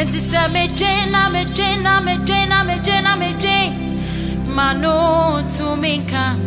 And 0.00 0.08
she 0.08 0.18
said, 0.20 0.50
me 0.50 0.66
Jane, 0.68 1.12
me 1.30 1.44
Jane, 1.44 1.82
me 2.06 2.16
Jane, 2.24 2.66
me 2.66 2.80
Jane, 2.82 3.18
me 3.18 3.38
Jane. 3.38 4.46
Manu 4.46 5.46
to 5.56 5.76
minka. 5.76 6.38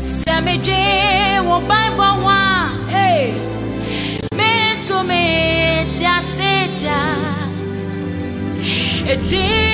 Say 0.00 0.40
me 0.42 0.58
Jane, 0.58 1.44
wo 1.44 1.58
Bible 1.58 2.22
wa. 2.22 2.68
Hey. 2.86 3.34
Me 4.36 4.76
to 4.86 5.02
me, 5.02 5.24
tia 5.98 6.22
seja. 6.36 7.00
Jane. 9.26 9.73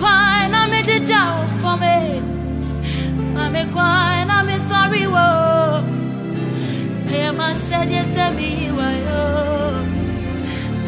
ma 0.00 0.16
me 0.16 0.44
kwan 0.44 0.50
na 0.52 0.60
mededa 0.72 1.22
wo 1.36 1.44
fam 1.60 1.82
eh. 1.82 2.20
ma 3.34 3.44
me 3.54 3.62
kwan 3.74 4.26
na 4.30 4.36
mesɔre 4.48 5.02
wo 5.14 5.26
ɛyɛ 7.12 7.28
masɛdeɛ 7.38 8.02
sɛ 8.12 8.24
meyi 8.36 8.68
wayɛ 8.78 9.12
o 9.24 9.58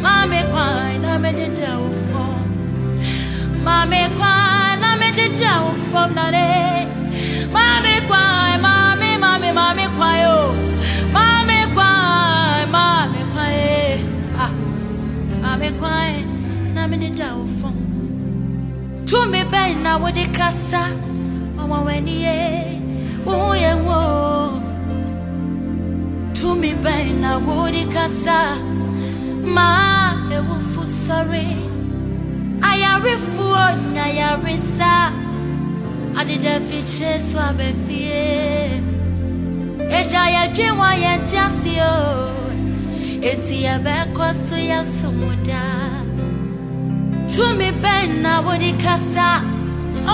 Mami 0.02 0.40
kwan 0.50 1.02
na 1.02 1.18
me 1.22 1.30
deda 1.38 1.72
wo 1.80 1.90
fam. 2.10 2.40
Mami 3.66 4.00
kwan 4.16 4.80
na 4.80 4.90
me 5.00 5.08
deda 5.18 5.52
wo 5.62 5.70
fam 5.92 6.14
na 6.18 6.26
de. 6.36 6.48
Mami 7.54 7.94
kwan, 8.08 8.60
mami, 8.64 9.10
mami, 9.24 9.50
mami 9.58 9.86
kwan 9.96 10.14
yo. 10.24 10.36
Mami 11.16 11.58
kwan, 11.74 12.64
mami 12.74 13.20
kwan 13.32 13.50
eh. 13.52 14.00
Ah, 14.44 14.52
mami 15.42 15.68
kwan 15.80 16.12
na 16.74 16.82
me 16.90 16.96
wo 16.96 17.28
fam. 17.36 17.39
Tumi 19.10 19.42
bɛn 19.52 19.82
na 19.84 19.92
wode 20.02 20.24
kasa. 20.38 20.82
Ɔwɔ 21.60 21.78
w'ani 21.86 22.14
ye, 22.24 22.36
wo 23.26 23.34
yɛ 23.64 23.72
wo. 23.86 23.98
Tumi 26.36 26.70
bɛn 26.84 27.06
na 27.22 27.30
wode 27.46 27.82
kasa. 27.94 28.40
ma 29.54 29.68
ewufu 30.36 30.82
sɔre 31.04 31.46
ayarefoɔ 32.70 33.64
nyayaresa 33.94 34.92
adeda 36.18 36.54
fikyire 36.68 37.18
so 37.28 37.38
abɛfie 37.38 38.82
egya 39.98 40.24
yɛdwe 40.34 40.66
wɔn 40.78 40.96
yɛn 41.04 41.20
te 41.28 41.36
ase 41.46 41.74
o 41.92 41.96
enti 43.28 43.56
yɛbɛkɔ 43.66 44.26
so 44.46 44.56
yɛsomoda 44.70 45.89
tumi 47.40 47.68
bɛn 47.82 48.08
na 48.22 48.32
wode 48.46 48.70
kasa 48.84 49.28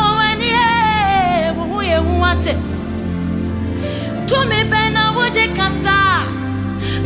ɔwɔnie 0.00 0.66
wo 1.56 1.62
ho 1.72 1.78
yɛ 1.90 1.98
hu 2.06 2.14
ate 2.30 2.52
tumi 4.28 4.60
bɛn 4.70 4.88
na 4.96 5.04
wode 5.16 5.44
kasa 5.58 5.96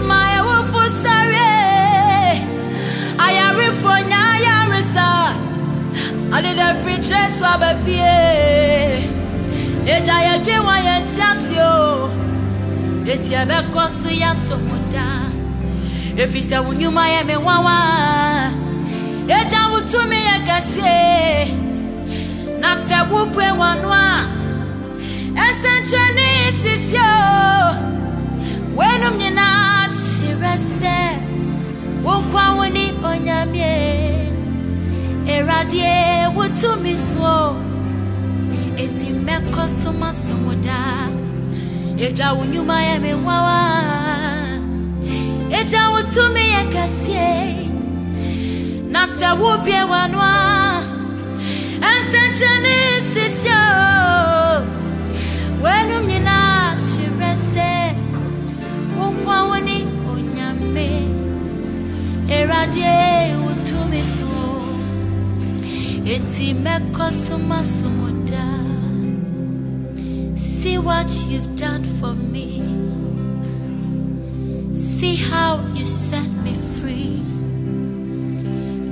ma 0.09 0.19
ewufu 0.39 0.83
sɔre 1.03 1.53
ayarefo 3.27 3.93
nya 4.11 4.21
ayaresa 4.35 5.09
adeda 6.37 6.69
fikyire 6.83 7.23
so 7.39 7.45
abɛfie 7.55 8.13
egya 9.95 10.17
yɛdwe 10.27 10.57
wɔn 10.67 10.81
yɛn 10.89 11.03
te 11.15 11.23
ase 11.31 11.57
o 11.73 12.11
eti 13.13 13.33
ɛbɛkɔ 13.43 13.83
so 14.01 14.09
yɛasomoda 14.23 15.07
efi 16.23 16.41
sɛ 16.49 16.57
wo 16.65 16.71
nnwuma 16.75 17.05
yɛ 17.15 17.21
me 17.29 17.35
nwanwa 17.41 17.77
wo 17.81 19.60
tumi 19.91 20.19
yɛ 20.29 20.37
kɛseɛ 20.49 20.99
na 22.61 22.71
sɛ 22.87 22.99
wobue 23.11 23.49
w'ano 23.61 23.89
a 24.05 24.09
ɛnsɛnkyerɛnne 25.45 26.29
sisi 26.61 26.99
o 26.99 27.19
w'anom 28.77 29.15
nyinaa 29.21 29.89
kyerɛ 30.03 30.53
sɛ 30.79 30.97
wo 32.05 32.13
nkwa 32.23 32.45
wo 32.57 32.65
ne 32.77 32.85
onyame 33.11 33.73
Erade 35.35 35.93
wo 36.37 36.45
tumi 36.61 36.95
so 37.11 37.35
enti 38.83 39.09
mɛkɔ 39.27 39.63
so 39.81 39.91
masomoda 40.01 40.79
egya 42.05 42.29
wo 42.37 42.43
nnwuma 42.45 42.77
yɛ 42.89 42.97
me 43.03 43.11
nwanwa 43.23 43.59
egya 45.59 45.83
wo 45.93 46.01
tumi 46.15 46.45
yɛ 46.55 46.63
kɛseɛ 46.75 47.60
na 48.93 49.03
sɛ 49.17 49.29
wobie 49.41 49.83
w'ano 49.91 50.19
a 50.21 50.37
ɛnsɛnkyerɛnne 51.91 52.77
sisi 53.13 53.53
o 53.61 53.71
w'anom 55.63 56.05
nyinaa 56.11 56.65
kyerɛ 56.89 57.31
sɛ 57.53 57.71
wo 58.97 59.07
onyame. 60.13 60.89
Erade 62.37 62.93
wo 63.43 63.51
tumi 63.67 64.03
so 64.15 64.31
enti 66.13 66.47
mɛkɔ 66.65 67.07
so 67.25 67.37
masomoda 67.51 68.47
See 70.61 70.77
what 70.77 71.11
you've 71.29 71.57
done 71.57 71.85
for 71.99 72.13
me. 72.33 72.49
See 74.75 75.17
how 75.17 75.53
you 75.75 75.87
set. 75.87 76.40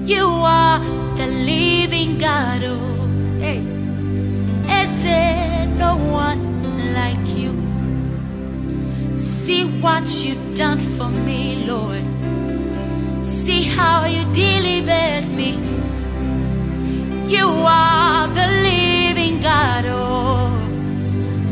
You 0.08 0.26
are 0.26 0.78
the 1.18 1.26
living 1.26 2.16
God. 2.16 2.62
Oh, 2.64 3.38
hey. 3.40 3.58
Is 4.78 5.02
there 5.02 5.66
no 5.66 5.98
one 5.98 6.94
like 6.94 7.26
you? 7.36 7.52
See 9.14 9.64
what 9.82 10.08
you've 10.08 10.54
done 10.54 10.78
for 10.96 11.10
me, 11.10 11.66
Lord. 11.66 12.02
See 13.22 13.64
how 13.64 14.06
you 14.06 14.24
delivered 14.32 15.28
me. 15.28 15.52
You 17.28 17.46
are 17.68 18.28
the 18.28 18.48
living 18.70 19.42
God. 19.42 19.84
Oh, 19.88 20.56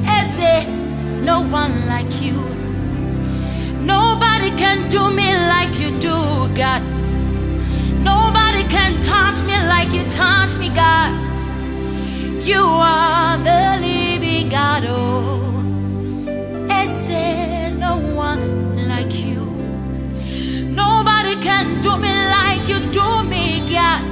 is 0.01 0.29
there 0.39 0.67
no 1.21 1.43
one 1.43 1.87
like 1.87 2.23
you? 2.23 2.41
Nobody 3.85 4.49
can 4.57 4.89
do 4.89 5.11
me 5.11 5.29
like 5.53 5.79
you 5.79 5.91
do, 6.01 6.49
God. 6.57 6.96
Like 9.77 9.93
you 9.93 10.05
touch 10.13 10.57
me, 10.57 10.69
God. 10.71 11.13
You 12.51 12.63
are 12.63 13.37
the 13.49 13.63
living 13.87 14.49
God. 14.49 14.85
Oh, 14.87 15.53
is 16.81 16.93
there 17.09 17.71
no 17.87 17.93
one 18.27 18.45
like 18.93 19.13
you? 19.27 19.43
Nobody 20.83 21.35
can 21.49 21.67
do 21.83 21.93
me 22.05 22.13
like 22.37 22.65
you 22.71 22.81
do 23.01 23.09
me, 23.33 23.45
God. 23.71 24.03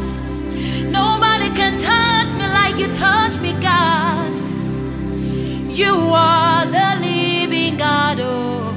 Nobody 0.99 1.49
can 1.59 1.73
touch 1.91 2.31
me 2.39 2.47
like 2.59 2.77
you 2.83 2.89
touch 3.05 3.35
me, 3.45 3.53
God. 3.69 4.33
You 5.81 5.95
are 6.29 6.67
the 6.77 6.89
living 7.09 7.79
God. 7.79 8.19
Oh, 8.21 8.69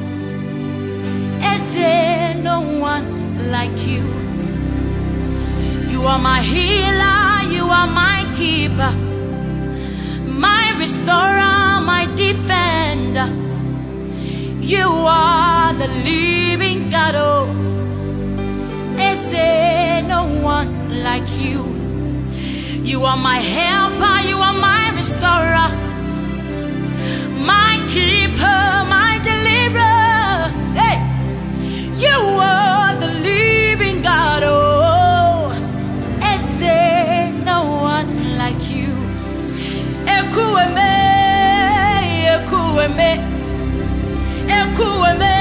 is 1.53 1.63
there 1.73 2.35
no 2.49 2.57
one 2.91 3.05
like 3.51 3.77
you? 3.85 4.17
You 5.97 6.05
are 6.05 6.19
my 6.19 6.41
are 7.77 7.87
my 8.05 8.19
keeper, 8.35 8.91
my 10.45 10.65
restorer, 10.83 11.79
my 11.91 12.03
defender. 12.23 13.27
You 14.73 14.87
are 15.29 15.73
the 15.81 15.89
living 16.09 16.89
God. 16.89 17.15
Oh, 17.15 17.45
is 19.09 19.25
no 20.13 20.21
one 20.55 20.71
like 21.07 21.29
you? 21.45 21.61
You 22.89 22.99
are 23.09 23.21
my 23.31 23.39
helper, 23.57 24.15
you 24.29 24.37
are 24.47 24.57
my 24.69 24.83
restorer, 24.99 25.69
my 27.53 27.73
keeper, 27.93 28.61
my 28.95 28.96
ekueme, 44.77 45.17
ekueme. 45.17 45.36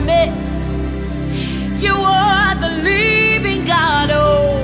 Ekueme. 0.00 0.32
You 1.80 1.94
are 1.94 2.54
the 2.56 2.68
living 2.82 3.64
God. 3.66 4.10
Oh, 4.12 4.58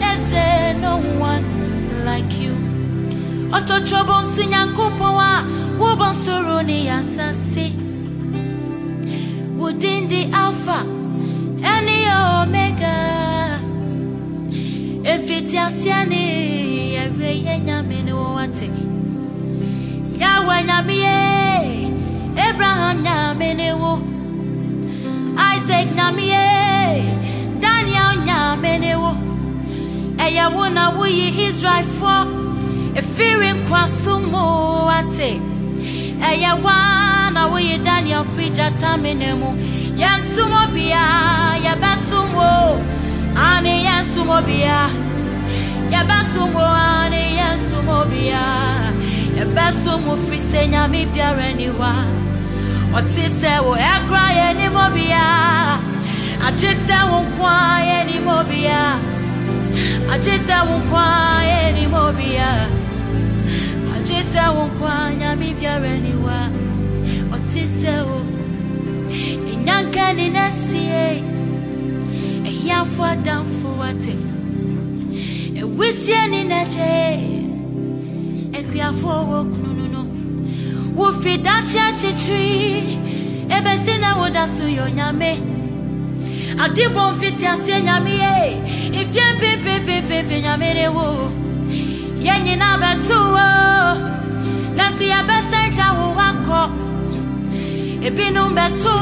is 0.00 0.30
there 0.30 0.74
no 0.74 0.98
one 1.18 2.04
like 2.04 2.32
you? 2.38 2.54
Ototrobon 3.50 4.24
sinyankupowa, 4.34 5.44
wubon 5.78 6.14
suruni 6.14 6.86
yasasi. 6.86 7.74
the 10.08 10.30
Alpha, 10.32 10.80
and 11.62 11.88
the 11.88 11.98
Omega. 12.42 13.58
If 15.04 15.30
it's 15.30 15.52
Efitiasiani, 15.52 16.94
ewe 16.94 17.42
yenyamini 17.44 18.12
wate. 18.12 18.70
Yahweh 20.18 20.62
Namie, 20.64 21.37
Abraham 22.58 23.04
Namenewo, 23.04 24.02
Isaac 25.38 25.86
Namie, 25.94 27.60
Daniel 27.60 28.16
Namenewo, 28.26 29.14
Eyawuna 30.16 30.90
Wuyi 30.98 31.38
Israel 31.38 31.84
for? 31.84 32.26
A 32.98 33.02
fearing 33.14 33.62
Kwasumo 33.66 34.90
Ate, 34.90 35.38
Eyawana 36.18 37.46
Wuyi 37.48 37.78
Daniel 37.84 38.24
Frija 38.24 38.72
Tamenemu, 38.80 39.54
Yansumobia, 39.96 41.04
Yabasumo, 41.62 42.82
Ani 43.36 43.84
Yansumobia, 43.84 44.90
Yabasumo, 45.92 46.66
Ani 46.66 47.38
Yansumobia. 47.38 48.42
ɛbɛso 49.38 49.92
mu 50.04 50.16
firi 50.26 50.38
sɛ 50.50 50.60
nyame 50.72 51.06
biara 51.14 51.54
ni 51.54 51.66
hɔ 51.68 51.80
a 51.80 52.27
ɔte 52.98 53.24
sɛ 53.40 53.52
wo 53.66 53.72
ɛkora 53.92 54.26
yɛ 54.38 54.46
nimɔ 54.58 54.84
bia 54.94 55.24
agye 56.46 56.70
sɛ 56.86 56.98
wo 57.10 57.18
nko 57.26 57.44
a 57.46 57.78
yɛ 57.88 57.98
nimɔ 58.08 58.36
bia 58.50 58.80
agye 60.12 60.34
sɛ 60.46 60.56
wo 60.68 60.74
nko 60.82 60.96
a 60.96 61.38
yɛ 61.50 61.60
nimɔ 61.76 62.02
bia 62.18 62.50
agye 63.94 64.18
sɛ 64.32 64.42
wo 64.56 64.62
nko 64.70 64.84
a 64.96 65.00
nyame 65.20 65.48
biara 65.58 65.92
ni 66.04 66.12
hɔ 66.22 66.28
a 66.38 66.42
ɔte 67.34 67.62
sɛ 67.80 67.94
wo. 68.08 68.18
Ɛnyanka 69.52 70.04
ni 70.16 70.26
na 70.36 70.44
sie 70.64 71.22
ɛhiafo 72.48 73.02
adamfo 73.12 73.68
wate 73.80 74.14
ɛwisie 75.60 76.20
ni 76.32 76.40
na 76.50 76.60
gyee 76.72 77.46
akuafoɔ 78.58 79.18
wɔ 79.30 79.38
kunu 79.52 79.67
wofiri 80.98 81.36
dakye 81.46 81.80
akyekyere 81.88 82.98
ɛbɛsi 83.56 83.94
na 84.02 84.10
woda 84.18 84.44
so 84.54 84.64
yɛ 84.76 84.82
onyame 84.88 85.30
ade 86.64 86.84
bɔ 86.94 87.02
mfiti 87.12 87.44
aseɛ 87.52 87.78
nyame 87.86 88.12
ye 88.22 88.34
mfie 89.04 89.26
mpepepepepe 89.36 90.36
nyame 90.44 90.68
ne 90.78 90.86
wo. 90.96 91.06
Yɛn 92.26 92.40
nyinaa 92.46 92.76
bɛto 92.82 93.16
wo 93.34 93.46
nanso 94.76 95.04
yɛbɛsɛ 95.12 95.60
gya 95.76 95.88
wo 95.98 96.06
wakɔ 96.18 96.60
ebinom 98.06 98.50
bɛto 98.58 98.94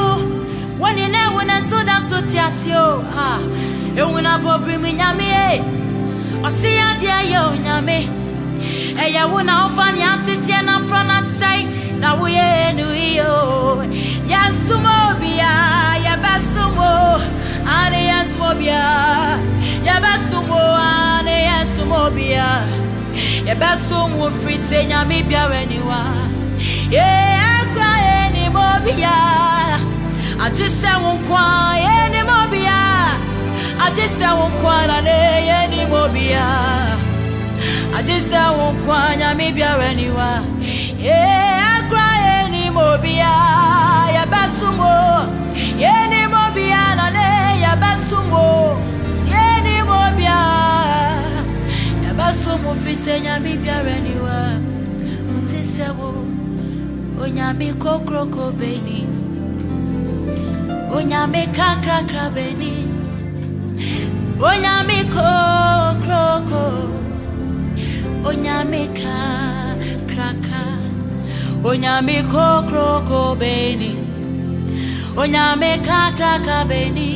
wɔne 0.81 1.05
na 1.13 1.19
ewu 1.27 1.41
na 1.49 1.55
nso 1.61 1.77
da 1.89 1.97
so 2.09 2.17
te 2.29 2.37
ase 2.47 2.71
o 2.75 3.01
ha. 3.15 3.29
Ewu 3.99 4.21
na 4.21 4.37
bɔbiri 4.43 4.77
mu 4.83 4.89
nyame 4.99 5.27
ye 5.35 5.49
ɔse 6.47 6.69
adeɛ 6.89 7.17
yɛ 7.31 7.39
onyame 7.51 7.97
ɛyɛ 9.03 9.21
wo 9.31 9.39
na 9.41 9.53
wofa 9.65 9.85
ne 9.95 10.03
ateteɛ 10.13 10.59
na 10.65 10.75
prɔ 10.87 11.01
na 11.09 11.17
sɛe 11.39 11.56
na 12.01 12.09
woyɛ 12.19 12.75
no 12.77 12.87
yie 12.93 13.21
o 13.21 13.83
yɛnsom 14.31 14.85
obia 15.03 15.51
yɛbɛsom 16.05 16.77
o 16.91 16.93
ane 17.77 17.99
yɛnsom 18.11 18.41
obia 18.49 18.81
yɛbɛsom 19.87 20.47
o 20.61 20.63
ane 20.89 21.35
yɛnsom 21.49 21.91
obia 22.05 22.47
yɛbɛsom 23.47 24.09
wo 24.19 24.27
firi 24.39 24.57
sɛ 24.69 24.79
nyame 24.89 25.17
biara 25.29 25.61
ni 25.71 25.79
wa. 25.89 26.01
Yɛakora 26.95 27.91
yɛnim 28.07 28.55
obia 28.71 29.15
agye 30.45 30.67
sɛ 30.79 30.91
wo 31.03 31.11
nko 31.17 31.35
a 31.35 31.75
yɛnim 31.85 32.29
obia 32.41 32.79
agye 33.85 34.05
sɛ 34.17 34.27
wo 34.37 34.45
nko 34.53 34.67
a 34.77 34.81
na 34.89 34.97
ne 35.07 35.17
yɛnim 35.49 35.91
obia 36.03 36.45
agye 37.97 38.17
sɛ 38.29 38.41
wo 38.57 38.65
nko 38.75 38.91
a 39.05 39.09
nyame 39.19 39.47
yɛnim 41.05 41.46
ya 43.27 43.35
yabasumo 44.15 44.93
yeni 45.83 46.21
mobia 46.33 46.83
nane 46.99 47.27
yabasumo 47.63 48.45
yeni 49.31 49.75
mobia. 49.89 50.39
Yabasumo 52.05 52.71
fise 52.83 53.21
nyami 53.21 53.53
biaraniwa 53.57 54.37
mutisewo 55.31 56.09
onyami 57.23 57.73
kokroko 57.73 58.51
beni 58.59 58.99
onyami 60.95 61.43
kakrakra 61.57 62.29
beni 62.35 62.73
onyami 64.49 64.99
kokroko 65.15 66.63
onyami 68.29 68.83
kakraka 68.99 70.76
onyame 71.69 72.17
kokroko 72.33 73.21
beni 73.41 73.91
onyame 75.21 75.71
kakraka 75.87 76.57
beni 76.69 77.09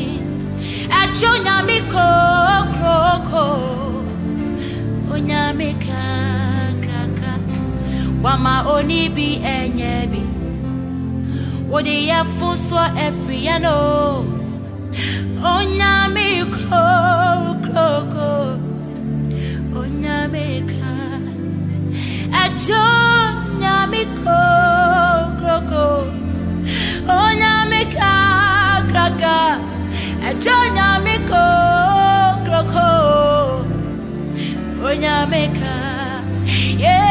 ɛkyɛ 0.99 1.27
onyame 1.35 1.77
kokroko 1.93 3.45
onyame 5.13 5.69
kakraka 5.85 7.31
wama 8.23 8.55
oni 8.75 9.01
bi 9.15 9.27
ɛnyɛ 9.55 9.93
bi. 10.11 10.21
Wode 11.71 11.95
yɛfo 12.09 12.49
so 12.67 12.81
ɛfiri 13.05 13.37
yɛ 13.47 13.55
no. 13.65 13.77
Onyame 15.53 16.29
kokroko 16.55 18.29
onyame 19.81 20.47
ka. 20.71 20.91
Ɛkyɛ 22.43 23.30
onyame 23.61 24.01
kokroko 24.23 25.85
onyame 27.21 27.81
kakraka 27.95 29.35
ɛkyɛ 30.27 30.53
onyame 30.63 31.15
kokroko 31.29 32.89
onyame 34.87 35.43
ka 35.59 35.75
yeah 36.83 37.10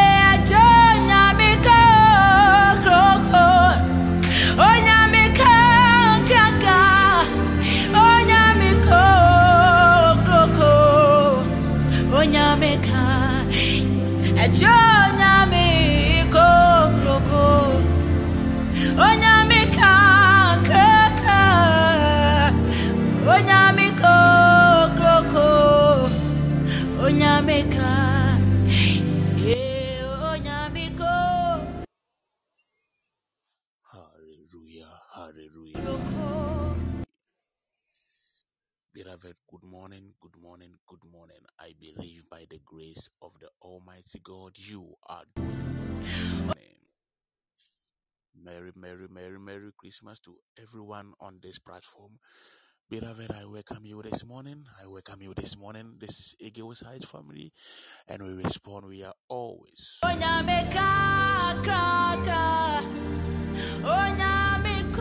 Christmas 50.11 50.21
to 50.21 50.63
everyone 50.63 51.13
on 51.21 51.39
this 51.43 51.59
platform. 51.59 52.19
Beloved, 52.89 53.31
I 53.31 53.45
welcome 53.45 53.85
you 53.85 54.03
this 54.03 54.25
morning. 54.25 54.65
I 54.83 54.89
welcome 54.89 55.23
you 55.23 55.33
this 55.37 55.57
morning. 55.57 55.99
This 56.01 56.19
is 56.19 56.37
Eagles 56.41 56.81
Heights 56.81 57.07
family, 57.07 57.53
and 58.09 58.21
we 58.23 58.43
respond. 58.43 58.87
We 58.87 59.05
are 59.05 59.15
always 59.29 59.99
onyame 60.05 60.69
kakraka 60.73 62.43
onyame 63.85 64.93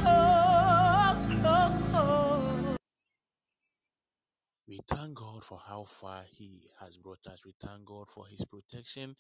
We 4.70 4.82
thank 4.88 5.16
God 5.16 5.44
for 5.44 5.58
how 5.68 5.86
far 5.86 6.22
He 6.30 6.62
has 6.80 6.96
brought 6.96 7.26
us. 7.26 7.44
We 7.44 7.56
thank 7.60 7.86
God 7.86 8.08
for 8.08 8.28
His 8.28 8.46
protection. 8.46 9.16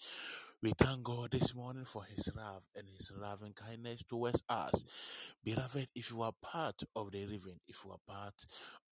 We 0.61 0.73
thank 0.77 1.01
God 1.01 1.31
this 1.31 1.55
morning 1.55 1.85
for 1.85 2.03
His 2.03 2.29
love 2.35 2.61
and 2.75 2.85
His 2.87 3.11
loving 3.19 3.53
kindness 3.53 4.03
towards 4.07 4.43
us. 4.47 5.33
Beloved, 5.43 5.87
if 5.95 6.11
you 6.11 6.21
are 6.21 6.33
part 6.43 6.83
of 6.95 7.11
the 7.11 7.25
living, 7.25 7.59
if 7.67 7.77
you 7.83 7.89
are 7.89 7.97
part 8.07 8.35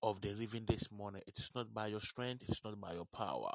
of 0.01 0.19
the 0.21 0.33
living 0.33 0.65
this 0.67 0.91
morning, 0.91 1.21
it 1.27 1.37
is 1.37 1.51
not 1.53 1.71
by 1.75 1.87
your 1.87 2.01
strength, 2.01 2.41
it 2.41 2.49
is 2.49 2.61
not 2.65 2.81
by 2.81 2.93
your 2.93 3.05
power, 3.05 3.53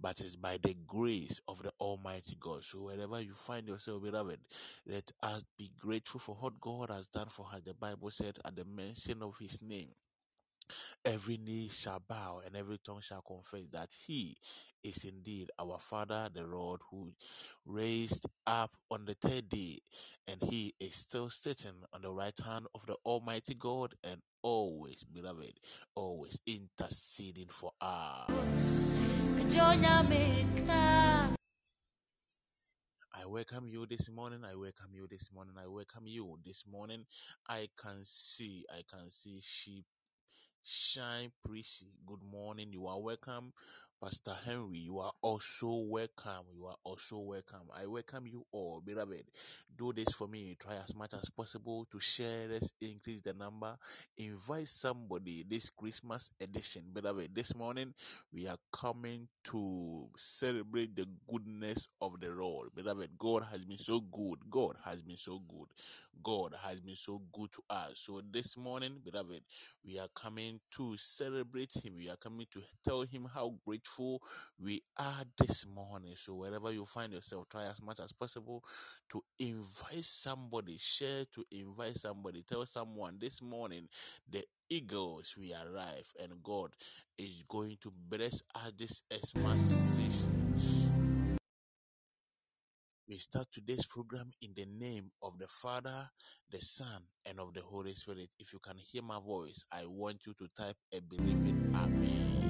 but 0.00 0.20
it's 0.20 0.36
by 0.36 0.56
the 0.62 0.76
grace 0.86 1.40
of 1.48 1.64
the 1.64 1.72
Almighty 1.80 2.36
God. 2.38 2.62
So 2.62 2.78
wherever 2.84 3.20
you 3.20 3.32
find 3.32 3.66
yourself, 3.66 4.04
beloved, 4.04 4.38
let 4.86 5.10
us 5.20 5.42
be 5.58 5.72
grateful 5.76 6.20
for 6.20 6.36
what 6.36 6.60
God 6.60 6.90
has 6.90 7.08
done 7.08 7.28
for 7.28 7.46
us. 7.52 7.62
The 7.64 7.74
Bible 7.74 8.12
said 8.12 8.38
at 8.44 8.54
the 8.54 8.64
mention 8.64 9.20
of 9.20 9.34
His 9.40 9.60
name, 9.60 9.88
every 11.04 11.36
knee 11.36 11.70
shall 11.72 12.02
bow 12.08 12.40
and 12.44 12.56
every 12.56 12.78
tongue 12.84 13.00
shall 13.00 13.22
confess 13.22 13.66
that 13.72 13.88
he 14.06 14.36
is 14.82 15.04
indeed 15.04 15.50
our 15.58 15.78
father 15.78 16.28
the 16.32 16.42
lord 16.42 16.80
who 16.90 17.12
raised 17.64 18.26
up 18.46 18.72
on 18.90 19.04
the 19.04 19.14
third 19.14 19.48
day 19.48 19.78
and 20.28 20.42
he 20.50 20.74
is 20.80 20.94
still 20.94 21.30
sitting 21.30 21.82
on 21.92 22.02
the 22.02 22.10
right 22.10 22.38
hand 22.44 22.66
of 22.74 22.84
the 22.86 22.96
almighty 23.04 23.54
god 23.54 23.94
and 24.04 24.20
always 24.42 25.04
beloved 25.04 25.58
always 25.94 26.40
interceding 26.46 27.48
for 27.48 27.72
us 27.80 28.30
I 33.18 33.24
welcome 33.24 33.66
you 33.66 33.86
this 33.86 34.10
morning. 34.10 34.40
I 34.44 34.54
welcome 34.54 34.90
you 34.92 35.06
this 35.10 35.30
morning. 35.34 35.54
I 35.58 35.66
welcome 35.68 36.04
you 36.06 36.38
this 36.44 36.64
morning. 36.70 37.06
I 37.48 37.68
can 37.80 38.04
see, 38.04 38.64
I 38.70 38.82
can 38.88 39.10
see 39.10 39.40
sheep 39.42 39.84
Shine 40.68 41.32
Prissy, 41.42 41.94
good 42.04 42.22
morning. 42.22 42.72
You 42.72 42.86
are 42.88 43.00
welcome. 43.00 43.52
Pastor 44.02 44.34
Henry, 44.44 44.78
you 44.78 44.98
are 44.98 45.12
also 45.22 45.84
welcome. 45.88 46.44
You 46.54 46.66
are 46.66 46.76
also 46.84 47.18
welcome. 47.18 47.62
I 47.74 47.86
welcome 47.86 48.26
you 48.26 48.44
all, 48.52 48.82
beloved. 48.84 49.24
Do 49.74 49.92
this 49.94 50.12
for 50.12 50.28
me. 50.28 50.54
Try 50.58 50.74
as 50.76 50.94
much 50.94 51.14
as 51.14 51.30
possible 51.30 51.86
to 51.90 51.98
share. 51.98 52.46
Let's 52.46 52.72
increase 52.80 53.22
the 53.22 53.32
number. 53.32 53.76
Invite 54.18 54.68
somebody 54.68 55.44
this 55.48 55.70
Christmas 55.70 56.28
edition, 56.40 56.82
beloved. 56.92 57.34
This 57.34 57.54
morning 57.54 57.94
we 58.32 58.46
are 58.46 58.58
coming 58.70 59.28
to 59.44 60.08
celebrate 60.16 60.94
the 60.94 61.06
goodness 61.30 61.88
of 62.00 62.20
the 62.20 62.28
Lord, 62.30 62.68
beloved. 62.74 63.10
God 63.18 63.44
has 63.50 63.64
been 63.64 63.78
so 63.78 64.00
good. 64.00 64.38
God 64.50 64.76
has 64.84 65.00
been 65.00 65.16
so 65.16 65.40
good. 65.48 65.68
God 66.22 66.54
has 66.64 66.80
been 66.80 66.96
so 66.96 67.22
good 67.32 67.50
to 67.52 67.62
us. 67.70 67.92
So 67.94 68.20
this 68.32 68.56
morning, 68.56 69.00
beloved, 69.04 69.42
we 69.84 69.98
are 69.98 70.08
coming 70.14 70.60
to 70.72 70.96
celebrate 70.96 71.72
him. 71.84 71.94
We 71.96 72.08
are 72.08 72.16
coming 72.16 72.46
to 72.52 72.62
tell 72.84 73.02
him 73.02 73.28
how 73.32 73.54
grateful 73.86 74.22
we 74.58 74.82
are 74.98 75.24
this 75.38 75.66
morning. 75.66 76.14
So 76.16 76.34
wherever 76.34 76.72
you 76.72 76.84
find 76.84 77.12
yourself, 77.12 77.48
try 77.48 77.64
as 77.64 77.82
much 77.82 78.00
as 78.00 78.12
possible 78.12 78.64
to 79.10 79.22
invite 79.38 80.04
somebody, 80.04 80.76
share 80.78 81.24
to 81.34 81.44
invite 81.50 81.98
somebody, 81.98 82.42
tell 82.42 82.64
someone 82.66 83.18
this 83.20 83.42
morning 83.42 83.88
the 84.28 84.42
eagles 84.68 85.34
we 85.38 85.52
arrive 85.52 86.10
and 86.22 86.42
God 86.42 86.70
is 87.18 87.44
going 87.48 87.76
to 87.82 87.92
bless 88.08 88.42
us 88.54 88.72
this 88.76 89.02
Xmas 89.12 89.60
season. 89.60 90.32
We 93.08 93.18
start 93.18 93.46
today's 93.52 93.86
program 93.86 94.32
in 94.42 94.50
the 94.56 94.66
name 94.66 95.12
of 95.22 95.38
the 95.38 95.46
Father, 95.46 96.10
the 96.50 96.58
Son, 96.58 97.02
and 97.24 97.38
of 97.38 97.54
the 97.54 97.60
Holy 97.60 97.94
Spirit. 97.94 98.30
If 98.36 98.52
you 98.52 98.58
can 98.58 98.78
hear 98.78 99.02
my 99.02 99.20
voice, 99.20 99.64
I 99.70 99.84
want 99.86 100.26
you 100.26 100.34
to 100.34 100.48
type 100.60 100.76
a 100.92 101.00
believing 101.00 101.72
Amen. 101.76 102.45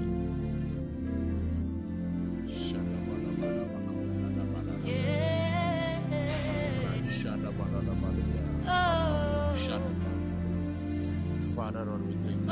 Father, 11.57 11.83
Lord, 11.85 12.05
we 12.05 12.13
thank 12.13 12.37
you. 12.37 12.45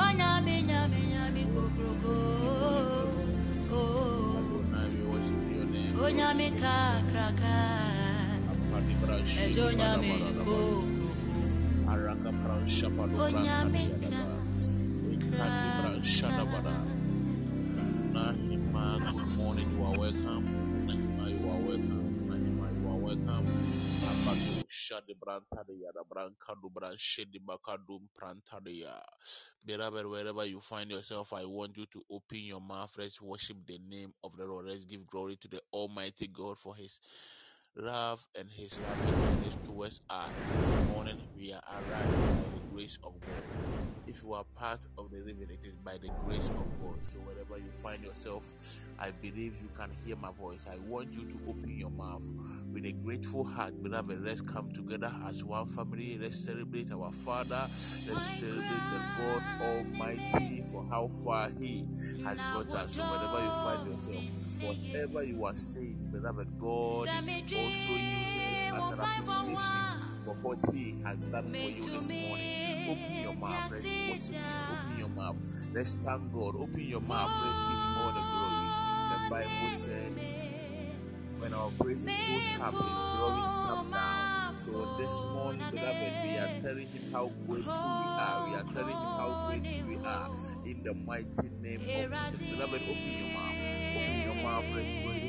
kokroko 1.53 2.15
Oh, 3.71 4.65
we 4.89 5.01
worship 5.05 5.45
your 5.53 5.65
name. 5.69 5.93
Araka 11.87 12.31
bra 12.41 12.55
shapado 12.65 13.13
bra 13.15 13.25
onyame 13.29 13.83
kadiada 13.93 14.25
ba. 14.25 14.37
Ikadi 15.13 15.67
bra 15.77 15.91
shada. 16.01 16.43
Nahima, 18.15 18.85
good 19.13 19.29
morning. 19.37 19.69
You 19.77 19.83
are 19.85 19.97
welcome. 19.99 20.45
Nahima, 20.87 21.25
you 21.29 21.45
are 21.51 21.61
welcome. 21.61 22.04
Welcome. 23.05 23.45
Shadi 24.67 25.13
Brantadia, 25.13 25.93
Branshedi 26.73 27.39
Bakadum 27.39 28.09
Prantadia. 28.19 28.99
Beloved, 29.63 30.07
wherever 30.07 30.43
you 30.43 30.59
find 30.59 30.89
yourself, 30.89 31.31
I 31.31 31.45
want 31.45 31.77
you 31.77 31.85
to 31.91 32.01
open 32.09 32.39
your 32.39 32.61
mouth. 32.61 32.95
Let's 32.97 33.21
worship 33.21 33.57
the 33.67 33.79
name 33.87 34.11
of 34.23 34.35
the 34.35 34.47
Lord. 34.47 34.65
Let's 34.65 34.85
give 34.85 35.05
glory 35.05 35.37
to 35.41 35.47
the 35.47 35.61
Almighty 35.71 36.27
God 36.33 36.57
for 36.57 36.75
His 36.75 36.99
love 37.75 38.25
and 38.39 38.49
His 38.49 38.79
loving 38.79 39.51
towards 39.65 40.01
us. 40.09 40.29
This 40.55 40.71
morning, 40.89 41.21
we 41.37 41.53
are 41.53 41.61
the 41.61 42.64
grace 42.75 42.99
of 43.05 43.13
God. 43.21 43.31
If 44.05 44.21
you 44.23 44.33
are 44.33 44.43
part 44.55 44.79
of 44.97 45.09
the 45.09 45.17
living, 45.17 45.47
it 45.49 45.63
is 45.63 45.73
by 45.83 45.93
the 45.93 46.09
grace 46.25 46.49
of 46.49 46.67
God. 46.81 46.97
So 47.01 47.19
wherever 47.19 47.57
you 47.57 47.71
find 47.71 48.03
yourself, 48.03 48.53
I 48.99 49.11
believe 49.11 49.53
you 49.61 49.69
can 49.73 49.89
hear 50.05 50.17
my 50.17 50.31
voice. 50.31 50.67
I 50.69 50.77
want 50.85 51.13
you 51.13 51.21
to 51.21 51.35
open 51.47 51.73
your 51.77 51.89
mouth 51.89 52.25
with 52.73 52.85
a 52.85 52.91
grateful 52.91 53.45
heart, 53.45 53.81
beloved. 53.81 54.23
Let's 54.23 54.41
come 54.41 54.73
together 54.73 55.11
as 55.25 55.43
one 55.45 55.67
family. 55.67 56.17
Let's 56.21 56.37
celebrate 56.37 56.91
our 56.91 57.13
Father. 57.13 57.61
Let's 57.61 58.39
celebrate 58.39 58.83
the 58.91 59.01
God 59.19 59.43
Almighty 59.61 60.63
for 60.71 60.83
how 60.83 61.07
far 61.07 61.49
He 61.57 61.85
has 62.25 62.37
brought 62.51 62.73
us. 62.73 62.93
So 62.93 63.03
wherever 63.03 63.39
you 63.39 63.51
find 63.51 63.91
yourself, 63.91 64.63
whatever 64.63 65.23
you 65.23 65.45
are 65.45 65.55
saying, 65.55 66.09
beloved, 66.11 66.59
God 66.59 67.07
is 67.07 67.27
also 67.27 67.53
using 67.53 68.41
it 68.41 68.73
as 68.73 68.91
an 68.91 68.99
appreciation 68.99 70.05
for 70.25 70.33
what 70.41 70.59
He 70.73 70.95
has 71.03 71.17
done 71.17 71.51
for 71.51 71.57
you 71.57 71.89
this 71.89 72.11
morning. 72.11 72.64
Open 72.89 73.21
your 73.23 73.33
mouth. 73.33 73.71
Let's 73.71 73.85
worship 73.85 74.35
Him. 74.35 74.43
Open 74.71 74.99
your 74.99 75.09
mouth. 75.09 75.35
Let's 75.73 75.93
thank 75.95 76.33
God. 76.33 76.55
Open 76.55 76.81
your 76.81 77.01
mouth. 77.01 77.31
Let's 77.45 77.61
give 77.63 77.79
Him 77.81 77.97
all 77.99 78.11
the 78.13 78.23
glory. 78.31 78.67
The 79.13 79.29
Bible 79.29 79.73
said, 79.73 80.11
when 81.39 81.53
our 81.53 81.71
praises 81.79 82.05
goes 82.05 82.61
up, 82.61 82.73
His 82.73 83.17
glories 83.17 83.49
come 83.49 83.91
down. 83.91 84.57
So 84.57 84.95
this 84.97 85.21
morning, 85.33 85.63
beloved, 85.71 86.13
we 86.23 86.37
are 86.37 86.59
telling 86.61 86.87
Him 86.87 87.11
how 87.11 87.27
grateful 87.47 87.73
we 87.73 88.07
are. 88.21 88.47
We 88.49 88.55
are 88.55 88.63
telling 88.73 88.95
Him 88.95 89.13
how 89.19 89.47
grateful 89.49 89.87
we 89.89 89.97
are. 90.05 90.31
In 90.65 90.83
the 90.83 90.93
mighty 90.93 91.49
name 91.61 91.81
of 91.81 92.11
Jesus, 92.19 92.41
beloved, 92.49 92.81
open 92.83 93.11
your 93.19 93.33
mouth. 93.33 93.55
Open 93.95 94.21
your 94.23 94.35
mouth. 94.43 94.65
Let's 94.75 94.91
pray 95.05 95.24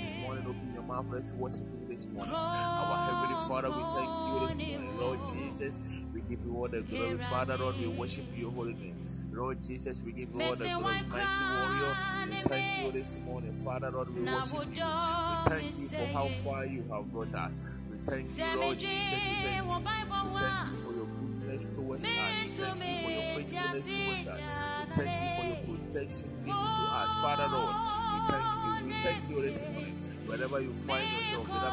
morning. 0.47 0.61
Open 0.63 0.75
your 0.75 0.83
mouth. 0.83 1.07
Let's 1.11 1.35
worship 1.35 1.61
Him 1.67 1.89
this 1.89 2.07
morning. 2.07 2.35
Our 2.35 2.97
Heavenly 3.07 3.49
Father, 3.49 3.71
we 3.71 3.83
thank 3.95 4.11
you 4.11 4.49
this 4.49 4.59
morning. 4.59 4.99
Lord 4.99 5.21
Jesus, 5.27 6.05
we 6.15 6.21
give 6.23 6.45
you 6.45 6.57
all 6.57 6.69
the 6.69 6.83
glory. 6.83 7.19
Father, 7.19 7.57
Lord, 7.59 7.79
we 7.81 7.87
worship 7.89 8.25
your 8.37 8.51
holy 8.51 8.75
name. 8.75 9.03
Lord 9.33 9.63
Jesus, 9.63 10.03
we 10.05 10.13
give 10.13 10.31
you 10.35 10.43
all 10.43 10.57
the 10.57 10.65
glory. 10.65 11.03
Mighty 11.09 11.45
warrior, 11.45 11.97
we 12.29 12.43
thank 12.43 12.87
you 12.87 12.93
this 12.93 13.19
morning. 13.19 13.53
Father, 13.53 13.91
Lord, 13.91 14.15
we 14.15 14.23
worship 14.23 14.65
you. 14.75 14.85
We 14.85 15.51
thank 15.51 15.79
you 15.79 15.89
for 15.89 16.07
how 16.13 16.29
far 16.29 16.67
you 16.67 16.83
have 16.91 17.11
brought 17.13 17.35
us. 17.35 17.79
We 17.91 17.97
thank 17.99 18.39
you, 18.39 18.61
Lord 18.61 18.79
Jesus. 18.79 19.13
We 19.13 19.19
thank 19.45 19.67
you. 19.67 19.73
We 19.73 20.41
thank 20.41 20.73
you 20.73 20.79
for 20.79 20.93
your 20.93 21.07
goodness 21.07 21.67
towards 21.67 22.05
us. 22.05 22.11
We 22.11 22.17
thank 22.17 22.51
you 22.51 22.65
for 22.65 23.11
your 23.11 23.23
faithfulness 23.35 23.87
towards 23.87 24.27
us. 24.27 24.41
We 24.81 24.95
thank 24.95 25.11
you 25.23 25.31
for 25.37 25.45
your 25.47 25.79
protection 25.79 26.29
given 26.45 26.47
to 26.47 26.57
us. 26.57 27.11
Father, 27.23 27.49
Lord, 27.53 27.77
we 27.77 28.33
thank 28.33 28.65
you. 28.65 28.66
Thank 29.07 29.31
you 29.31 29.43
this 29.43 29.63
morning. 29.63 29.97
Wherever 30.27 30.61
you 30.61 30.75
find 30.75 31.05
yourself, 31.17 31.49
with 31.49 31.63
a 31.63 31.71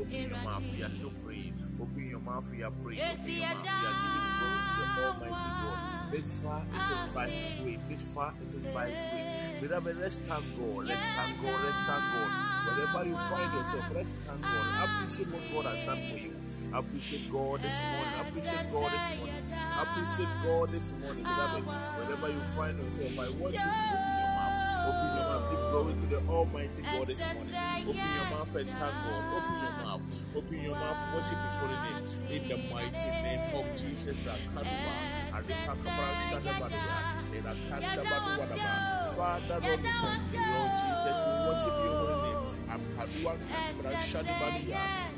open 0.00 0.28
your 0.30 0.38
mouth, 0.44 0.72
we 0.72 0.82
are 0.82 0.92
still 0.92 1.12
praying. 1.24 1.54
Open 1.80 2.10
your 2.10 2.20
mouth, 2.20 2.50
we 2.52 2.62
are 2.62 2.70
praying. 2.70 3.00
Open 3.02 3.30
your 3.30 3.48
mouth, 3.48 3.66
we 3.66 3.88
are 3.88 3.96
giving 4.02 4.26
glory 4.38 4.60
to 4.76 5.06
Almighty 5.06 5.50
God. 5.62 5.95
This 6.16 6.42
far 6.42 6.62
it 6.72 6.80
is 6.80 7.14
by 7.14 7.28
His 7.28 7.60
grace. 7.60 7.82
This 7.88 8.02
far 8.14 8.32
it 8.40 8.48
is 8.48 8.62
by 8.72 8.86
His 8.88 8.96
grace. 9.12 9.60
Beloved, 9.60 9.96
let's 9.98 10.18
thank 10.20 10.44
God. 10.56 10.84
Let's 10.86 11.04
thank 11.04 11.42
God. 11.42 11.60
Let's 11.60 11.80
thank 11.84 12.04
God. 12.08 12.30
Wherever 12.66 13.04
you 13.04 13.16
find 13.28 13.52
yourself, 13.52 13.94
let's 13.94 14.10
thank 14.24 14.40
God. 14.40 14.88
Appreciate 14.88 15.28
what 15.28 15.44
God 15.52 15.76
has 15.76 15.84
done 15.84 16.02
for 16.08 16.16
you. 16.16 16.32
Appreciate 16.72 17.28
God 17.28 17.60
this 17.60 17.78
morning. 17.84 18.16
Appreciate 18.16 18.72
God 18.72 18.92
this 18.96 19.08
morning. 19.20 19.44
Appreciate 19.76 20.32
God 20.40 20.68
this 20.72 20.92
morning, 21.04 21.24
beloved. 21.24 21.64
Wherever 21.68 22.28
you 22.32 22.40
find 22.40 22.78
yourself, 22.80 23.18
I 23.20 23.28
want 23.36 23.52
you 23.52 23.60
to 23.60 23.76
open 23.92 24.12
your 24.16 24.32
mouth. 24.40 24.56
Open 24.88 25.08
your 25.20 25.26
mouth. 25.28 25.44
Give 25.52 25.60
glory 25.68 25.94
to 26.00 26.06
the 26.08 26.20
Almighty 26.32 26.80
God 26.80 27.06
this 27.12 27.20
morning. 27.20 27.52
Open 27.52 28.08
your 28.16 28.28
mouth 28.32 28.56
and 28.56 28.70
thank 28.72 28.96
God. 29.04 29.20
Open 29.36 29.56
your 29.60 29.72
mouth. 29.84 29.85
Open 30.36 30.60
your 30.62 30.74
mouth. 30.74 31.14
Worship 31.14 31.38
His 31.46 31.56
holy 31.56 31.78
name. 31.86 32.04
In 32.30 32.48
the 32.48 32.56
mighty 32.72 33.10
name 33.22 33.54
of 33.54 33.66
Jesus. 33.76 34.16
Father, 39.16 39.60
Lord, 39.60 39.80
we 39.80 39.88
thank 39.88 40.32
you, 40.32 40.40
Lord 40.52 40.72
Jesus. 40.76 41.16
We 41.26 41.32
worship 41.46 41.74
your 41.84 41.94
holy 41.96 42.16
name. 42.22 42.42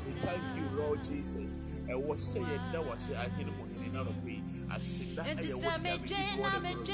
We 0.05 0.13
thank 0.21 0.43
you, 0.55 0.65
Lord 0.77 0.99
Jesus. 1.03 1.51
And 1.89 1.97
what 2.05 2.19
say 2.19 2.39
it? 2.41 2.45
I 2.45 2.97
say, 2.97 3.15
I 3.15 3.29
hear 3.29 3.45
the 3.45 3.51
morning 3.51 3.95
out 3.97 4.07
of 4.07 4.23
me. 4.23 4.43
I 4.69 4.79
sing 4.79 5.15
that 5.15 5.25
I 5.27 5.29
want 5.55 5.83
to 5.83 5.97
give 5.97 6.17
you 6.19 6.43
all 6.43 6.59
the 6.59 6.73
glory. 6.73 6.85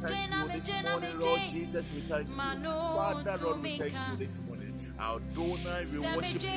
Thank 0.00 0.30
you 0.34 0.48
this 0.48 0.70
morning, 0.82 1.20
Lord 1.20 1.40
Jesus. 1.46 1.90
We 1.94 2.00
thank 2.02 2.28
you. 2.28 2.34
Father, 2.34 3.36
Lord, 3.44 3.62
we 3.62 3.76
thank 3.78 3.94
you 4.10 4.16
this 4.16 4.40
morning. 4.46 4.74
Our 4.98 5.20
donor, 5.34 5.84
we 5.92 5.98
worship 5.98 6.42
you. 6.42 6.48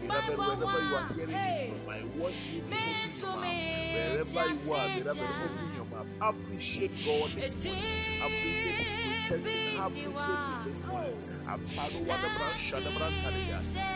Beloved, 0.00 0.36
wherever 0.38 0.80
you 0.82 0.94
are 0.96 1.08
hearing 1.14 1.30
me 1.30 1.34
from, 1.68 1.90
I 1.90 2.04
want 2.18 2.34
you 2.52 2.60
to 2.60 2.74
open 2.74 3.12
your 3.20 3.34
mouth. 3.34 3.44
Wherever 3.94 4.48
you 4.50 4.72
are, 4.74 4.88
beloved, 4.98 5.22
open 5.22 5.74
your 5.76 5.86
mouth. 5.86 6.08
Appreciate 6.20 6.92
God 7.04 7.30
this 7.32 7.54
morning. 7.64 7.84
Appreciate 8.24 8.76
His 8.76 8.90
protection. 9.28 9.80
Appreciate 9.80 10.42
Him 10.44 10.60
this 10.64 10.80
morning. 10.84 11.18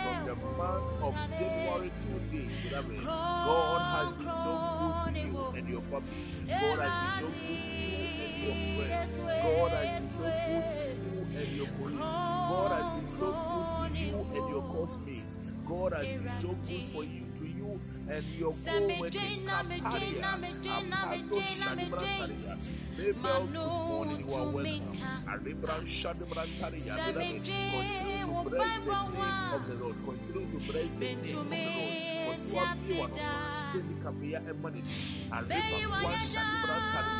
From 0.03 0.19
the 0.27 0.35
month 0.57 0.93
of 1.03 1.15
January 1.39 1.91
two 2.01 2.19
days, 2.33 2.57
beloved, 2.69 3.05
God 3.05 3.81
has 3.83 4.09
been 4.19 4.33
so 4.33 4.53
good 4.81 4.97
to 5.05 5.21
you 5.21 5.35
and 5.57 5.67
your 5.69 5.83
family. 5.83 6.25
God 6.49 6.79
has 6.81 6.93
been 7.03 7.13
so 7.19 7.29
good 7.49 7.61
to 7.67 7.71
you 7.79 8.23
and 8.25 8.39
your 8.45 8.55
friends. 8.57 9.15
God 9.27 9.71
has 9.71 10.01
been 10.01 10.11
so 10.11 10.25
good 10.29 10.63
to 10.87 11.01
you 11.03 11.15
and 11.39 11.51
your 11.57 11.69
colleagues. 11.79 12.13
God 12.13 12.71
has 12.73 12.87
been 13.01 13.09
so 13.19 13.29
good 13.33 13.93
to 13.93 13.99
you 13.99 14.17
and 14.35 14.45
your 14.49 14.63
classmates. 14.71 15.35
God 15.69 15.93
has 15.93 16.07
been 16.07 16.31
so 16.39 16.49
good 16.49 16.87
for 16.89 17.05
you, 17.05 17.27
to 17.37 17.47
you 17.47 17.79
and 18.09 18.25
your 18.39 18.55
co-workers. 18.65 19.21
Kaparia, 19.45 20.25
Apado 20.65 21.41
Shadibrantaria. 21.45 22.57
Mabel, 22.97 23.47
good 23.47 23.55
morning, 23.55 24.21
you 24.27 24.35
are 24.35 24.49
welcome. 24.49 24.97
Aribran 25.29 25.85
Shadibrantaria. 25.85 26.97
Beloved, 26.97 27.45
continue 27.45 28.25
to 28.25 28.51
praise 28.51 28.85
the 28.85 29.03
name 29.13 29.53
of 29.53 29.63
the 29.69 29.75
Lord. 29.75 29.97
Continue 30.05 30.47
to 30.51 30.59
praise 30.73 30.93
the 30.99 31.05
name 31.05 31.39
of 31.39 31.51
the 31.51 31.57
Lord. 31.57 32.33
Oswabie 32.33 32.99
wa 33.01 33.07
nofas, 33.09 33.59
Deni 33.73 33.95
Kapia 34.03 34.39
Emani, 34.49 34.83
Ariba 35.31 36.01
Kwa 36.01 36.13
Shadibrantaria. 36.19 37.18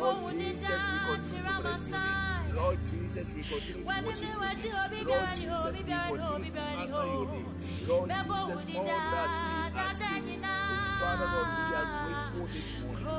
Lord 0.00 0.26
Jesus, 0.26 0.80
we 0.90 0.98
continue 1.06 1.44
to 1.44 1.60
your 1.62 1.90
name. 1.90 2.56
Lord 2.56 2.78
Jesus, 2.84 3.28
we 3.34 3.42
continue 3.42 3.84
to 3.84 3.90
worship 4.06 4.28
name. 4.90 5.06
Lord 5.06 5.28
Jesus, 5.34 5.72
we 5.72 5.92
continue 5.92 6.50
to 6.50 6.60
honor 6.60 7.06
your 7.06 7.26
name. 7.26 7.48
Lord 7.86 8.08
Jesus, 8.10 8.64
all 8.76 8.84
that 8.84 9.72
we 9.74 9.80
are 9.80 9.94
saying. 9.94 10.44
Father, 11.00 11.28
Lord, 11.32 11.48
we 11.48 11.74
are 11.74 11.88
grateful 12.04 12.46
this 12.52 12.70
morning. 12.80 13.04
We 13.04 13.10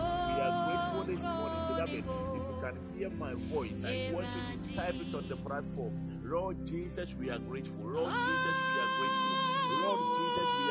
are 0.42 0.56
grateful 0.68 1.04
this 1.10 1.26
morning, 1.26 1.62
beloved. 1.68 2.04
If 2.38 2.44
you 2.48 2.58
can 2.62 2.76
hear 2.98 3.10
my 3.10 3.34
voice, 3.54 3.84
I 3.84 3.88
want 4.14 4.28
you 4.28 4.42
to 4.64 4.76
type 4.76 4.96
it 5.02 5.16
on 5.16 5.28
the 5.28 5.36
platform. 5.38 5.98
Lord 6.24 6.66
Jesus, 6.66 7.16
we 7.20 7.30
are 7.32 7.40
grateful. 7.40 7.82
Lord 7.86 8.14
Jesus, 8.14 8.56
we 8.74 8.80
are 8.82 8.92
grateful. 9.00 9.30
Lord 9.82 10.02
Jesus, 10.14 10.48
we 10.62 10.70
are 10.70 10.71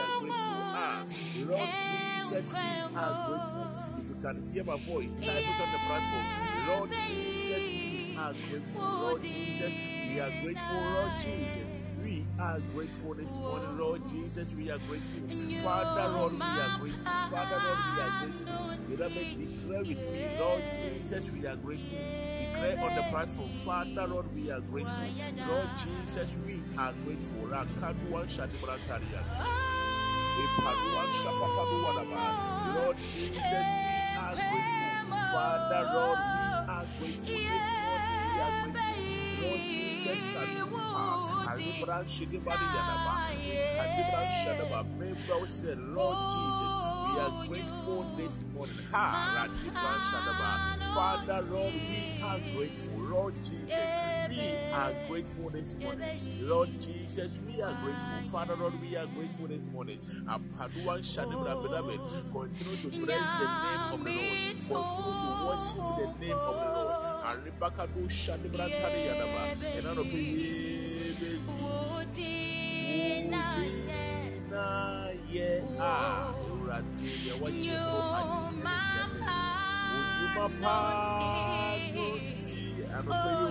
Lord 0.81 1.69
Jesus, 1.91 2.53
we 2.53 2.97
are 2.97 3.27
grateful. 3.29 3.67
If 3.99 4.09
you 4.09 4.17
can 4.23 4.53
hear 4.53 4.65
my 4.65 4.79
voice, 4.79 5.11
type 5.21 5.37
it 5.37 5.61
on 5.61 5.73
the 5.73 5.79
platform. 5.87 6.27
Lord 6.69 6.91
Jesus, 7.07 7.69
we 7.69 8.17
are 8.17 8.35
grateful. 8.49 8.83
Lord 8.83 9.23
Jesus, 9.23 9.73
we 10.09 10.21
are 10.21 10.33
grateful. 10.43 10.81
Lord 10.81 11.13
Jesus. 11.19 11.67
We 12.03 12.25
are 12.41 12.61
grateful 12.73 13.15
this 13.15 13.37
morning, 13.37 13.79
Lord 13.79 14.09
Jesus. 14.09 14.55
We 14.55 14.71
are 14.71 14.79
grateful. 14.89 15.29
Father, 15.63 16.09
Lord, 16.17 16.33
we 16.33 16.41
are 16.41 16.79
grateful. 16.81 17.05
Father, 17.05 17.63
Lord, 17.63 17.79
we 17.93 18.01
are 18.01 18.21
grateful. 18.21 18.77
Beloved, 18.89 19.39
declare 19.39 19.85
with 19.85 19.99
me, 19.99 20.31
Lord 20.39 20.63
Jesus, 20.75 21.31
we 21.31 21.47
are 21.47 21.57
grateful. 21.57 21.99
Declare 21.99 22.79
on 22.79 22.95
the 22.97 23.03
platform, 23.11 23.53
Father, 23.53 24.07
Lord, 24.07 24.35
we 24.35 24.51
are 24.51 24.61
grateful. 24.61 24.97
Lord 25.47 25.69
Jesus, 25.77 26.35
we 26.47 26.63
are 26.79 26.95
grateful. 27.05 27.47
Rakadua 27.49 28.25
Shadibrantaria. 28.25 29.70
Lord 32.77 32.97
Jesus, 33.09 33.37
we 33.37 34.19
are. 34.19 34.37
Father, 35.33 35.83
Lord, 35.95 36.19
we 36.19 36.73
are 36.73 36.87
grateful 36.99 37.37
this 37.37 37.69
morning. 37.85 38.05
We 38.35 38.41
are 38.41 38.63
grateful. 38.65 39.43
Lord 39.43 39.61
Jesus 39.71 40.23
Shadaba, 44.45 44.85
Membro 44.99 45.49
said, 45.49 45.79
Lord 45.79 46.19
Jesus, 46.31 46.80
grateful 47.51 48.07
this 48.17 48.45
morning. 48.55 48.77
Ha, 48.93 49.49
Radibra 49.51 49.99
Shadaba. 50.07 50.95
Father, 50.95 51.43
Lord, 51.51 51.75
we 51.75 52.23
are 52.23 52.39
grateful. 52.55 53.01
Lord 53.01 53.35
Jesus, 53.43 53.75
we 54.29 54.73
are 54.73 54.95
grateful 55.09 55.51
this 55.51 55.75
morning. 55.75 56.19
Lord 56.43 56.69
Jesus, 56.79 57.41
we 57.45 57.61
are 57.61 57.77
grateful. 57.83 58.31
Father, 58.31 58.55
Lord, 58.55 58.81
we 58.81 58.97
are 58.97 59.07
grateful 59.07 59.49
this 59.49 59.67
morning. 59.67 59.99
Apaduan 60.29 61.03
Shadibra 61.03 61.61
Beloved, 61.61 62.01
continue 62.31 62.77
to 62.77 62.89
praise 62.89 63.27
the 63.41 63.49
name 63.67 63.83
of 63.91 64.05
the 64.05 64.15
Lord. 64.15 64.55
Continue 64.71 65.19
to 65.27 65.31
worship 65.51 65.87
the 65.99 66.07
name 66.25 66.39
of 66.39 66.55
the 66.55 66.69
Lord. 66.71 66.99
Alibakadu 67.27 68.07
Shadibra 68.07 68.67
Tari 68.71 69.01
Yadaba, 69.11 69.43
and 69.77 69.89
I 69.89 69.95
don't 69.95 70.07
Udina 72.21 72.71
ye 73.91 74.01
a 74.51 74.53
ah, 74.53 75.11
Uradi 75.11 75.31
ye 75.31 75.63
wa 75.79 76.50
ye 76.71 77.33
bro 77.39 77.47
adi 77.47 77.67
ye 77.67 77.79
Uduma 79.91 80.47
pa 80.63 80.77
no 81.95 82.07
ti 82.39 82.63
anope 82.95 83.31
yo 83.41 83.49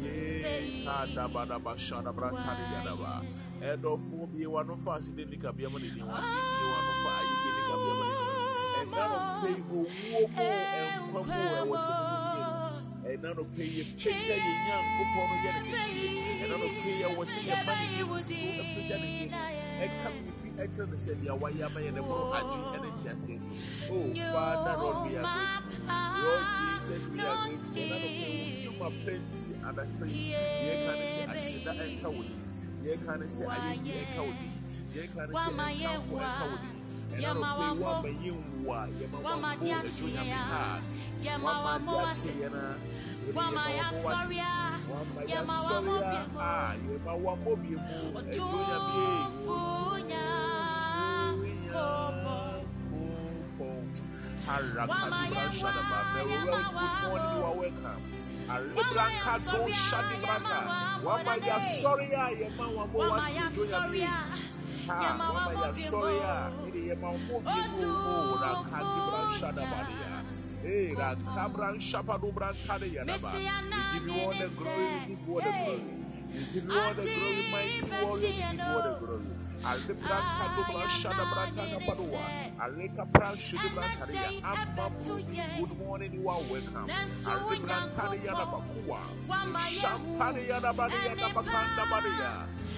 ye 0.00 0.84
kada 0.84 1.28
bada 1.28 1.58
ba 1.58 1.72
shada 1.76 2.12
brantani 2.12 2.64
yadaba 2.72 3.22
edo 3.60 3.96
fu 3.96 4.26
bi 4.26 4.46
wa 4.46 4.62
no 4.62 4.76
fa 4.76 5.00
si 5.02 5.12
de 5.12 5.24
nika 5.24 5.52
bi 5.52 5.64
amani 5.66 5.90
ni 5.94 6.02
wa 6.02 6.16
ti 6.16 6.36
bi 6.56 6.64
wa 6.72 6.78
no 6.86 6.92
fa 7.04 7.10
ayi 7.20 7.34
bi 7.42 7.50
nika 7.56 7.74
bi 7.82 7.88
amani 7.92 8.14
ni 8.16 8.36
and 8.80 8.90
none 8.90 9.12
of 9.12 9.22
pay 9.42 9.58
owuo 9.60 10.28
mo 10.36 10.44
enkwa 10.80 11.20
mo 11.26 11.36
wo 11.70 11.76
se 11.86 11.92
mo 11.92 12.16
ni 12.34 12.66
ɛna 13.06 13.30
no 13.36 13.42
pɛ 13.54 13.64
yɛ 13.76 13.82
pagya 14.02 14.36
yɛ 14.44 14.52
nyankopɔn 14.66 15.24
no 15.30 15.36
yɛ 15.44 15.50
ne 15.54 15.60
kɛseɛ 15.70 16.06
ɛna 16.42 16.56
no 16.60 16.66
pɛ 16.80 16.90
yɛ 17.00 17.08
wɔ 17.16 17.22
sɛ 17.32 17.40
yɛ 17.48 17.54
ne 17.66 17.74
nim 17.92 18.10
so 18.26 18.36
apagya 18.62 18.96
ne 19.02 19.08
nim 19.16 19.30
ɛka 19.84 20.08
biribi 20.16 20.45
ɛkyerɛ 20.62 20.86
no 20.90 20.96
sɛ 20.96 21.12
deɛ 21.20 21.32
wayɛ 21.40 21.62
ama 21.66 21.80
yɛ 21.80 21.90
ne 21.94 22.00
boro 22.00 22.32
adwe 22.38 22.60
ɛne 22.74 22.88
nteaseɛ 22.96 23.36
so 23.88 23.94
oh 23.94 24.08
father 24.32 24.74
lord 24.82 24.96
we 25.06 25.16
are 25.16 25.22
grateful. 25.22 25.86
Lord 26.24 26.44
jesus 26.56 27.02
we 27.12 27.20
are 27.20 27.36
grateful. 27.46 27.76
Ɛna 27.76 27.96
no 28.02 28.08
wo 28.16 28.26
nnwuma 28.56 28.88
pɛnti 29.04 29.50
anaspa 29.68 30.04
yi 30.06 30.22
yɛka 30.66 30.92
ne 30.98 31.06
sɛ 31.14 31.22
ahyeda 31.32 31.72
ɛnka 31.84 32.08
wo 32.14 32.22
din 32.22 32.42
yɛka 32.84 33.12
ne 33.20 33.26
sɛ 33.26 33.44
ayɛyi 33.54 33.90
ɛnka 34.02 34.20
wo 34.26 34.32
din 34.40 34.52
yɛka 34.96 35.22
ne 35.28 35.32
sɛ 35.32 35.50
ɛnkamfo 35.52 36.14
ɛnka 36.24 36.44
wo 36.50 36.56
din 36.62 36.76
ɛna 37.16 37.34
no 37.34 37.40
pɛ 37.40 37.68
wo 37.80 37.86
ama 37.86 38.08
yɛ 38.24 38.32
nwu 38.32 38.72
a 38.72 38.80
yɛma 38.98 39.18
wambɔ 39.26 39.48
adwo 39.52 40.06
nyame 40.14 40.32
ha 40.32 40.80
wama 41.42 41.78
de 41.78 41.92
akye 42.06 42.32
yɛ 42.40 42.50
na 42.52 42.62
Wama 43.34 43.64
ya 43.74 43.90
sorry 43.90 44.04
wama 44.06 44.34
ya 44.34 44.36
sɔre 44.36 44.38
a 44.38 44.46
a 44.46 44.75
yɛma 45.30 47.12
wambɔ 47.24 47.52
bie 47.62 47.76
mu 47.76 48.18
adwo 48.18 48.58
nyame 48.68 49.04
Otufunya 49.46 50.24
Harakadibra 54.46 55.50
Shadaba. 55.50 55.98
Very 56.14 56.36
well, 56.44 56.62
good 56.70 56.94
morning, 57.02 57.32
you 57.34 57.42
are 57.42 57.56
welcome. 57.56 58.02
Alibranka 58.48 59.34
do 59.50 59.60
Shadibraka. 59.72 60.58
Wama 61.02 61.34
ya 61.46 61.58
sorry, 61.60 62.06
Yema 62.06 62.66
Wambo 62.76 62.98
Wama 62.98 63.28
ya 63.34 63.42
Wati 63.42 63.54
sorry 63.54 63.98
Joya 63.98 64.16
Ha, 64.86 64.98
Wama 65.34 65.52
ya 65.66 65.72
sorry, 65.74 66.16
Ede 66.68 66.80
Yema 66.88 67.08
Wambo 67.10 67.36
Bimu, 67.42 67.90
Rakadibra 68.38 69.22
Shadabadia. 69.34 70.06
Hey, 70.06 70.24
Rakabran 70.24 70.24
Shapadu 70.26 70.34
Brantade 70.34 70.44
Yanaba. 70.46 70.55
We 70.66 70.82
give 73.92 74.06
you 74.06 74.20
all 74.20 74.32
the 74.34 74.48
glory, 74.56 74.88
we 75.06 75.14
give 75.14 75.26
you 75.26 75.34
all 75.34 75.40
the 75.40 75.52
glory. 75.52 75.80
We 76.34 76.42
give 76.52 76.64
you 76.64 76.78
all 76.80 76.94
the 76.94 77.02
glory, 77.02 77.44
mighty 77.52 77.90
warrior, 78.02 78.20
we 78.20 78.30
give 78.32 78.52
you 78.52 78.66
all 78.66 78.82
the 78.82 78.94
glory. 78.98 79.26
Alibranka 79.62 80.46
do 80.56 80.62
Brashada 80.72 81.24
Brantaka 81.30 81.78
Padua. 81.86 82.24
Aleka 82.60 83.04
Prashudu 83.12 83.68
Brantaria. 83.70 84.28
Amma 84.44 84.90
Bruni, 84.90 85.40
good 85.58 85.74
morning, 85.78 86.12
you 86.14 86.28
are 86.28 86.42
welcome. 86.42 86.88
Alibrantade 87.24 88.18
Yanabakua. 88.26 89.00
Shampani 89.58 90.42
Yanabadi 90.48 90.98
Yanabakanda 91.06 91.84
Badia. 91.90 92.32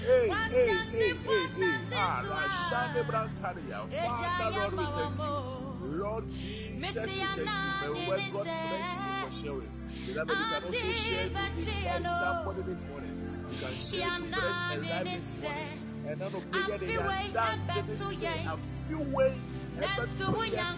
Hey, 0.05 0.29
hey, 0.29 0.69
hey, 0.91 1.15
hey, 1.25 1.47
hey. 1.57 1.75
Ah, 1.95 2.23
Rashane 2.25 3.03
Brantaria. 3.05 3.79
Father, 3.89 4.49
Lord, 4.59 4.75
we 4.77 4.85
thank 4.85 5.19
you. 5.19 5.35
Lord 6.03 6.25
Jesus, 6.37 6.95
we 6.95 7.01
thank 7.03 7.39
you. 7.39 7.78
May 7.81 8.09
word 8.09 8.23
God 8.33 8.45
bless 8.45 8.99
you 8.99 9.13
for 9.25 9.33
sharing. 9.33 9.71
Beloved, 10.07 10.31
you 10.31 10.45
can 10.45 10.65
also 10.65 10.93
share 10.93 11.29
to 11.29 11.31
invite 11.31 12.07
somebody 12.07 12.63
this 12.63 12.85
morning. 12.91 13.15
You 13.51 13.59
can 13.59 13.77
share 13.77 14.17
to 14.17 14.23
bless 14.25 14.59
a 14.75 14.81
life 14.81 15.05
this 15.05 15.37
morning. 15.43 15.79
And 16.07 16.21
not 16.21 16.33
to 16.33 16.41
pay 16.41 16.79
the 16.79 16.93
young 16.93 17.87
this 17.87 18.19
say 18.19 18.47
a 18.47 18.57
few 18.57 19.01
way. 19.15 19.37
Ah, 19.37 19.58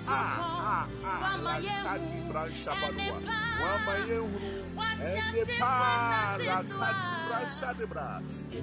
ah, 0.07 0.87
Rakati 1.05 2.19
Bransha 2.29 2.73
Badua. 2.73 3.21
Wama 3.61 3.95
Yehuru. 4.07 4.51
And 5.01 5.37
the 5.37 5.45
Pa 5.59 6.39
Rakati 6.39 7.17
Bransha 7.29 7.71
Debra. 7.79 8.09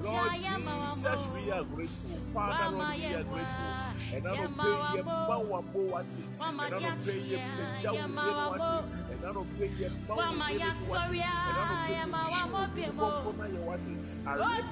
Lord 0.04 0.32
Jesus, 0.42 1.22
we 1.34 1.52
are 1.52 1.64
grateful. 1.64 2.18
Father, 2.22 2.78
Lord, 2.78 2.98
we 2.98 3.06
are 3.16 3.24
grateful. 3.24 3.66
And 4.14 4.28
I 4.28 4.36
don't 4.36 4.58
pay 4.58 4.68
your 4.96 5.04
what 5.04 6.06
is. 6.06 6.40
And 6.40 6.62
I 6.62 6.70
don't 6.70 7.06
pay 7.06 7.20
your 7.20 7.40
picture 7.58 7.92
with 7.92 8.16
what 8.16 8.84
is. 8.86 8.94
And 9.12 9.26
I 9.26 9.34
don't 9.34 9.60
pay 9.60 9.68
your 9.68 9.90
what 10.08 10.34
is. 10.34 10.82
And 10.88 11.58
I 11.58 11.66
don't 11.68 11.86
pay 11.86 11.94
your 11.94 12.22
shoe 12.30 12.48
with 12.48 13.60
what 13.66 13.80
is. 13.80 14.12
I 14.26 14.36
read 14.36 14.66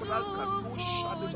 Shadi 0.77 1.35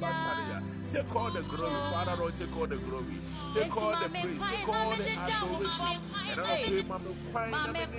Take 0.89 1.15
all 1.15 1.29
the 1.31 1.41
glory, 1.43 1.71
Father 1.91 2.15
Lord, 2.19 2.35
take 2.35 2.57
all 2.57 2.67
the 2.67 2.77
glory. 2.77 3.17
Take 3.53 3.77
all 3.77 3.91
the 3.91 4.09
praise, 4.09 4.41
take 4.41 4.67
all 4.69 4.95
the 4.95 5.09
adoration. 5.11 6.01
And 6.31 6.41
I 6.41 6.57
pay 6.63 6.81
my 6.83 6.99
crying. 7.31 7.53
I'm 7.53 7.75
in 7.75 7.91
the 7.91 7.97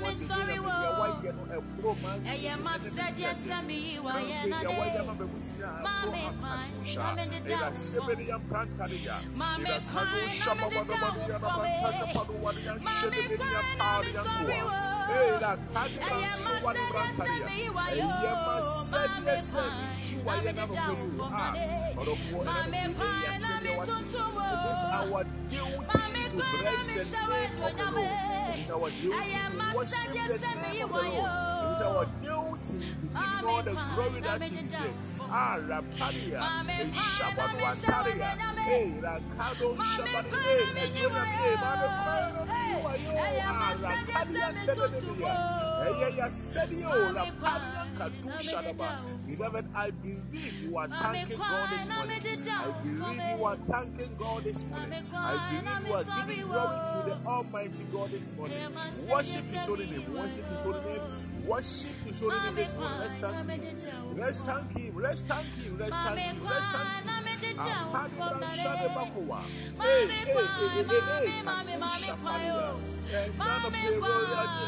what 0.00 0.18
you 0.20 0.26
do. 0.26 0.32
I'm 0.34 0.48
in 0.50 0.62
your 0.62 1.00
way, 1.00 1.12
you 1.24 1.32
know, 1.32 1.58
a 1.58 1.60
bro 1.80 1.94
man. 2.02 2.26
And 2.26 2.38
you 2.38 2.56
must 2.62 2.84
say, 2.84 3.12
yes, 3.16 3.38
I 3.52 3.62
mean, 3.62 4.02
why 4.02 4.20
am 4.20 4.52
I? 4.52 4.64
Why 4.66 4.88
am 4.98 5.10
I? 5.10 5.14
Mamma, 5.82 6.66
Ela 7.46 7.74
sebedi 7.74 8.28
ya 8.28 8.38
prantaria. 8.38 9.14
Ela 9.58 9.80
kanu 9.92 10.30
shama 10.30 10.68
bada 10.70 10.94
bada 10.96 11.20
ya 11.28 11.38
na 11.38 11.48
pantaka 11.48 12.06
padu 12.14 12.34
wani 12.44 12.64
ya 12.66 12.74
shebedi 12.80 13.34
ya 13.34 13.62
pari 13.78 14.14
ya 14.14 14.22
kuwa. 14.22 14.78
Ela 15.28 15.56
kanu 15.74 16.22
ya 16.22 16.30
suwani 16.36 16.80
prantaria. 16.90 17.48
Eye 17.94 18.34
ma 18.46 18.62
sedi 18.62 19.26
ya 19.26 19.40
sedi. 19.40 19.84
Shuwa 20.10 20.36
ya 20.44 20.52
na 20.52 20.66
nupeyu. 20.66 21.24
Ah, 21.32 21.54
orofo 22.32 22.42
ena 22.42 22.88
nupeyu 22.88 23.22
ya 23.24 23.36
sedi 23.38 23.66
ya 23.66 23.78
wati. 23.78 23.94
It 24.54 24.70
is 24.70 24.84
our 24.94 25.24
duty 25.48 26.28
to 26.28 26.36
bless 26.36 27.10
the 27.10 27.26
name 27.28 27.62
of 27.62 27.76
the 27.76 27.84
Lord. 27.90 28.54
It 28.54 28.60
is 28.60 28.70
our 28.70 28.90
duty 28.90 29.08
to 29.10 29.76
worship 29.76 30.12
the 30.12 30.38
name 30.62 30.84
of 30.84 30.90
the 30.90 31.08
Lord. 31.10 31.63
It 31.74 31.78
is 31.78 31.82
our 31.82 32.06
duty 32.22 32.86
to 33.00 33.06
give 33.06 33.44
all 33.48 33.62
the 33.62 33.72
glory 33.72 34.20
that 34.20 34.42
he 34.44 34.56
deserves. 34.62 35.18
Ah, 35.22 35.58
Rapadia, 35.58 36.38
a 36.38 36.84
Shabbat 36.94 37.52
Wataria, 37.58 38.30
a 38.38 39.00
Rakado 39.02 39.76
Shabbat, 39.78 40.26
a 40.30 40.88
Joya, 40.94 41.22
a 41.24 41.56
Mano 41.60 41.88
Ah, 43.46 43.74
Rapadia, 43.82 44.48
Telemia, 44.66 45.34
a 45.80 46.12
Yasedio, 46.12 46.90
Rapadia, 47.12 47.82
Kadu 47.98 48.30
Shadaba. 48.38 48.90
Beloved, 49.26 49.66
I 49.74 49.90
believe 49.90 50.54
you 50.62 50.76
are 50.78 50.88
thanking 50.88 51.38
God 51.38 51.70
this 51.70 51.88
morning. 51.88 52.20
I 52.22 52.72
believe 52.84 53.38
you 53.38 53.44
are 53.44 53.56
thanking 53.56 54.14
God 54.16 54.44
this 54.44 54.64
morning. 54.64 54.92
I 55.16 55.50
believe 55.50 55.88
you 55.88 55.94
are 55.94 56.04
giving 56.04 56.46
glory 56.46 56.78
to 56.78 56.98
the 57.10 57.16
Almighty 57.26 57.84
God 57.92 58.10
this 58.12 58.32
morning. 58.36 58.56
Worship 59.10 59.44
His 59.50 59.66
holy 59.66 59.86
name. 59.86 60.14
Worship 60.14 60.46
His 60.50 60.62
holy 60.62 60.80
name. 60.84 61.00
Worship 61.46 61.63
His 61.64 62.20
holy 62.20 62.40
name 62.40 62.54
this 62.56 62.74
morning. 62.74 62.98
Let's 63.00 63.14
thank 63.14 63.36
Him. 63.40 64.14
Let's 64.16 64.40
thank 64.40 64.72
Him. 64.76 64.96
Let's 64.96 65.22
thank 65.22 65.46
Him. 65.46 65.78
Let's 65.78 65.96
thank 65.96 66.18
Him. 66.18 66.44
Let's 66.44 66.68
thank 66.68 66.88
Him. 67.40 67.56
Ahadi 67.56 68.18
Brashade 68.18 68.88
Bakowa. 68.94 69.40
Hey, 69.80 70.06
hey, 70.06 70.24
hey, 70.24 70.46
hey, 70.68 70.84
hey, 70.84 71.00
hey. 71.24 71.42
Katu 71.44 71.88
Shaparia. 72.04 72.68
Nana 73.38 73.68
Pero 73.70 74.12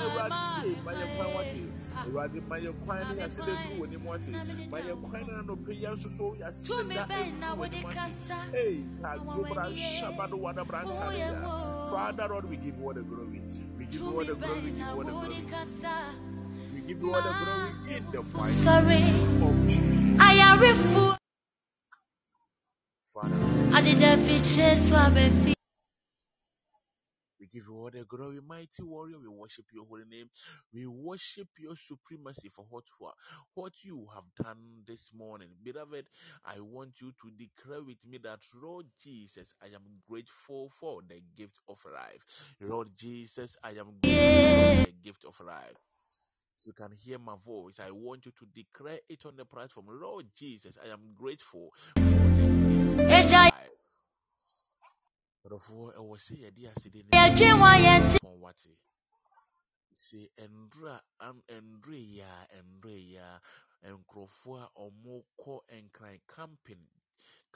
Eradi, 0.07 0.85
Maya 0.85 1.07
Kwawati. 1.17 1.65
Eradi 2.07 2.41
Maya 2.49 2.73
Kwani, 2.73 3.15
I 3.23 3.29
said, 3.29 3.47
do 3.47 3.85
any 3.85 3.97
mwati. 3.97 4.31
Maya 4.71 4.95
Kwani, 4.97 5.47
no 5.47 5.57
pay 5.57 5.81
so 5.97 6.09
so, 6.09 6.37
I 6.45 6.51
said 6.51 6.89
that. 6.91 7.11
Hey, 8.53 8.81
Kadubra 9.03 9.67
Shabadu 9.75 10.39
Wada 10.39 10.65
Brantaria. 10.65 11.91
Father, 11.91 12.29
Lord, 12.31 12.47
we 12.49 12.57
give 12.57 12.79
you 12.79 12.85
all 12.87 12.95
the 12.95 13.03
glory. 13.03 13.43
We 13.77 13.85
give 13.87 13.95
you 14.01 14.07
all 14.07 14.25
the 14.25 14.35
glory. 14.35 14.61
We 14.61 14.71
give 14.71 14.79
you 14.79 14.87
all 14.87 15.05
the 15.05 15.13
glory. 15.13 16.36
We 16.87 16.95
give 16.95 17.03
you 17.03 17.15
all 17.15 17.21
the 17.23 17.35
glory 17.45 17.97
in 17.97 18.07
the 18.13 18.23
mighty 18.39 19.45
of 19.45 19.67
Jesus. 19.67 20.21
I 20.21 20.35
am 20.35 20.61
refu. 20.61 21.17
Father, 23.05 23.35
Lord, 23.35 23.75
I 23.75 23.81
did 23.81 24.03
a 24.03 24.77
swab 24.77 25.17
a 25.17 25.31
we 25.45 25.55
We 27.41 27.47
give 27.49 27.65
you 27.69 27.75
all 27.75 27.91
the 27.91 28.05
glory, 28.05 28.39
mighty 28.47 28.83
warrior. 28.85 29.17
We 29.21 29.29
worship 29.29 29.65
your 29.73 29.85
holy 29.87 30.05
name. 30.09 30.29
We 30.73 30.87
worship 30.87 31.49
your 31.59 31.75
supremacy 31.77 32.51
for 32.51 32.67
what, 32.71 32.85
what 33.55 33.73
you 33.85 34.07
have 34.15 34.25
done 34.41 34.85
this 34.87 35.11
morning. 35.13 35.49
Beloved, 35.65 36.07
I 36.45 36.61
want 36.61 37.01
you 37.03 37.13
to 37.23 37.31
declare 37.37 37.83
with 37.83 38.07
me 38.07 38.19
that, 38.23 38.41
Lord 38.55 38.87
Jesus, 39.03 39.55
I 39.63 39.67
am 39.75 39.83
grateful 40.09 40.71
for 40.71 41.03
the 41.09 41.21
gift 41.37 41.59
of 41.69 41.85
life. 41.93 42.55
Lord 42.61 42.91
Jesus, 42.97 43.57
I 43.65 43.71
am 43.71 43.99
grateful 44.03 44.79
for 44.79 44.87
the 44.87 44.95
gift 45.05 45.25
of 45.27 45.41
life. 45.45 45.75
You 46.65 46.73
can 46.73 46.91
hear 46.93 47.19
my 47.19 47.35
voice, 47.45 47.79
I 47.81 47.91
want 47.91 48.27
you 48.27 48.33
to 48.33 48.47
declare 48.47 48.99
it 49.09 49.27
on 49.27 49.37
the 49.37 49.45
platform. 49.45 49.87
Lord 50.01 50.27
Jesus, 50.35 50.79
I 50.85 50.93
am 50.93 51.13
grateful 51.15 51.73
for 51.95 52.01
the 52.01 52.47
gift 52.69 52.93
of 52.93 53.31
life. 53.31 53.53
Ɔdɔfoɔ 55.47 55.95
ɛwɔ 55.95 56.17
sɛ 56.19 56.35
yɛde 56.43 56.63
asede 56.73 57.05
ne 57.05 57.11
yɛdwe 57.13 57.49
wɔn 57.61 57.79
yɛn 57.85 58.13
ti. 58.13 58.19
Pɔn 58.19 58.39
wate 58.41 58.79
sɛ 59.95 60.29
ndura 60.49 61.01
am 61.21 61.43
ndure 61.49 61.99
yi 61.99 62.21
a 62.21 62.63
ndure 62.65 62.99
yi 62.99 63.17
a 63.17 63.41
nkurɔfoɔ 63.85 64.69
a 65.69 66.19
camping 66.27 66.87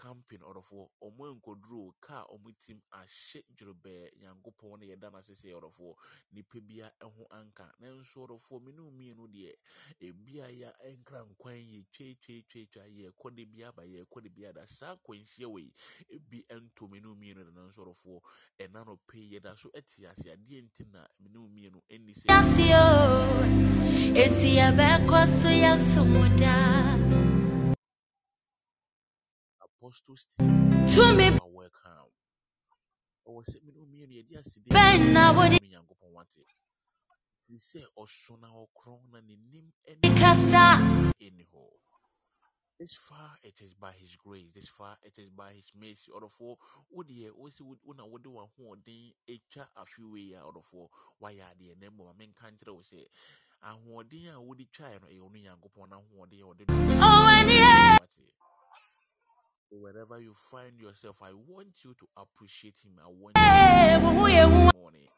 camping 0.00 0.40
ɔdɔfoɔ 0.40 0.84
wɔn 1.18 1.36
nkoduro 1.36 1.92
kaa 2.00 2.24
wɔn 2.32 2.54
tim 2.60 2.80
ahye 2.92 3.42
dworobɛɛ 3.56 4.10
nyankopɔn 4.20 4.80
no 4.80 4.86
yɛda 4.86 5.10
n'ase 5.12 5.34
sɛ 5.34 5.52
ɔdɔfoɔ 5.58 5.94
nipa 6.32 6.60
bia 6.60 6.90
ho 7.02 7.26
anka. 7.30 7.66
Nanso 7.80 8.26
ɔdɔfoɔ 8.26 8.62
me 8.64 8.72
ne 8.72 8.80
wo 8.80 8.90
mmienu 8.90 9.28
deɛ 9.28 9.52
ebi 10.00 10.40
a 10.40 10.48
yɛ 10.48 10.72
nkra 10.96 11.20
nkwan 11.28 11.60
yɛ 11.72 11.84
twetwetwetwa 11.92 13.34
de 13.36 13.44
bi 13.44 13.62
aba 13.62 13.82
yɛkɔ 13.82 14.22
de 14.22 14.28
bi 14.30 14.44
ada 14.46 14.66
saa 14.66 14.96
akwanhyia 14.96 15.46
wɔ 15.46 15.58
yi 15.60 15.72
ebi 16.16 16.44
nto 16.50 16.88
me 16.90 17.00
ne 17.00 17.06
wo 17.08 17.14
mmienu 17.14 17.44
da 17.44 17.50
nanso 17.60 17.84
ɔdɔfoɔ 17.84 18.20
ɛna 18.58 18.86
no 18.86 18.98
pɛ 19.06 19.18
yɛda 19.32 19.56
so 19.58 19.68
ɛte 19.70 20.08
ase. 20.08 20.24
Adeɛ 20.30 20.62
nti 20.64 20.84
na 20.92 21.06
me 21.20 21.28
ne 21.30 21.38
wo 21.38 21.46
mmienu 21.48 21.82
ɛnni 21.90 22.14
sɛ 22.14 22.26
eti 24.16 24.56
yɛbɛkɔ 24.56 25.26
so 25.92 26.04
daa 26.38 26.99
apostles 29.90 30.24
team 30.36 30.86
tumi 30.94 31.26
are 31.34 31.50
welcome 31.50 32.10
ɔwɔ 33.26 33.42
sɛ 33.42 33.58
me 33.64 33.72
ne 33.72 33.78
wo 33.80 33.86
mmienu 33.86 34.14
yɛde 34.18 34.38
asede 34.38 34.68
bɛn 34.70 35.12
na 35.12 35.32
wode 35.32 35.58
ne 35.60 35.68
nyankopɔn 35.68 36.12
wate 36.14 36.46
firi 37.34 37.58
sɛ 37.58 37.82
ɔso 37.98 38.38
na 38.40 38.48
ɔkorɔn 38.48 39.10
na 39.10 39.18
n'anim 39.20 39.66
ɛne 39.90 40.08
kasa 40.20 40.78
ɛni 41.20 41.44
hɔ 41.52 41.62
This 42.78 42.94
far 42.94 43.36
it 43.42 43.60
is 43.60 43.74
by 43.74 43.92
his 43.92 44.16
grace. 44.16 44.48
This 44.54 44.70
far 44.70 44.96
it 45.02 45.18
is 45.18 45.28
by 45.28 45.52
his 45.52 45.70
mercy. 45.76 46.10
Ɔdɔfoɔ 46.16 46.56
wodeɛ 46.96 47.28
wosi 47.36 47.60
wona 47.84 48.08
wode 48.08 48.24
w'ahoɔden 48.24 49.12
atwa 49.28 49.68
afiwe 49.76 50.32
a 50.32 50.40
ɔdɔfoɔ 50.48 50.88
wayɛ 51.20 51.44
adeɛ 51.52 51.76
na 51.78 51.90
mmom 51.90 52.16
menka 52.16 52.48
nkyerɛ 52.50 52.72
wo 52.72 52.80
sɛ 52.80 53.04
ahoɔden 53.62 54.32
a 54.34 54.40
wode 54.40 54.64
twaeɛ 54.72 55.00
no 55.02 55.08
ɛyɛ 55.08 55.20
ɔno 55.20 55.38
nyankopɔn 55.44 55.88
no 55.90 55.96
ahoɔden 56.00 56.40
a 56.40 56.46
ɔde 56.46 56.64
ɔwɔnie 56.64 58.00
Wate? 58.00 58.16
So 58.16 58.49
Wherever 59.72 60.18
you 60.18 60.34
find 60.50 60.80
yourself, 60.80 61.18
I 61.22 61.30
want 61.32 61.84
you 61.84 61.94
to 61.94 62.06
appreciate 62.16 62.78
him. 62.84 62.98
I 63.02 63.06
want 63.08 63.36
you 63.36 63.42
to 63.42 64.04
wo 64.04 64.10
ho 64.10 64.64
this 64.64 64.74
morning. 64.74 65.08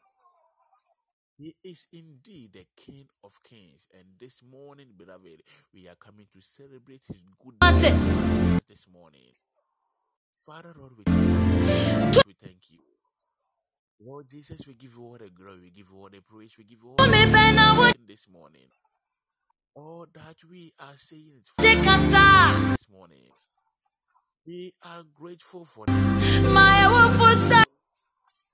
He 1.35 1.55
is 1.63 1.87
indeed 1.91 2.53
the 2.53 2.65
King 2.77 3.07
of 3.23 3.33
Kings, 3.43 3.87
and 3.97 4.05
this 4.19 4.43
morning, 4.43 4.89
beloved, 4.95 5.41
we 5.73 5.87
are 5.87 5.95
coming 5.95 6.27
to 6.31 6.41
celebrate 6.41 7.01
His 7.07 7.23
goodness 7.43 8.61
this 8.67 8.87
morning. 8.87 9.33
Father, 10.31 10.73
Lord, 10.77 10.91
we 10.95 11.03
thank 11.03 12.15
you. 12.15 12.21
We 12.27 12.33
thank 12.33 12.69
you. 12.69 12.79
Lord 13.99 14.27
Jesus, 14.29 14.67
we 14.67 14.75
give 14.75 14.93
you 14.95 15.03
all 15.03 15.17
the 15.17 15.29
glory, 15.31 15.59
we 15.63 15.71
give 15.71 15.87
you 15.91 15.97
all 15.97 16.09
the 16.09 16.21
praise, 16.21 16.55
we 16.57 16.65
give 16.65 16.79
you 16.83 16.89
all 16.89 16.97
the 16.97 17.03
tumi 17.03 17.31
bɛn 17.33 17.55
na 17.55 17.73
wode 17.73 17.95
adoration 17.95 18.05
this 18.07 18.27
morning. 18.29 18.69
All 19.75 20.05
that 20.13 20.35
we 20.47 20.73
are 20.79 20.95
saying 20.95 21.41
is 21.41 21.51
this 21.57 22.89
morning. 22.91 23.25
We 24.45 24.73
are 24.83 25.03
grateful 25.15 25.65
for 25.65 25.85
that. 25.87 25.95
ɛwofo 26.83 27.27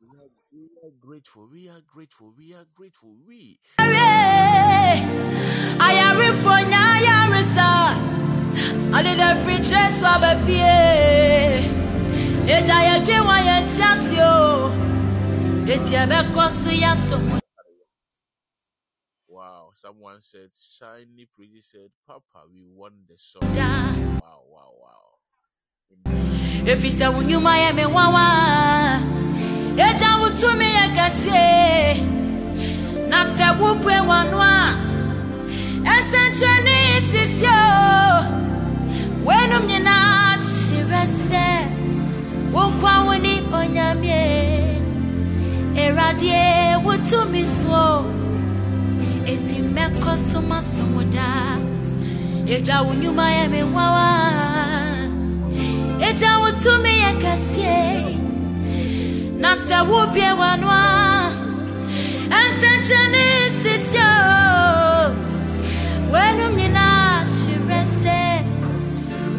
We 0.01 0.07
are, 0.19 0.29
grateful. 0.29 0.51
we 0.53 0.69
are 0.87 0.91
grateful. 1.01 1.47
We 1.51 1.69
are 1.69 1.81
grateful. 1.87 2.33
We 2.37 2.53
are 2.53 2.65
grateful. 2.75 3.15
We 3.27 3.59
Ayare, 3.79 5.03
ayarefo 5.79 6.55
nya 6.69 6.81
ayaresa, 6.95 7.69
adeda 8.93 9.29
firi 9.43 9.57
Jesu 9.69 10.05
abɛfie. 10.05 11.83
Agya 12.55 12.77
yɛdwe 12.89 13.17
wɔn 13.27 13.41
yɛn 13.49 13.63
ti 13.75 13.81
ase 13.91 14.19
o, 14.21 14.71
eti 15.73 15.95
ɛbɛkɔ 16.03 16.43
so 16.63 16.71
yɛasom 16.71 17.23
Wow, 19.27 19.71
someone 19.75 20.21
said, 20.21 20.49
Shiny 20.53 21.25
Pretty 21.33 21.61
said, 21.61 21.91
Papa, 22.07 22.45
we 22.53 22.63
won 22.65 22.93
the 23.09 23.17
song. 23.17 23.41
Wow, 24.21 24.43
wow, 24.47 24.73
wow. 24.81 25.08
Efi 26.71 26.89
sɛ 26.97 27.05
wo 27.13 27.19
nnwuma 27.23 27.53
yɛ 27.63 27.69
me 27.77 27.83
nwanwa, 27.91 28.25
agya 29.87 30.11
wo 30.21 30.27
tumi 30.39 30.67
yɛ 30.77 30.85
kɛseɛ. 30.97 31.47
Na 33.09 33.19
sɛ 33.35 33.47
wobue 33.59 33.97
w'ano 34.09 34.37
a, 34.53 34.57
nsɛnkyerɛnne 35.97 36.77
sisi 37.09 37.47
o. 37.47 37.69
W'anom 39.25 39.63
nyinaa 39.69 40.37
kyerɛ 40.45 41.01
sɛ, 41.27 41.45
wo 42.53 42.61
nkwa 42.71 42.93
wo 43.05 43.13
ne 43.25 43.33
Onyame. 43.59 44.21
Awurade, 45.81 46.83
wo 46.85 46.93
tumi 47.09 47.43
so, 47.59 47.81
enti 49.29 49.57
mɛkɔ 49.75 50.11
so 50.29 50.39
masom 50.49 50.89
wo 50.95 51.03
daa. 51.15 51.57
Agya 52.53 52.77
wo 52.85 52.91
nnwuma 52.93 53.25
yɛ 53.37 53.43
me 53.51 53.59
nwanwa. 53.61 54.58
Agya 56.07 56.31
wo 56.41 56.49
tumi 56.61 56.93
yɛ 57.03 57.11
kɛseɛ. 57.21 57.77
Na 59.41 59.51
sɛ 59.65 59.77
wobue 59.89 60.29
w'ano 60.39 60.67
a, 60.69 60.85
nsɛnkyerɛnne 62.47 63.25
sisi 63.61 64.01
o. 64.09 64.19
W'anom 66.11 66.53
nyinaa 66.59 67.13
kyerɛ 67.37 67.79
sɛ, 68.01 68.19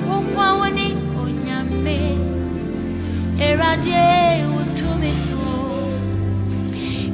wo 0.07 0.17
nkwa 0.25 0.47
wo 0.59 0.67
ne 0.77 0.87
Onyame. 1.21 1.99
Awurade, 3.45 4.03
wo 4.53 4.61
so, 5.25 5.43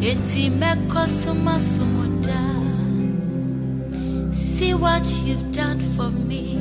enti 0.08 0.42
masom 1.44 1.90
wo 1.96 2.04
daa. 2.26 2.60
See 4.54 4.74
what 4.74 5.06
you've 5.24 5.46
done 5.52 5.80
for 5.96 6.10
me. 6.28 6.55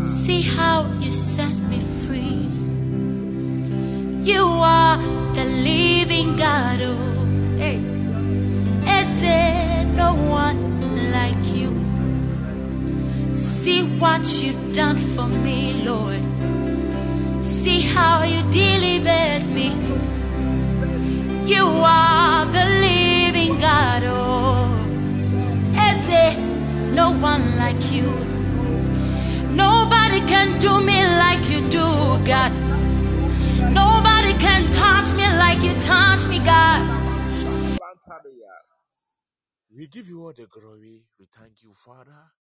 See 0.00 0.42
how 0.42 0.86
you 1.00 1.10
set 1.12 1.54
me 1.70 1.80
free. 2.04 2.48
You 4.30 4.44
are 4.44 4.98
the 5.34 5.44
living 5.44 6.36
God. 6.36 6.80
Oh, 6.82 7.56
hey. 7.56 7.78
Is 8.98 9.20
there 9.20 9.84
no 9.94 10.14
one 10.14 10.60
like 11.12 11.44
you? 11.54 11.70
See 13.34 13.82
what 13.98 14.24
you've 14.42 14.72
done 14.72 14.96
for 15.14 15.26
me, 15.26 15.82
Lord. 15.84 16.22
See 17.42 17.80
how 17.80 18.24
you 18.24 18.42
delivered 18.52 19.44
me. 19.58 19.68
You 21.46 21.66
are 21.66 22.44
the 22.46 22.64
touch 35.86 36.26
me, 36.28 36.40
God. 36.40 37.04
We 39.74 39.88
give 39.88 40.08
you 40.08 40.22
all 40.24 40.32
the 40.34 40.46
glory. 40.46 41.04
We 41.18 41.26
thank 41.32 41.62
you, 41.62 41.72
Father. 41.74 42.32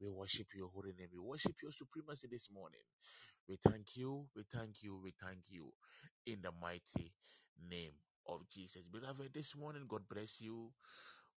We 0.00 0.08
worship 0.10 0.48
your 0.56 0.68
holy 0.68 0.92
name. 0.98 1.08
We 1.12 1.20
worship 1.20 1.54
your 1.62 1.72
supremacy 1.72 2.28
this 2.30 2.48
morning. 2.52 2.82
We 3.48 3.56
thank 3.68 3.96
you. 3.96 4.26
We 4.36 4.44
thank 4.52 4.82
you. 4.82 5.00
We 5.02 5.12
thank 5.22 5.40
you 5.50 5.72
in 6.26 6.38
the 6.42 6.52
mighty 6.60 7.12
name 7.70 7.92
of 8.28 8.48
Jesus. 8.50 8.82
Beloved, 8.92 9.32
this 9.34 9.56
morning, 9.56 9.84
God 9.88 10.02
bless 10.10 10.40
you. 10.42 10.70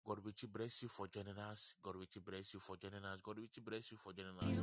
God 0.06 0.20
will 0.26 0.34
bless 0.54 0.84
you 0.84 0.90
for 0.90 1.08
joining 1.08 1.38
us. 1.38 1.76
God 1.84 1.96
will 1.98 2.08
bless 2.26 2.54
you 2.54 2.60
for 2.62 2.78
joining 2.78 3.06
us. 3.06 3.20
God 3.24 3.38
will 3.38 3.48
bless 3.66 3.92
you 3.92 3.98
for 3.98 4.14
joining 4.14 4.38
us. 4.50 4.60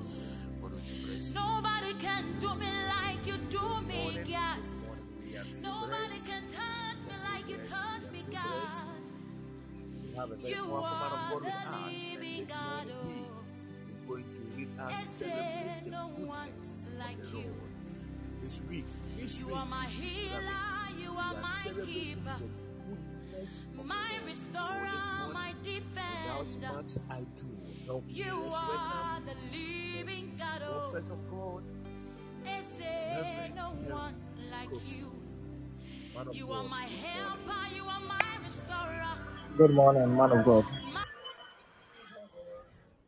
God 0.60 0.72
will 0.72 0.80
bless 0.80 1.30
you. 1.30 1.34
Nobody 1.34 1.94
can 2.00 2.38
do 2.40 2.54
me 2.56 2.68
like 2.88 3.26
you 3.26 3.38
do 3.50 3.60
This 3.76 3.84
me, 3.86 4.02
morning, 4.04 4.24
God. 4.32 5.15
This 5.32 5.32
morning, 5.32 5.32
we 5.32 5.36
are 5.38 5.44
so 5.44 5.62
Nobody 5.96 6.20
can 6.26 6.42
touch 6.52 7.00
me 7.06 7.14
like 7.30 7.48
you 7.48 7.58
touch 7.68 8.12
me, 8.12 8.22
God. 8.32 8.86
We 10.02 10.14
have 10.14 10.30
a 10.30 10.36
very 10.36 10.52
You 10.54 10.62
powerful 10.64 10.80
man 10.82 10.92
of 10.92 11.12
are 11.12 11.30
God 11.30 11.34
with 11.34 11.42
the 11.44 11.58
us, 11.58 11.66
and 11.66 12.12
living 12.14 12.40
this 12.40 12.50
God. 12.50 12.86
morning 12.86 13.26
Oh, 13.28 13.42
he 13.86 13.92
is 13.92 14.02
going 14.02 14.24
to 14.32 14.40
lead 14.56 14.68
us 14.80 15.04
celebrate 15.04 15.82
the 15.84 15.90
no 15.90 16.08
goodness 16.16 16.88
like 16.98 17.18
of 17.18 17.32
the 17.32 17.38
you? 17.38 17.44
Lord. 17.44 17.70
This 18.42 18.60
week, 18.68 18.84
this 19.16 19.40
You 19.40 19.46
week, 19.48 19.56
are 19.56 19.66
my 19.66 19.84
healer. 19.86 20.42
You 21.02 21.10
are 21.18 21.48
celebrating 21.50 22.24
the 22.24 22.48
goodness 22.86 23.66
of 23.78 23.84
my 23.86 23.94
Lord. 23.96 24.20
So 24.20 24.26
restorer, 24.26 25.32
my 25.32 25.52
morning, 25.52 25.56
without 25.64 26.46
defender. 26.46 26.72
much 26.76 26.96
ado, 27.10 27.58
help 27.86 28.06
me. 28.06 28.12
You 28.12 28.50
are 28.52 29.20
the 29.20 29.34
living 29.56 30.34
God. 30.38 30.60
the 30.60 30.66
Oh, 30.68 30.90
prophet 30.90 31.10
of 31.10 31.30
God, 31.30 31.62
Reverend 32.44 33.54
no 33.56 33.68
one 33.94 34.14
like 34.50 34.70
you? 34.96 35.12
You 36.32 36.52
are 36.52 36.64
my 36.64 36.84
Good 36.84 36.92
morning. 36.92 37.04
helper, 37.04 37.76
you 37.76 37.84
are 37.84 38.00
my 38.08 38.20
restorer. 38.44 39.18
Good 39.58 39.72
morning, 39.72 40.16
man 40.16 40.32
of 40.32 40.44
God. 40.44 40.64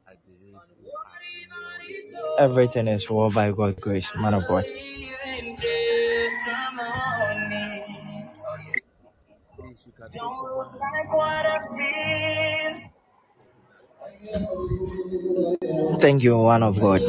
I 0.08 0.14
believe 0.26 0.62
you 0.80 0.92
are 0.94 1.22
doing 1.22 1.50
well 1.50 1.88
this 1.88 2.14
morning. 2.14 2.36
Everything 2.38 2.88
is 2.88 3.10
well 3.10 3.30
by 3.30 3.52
God's 3.52 3.80
grace, 3.80 4.12
man 4.16 4.34
of 4.34 4.46
God. 4.48 4.64
Please, 9.58 9.86
you 9.86 9.92
can 9.92 10.10
take 10.12 10.22
over 10.22 10.70
and 10.72 10.80
give 10.80 11.10
Thank 16.00 16.22
you, 16.24 16.38
one 16.38 16.62
of 16.62 16.80
God. 16.80 17.02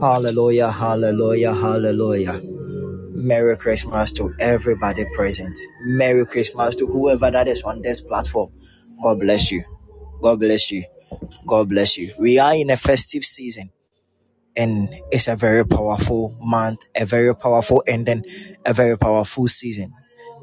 Hallelujah, 0.00 0.70
hallelujah, 0.70 1.54
hallelujah. 1.54 2.40
Merry 3.20 3.56
Christmas 3.56 4.12
to 4.12 4.34
everybody 4.40 5.04
present. 5.14 5.58
Merry 5.84 6.26
Christmas 6.26 6.74
to 6.76 6.86
whoever 6.86 7.30
that 7.30 7.48
is 7.48 7.62
on 7.62 7.82
this 7.82 8.00
platform. 8.00 8.50
God 9.02 9.20
bless 9.20 9.52
you. 9.52 9.64
God 10.22 10.40
bless 10.40 10.70
you. 10.70 10.84
God 11.46 11.68
bless 11.68 11.98
you. 11.98 12.12
We 12.18 12.38
are 12.38 12.54
in 12.54 12.70
a 12.70 12.76
festive 12.76 13.24
season 13.24 13.70
and 14.56 14.88
it's 15.10 15.28
a 15.28 15.36
very 15.36 15.66
powerful 15.66 16.36
month, 16.40 16.80
a 16.96 17.06
very 17.06 17.34
powerful 17.34 17.82
ending, 17.86 18.24
a 18.66 18.74
very 18.74 18.98
powerful 18.98 19.48
season. 19.48 19.92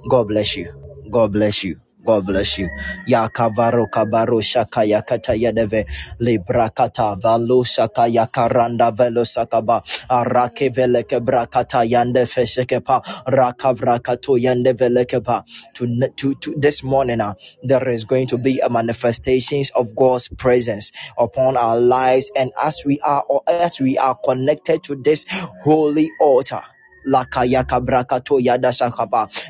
God 0.09 0.27
bless 0.27 0.55
you. 0.57 0.71
God 1.11 1.33
bless 1.33 1.63
you. 1.63 1.79
God 2.07 2.27
bless 2.27 2.59
you. 2.59 2.69
Ya 3.07 3.29
kavaro 3.29 3.87
kabaro 3.91 4.41
shaka 4.43 4.81
yakata 4.81 5.35
yadeve 5.35 5.85
librakata 6.21 7.17
valo 7.21 7.65
shaka 7.65 8.03
yakaranda 8.09 8.93
velo 8.97 9.23
sakaba. 9.25 9.83
Arake 10.09 10.71
veleke 10.73 11.21
brakata 11.21 11.85
yande 11.85 12.25
feshekepa 12.27 13.03
rakavrakato 13.27 14.39
yande 14.39 14.73
velekepa 14.73 15.43
to, 15.75 15.87
to, 16.17 16.35
to 16.35 16.55
this 16.57 16.83
morning 16.83 17.21
uh, 17.21 17.35
there 17.63 17.89
is 17.89 18.05
going 18.05 18.27
to 18.27 18.39
be 18.39 18.59
a 18.61 18.69
manifestations 18.69 19.71
of 19.71 19.95
God's 19.95 20.29
presence 20.29 20.93
upon 21.19 21.57
our 21.57 21.79
lives. 21.79 22.31
And 22.37 22.53
as 22.63 22.83
we 22.85 22.99
are 23.01 23.25
or 23.29 23.43
as 23.47 23.79
we 23.81 23.99
are 23.99 24.15
connected 24.15 24.83
to 24.85 24.95
this 24.95 25.27
holy 25.63 26.09
altar 26.21 26.61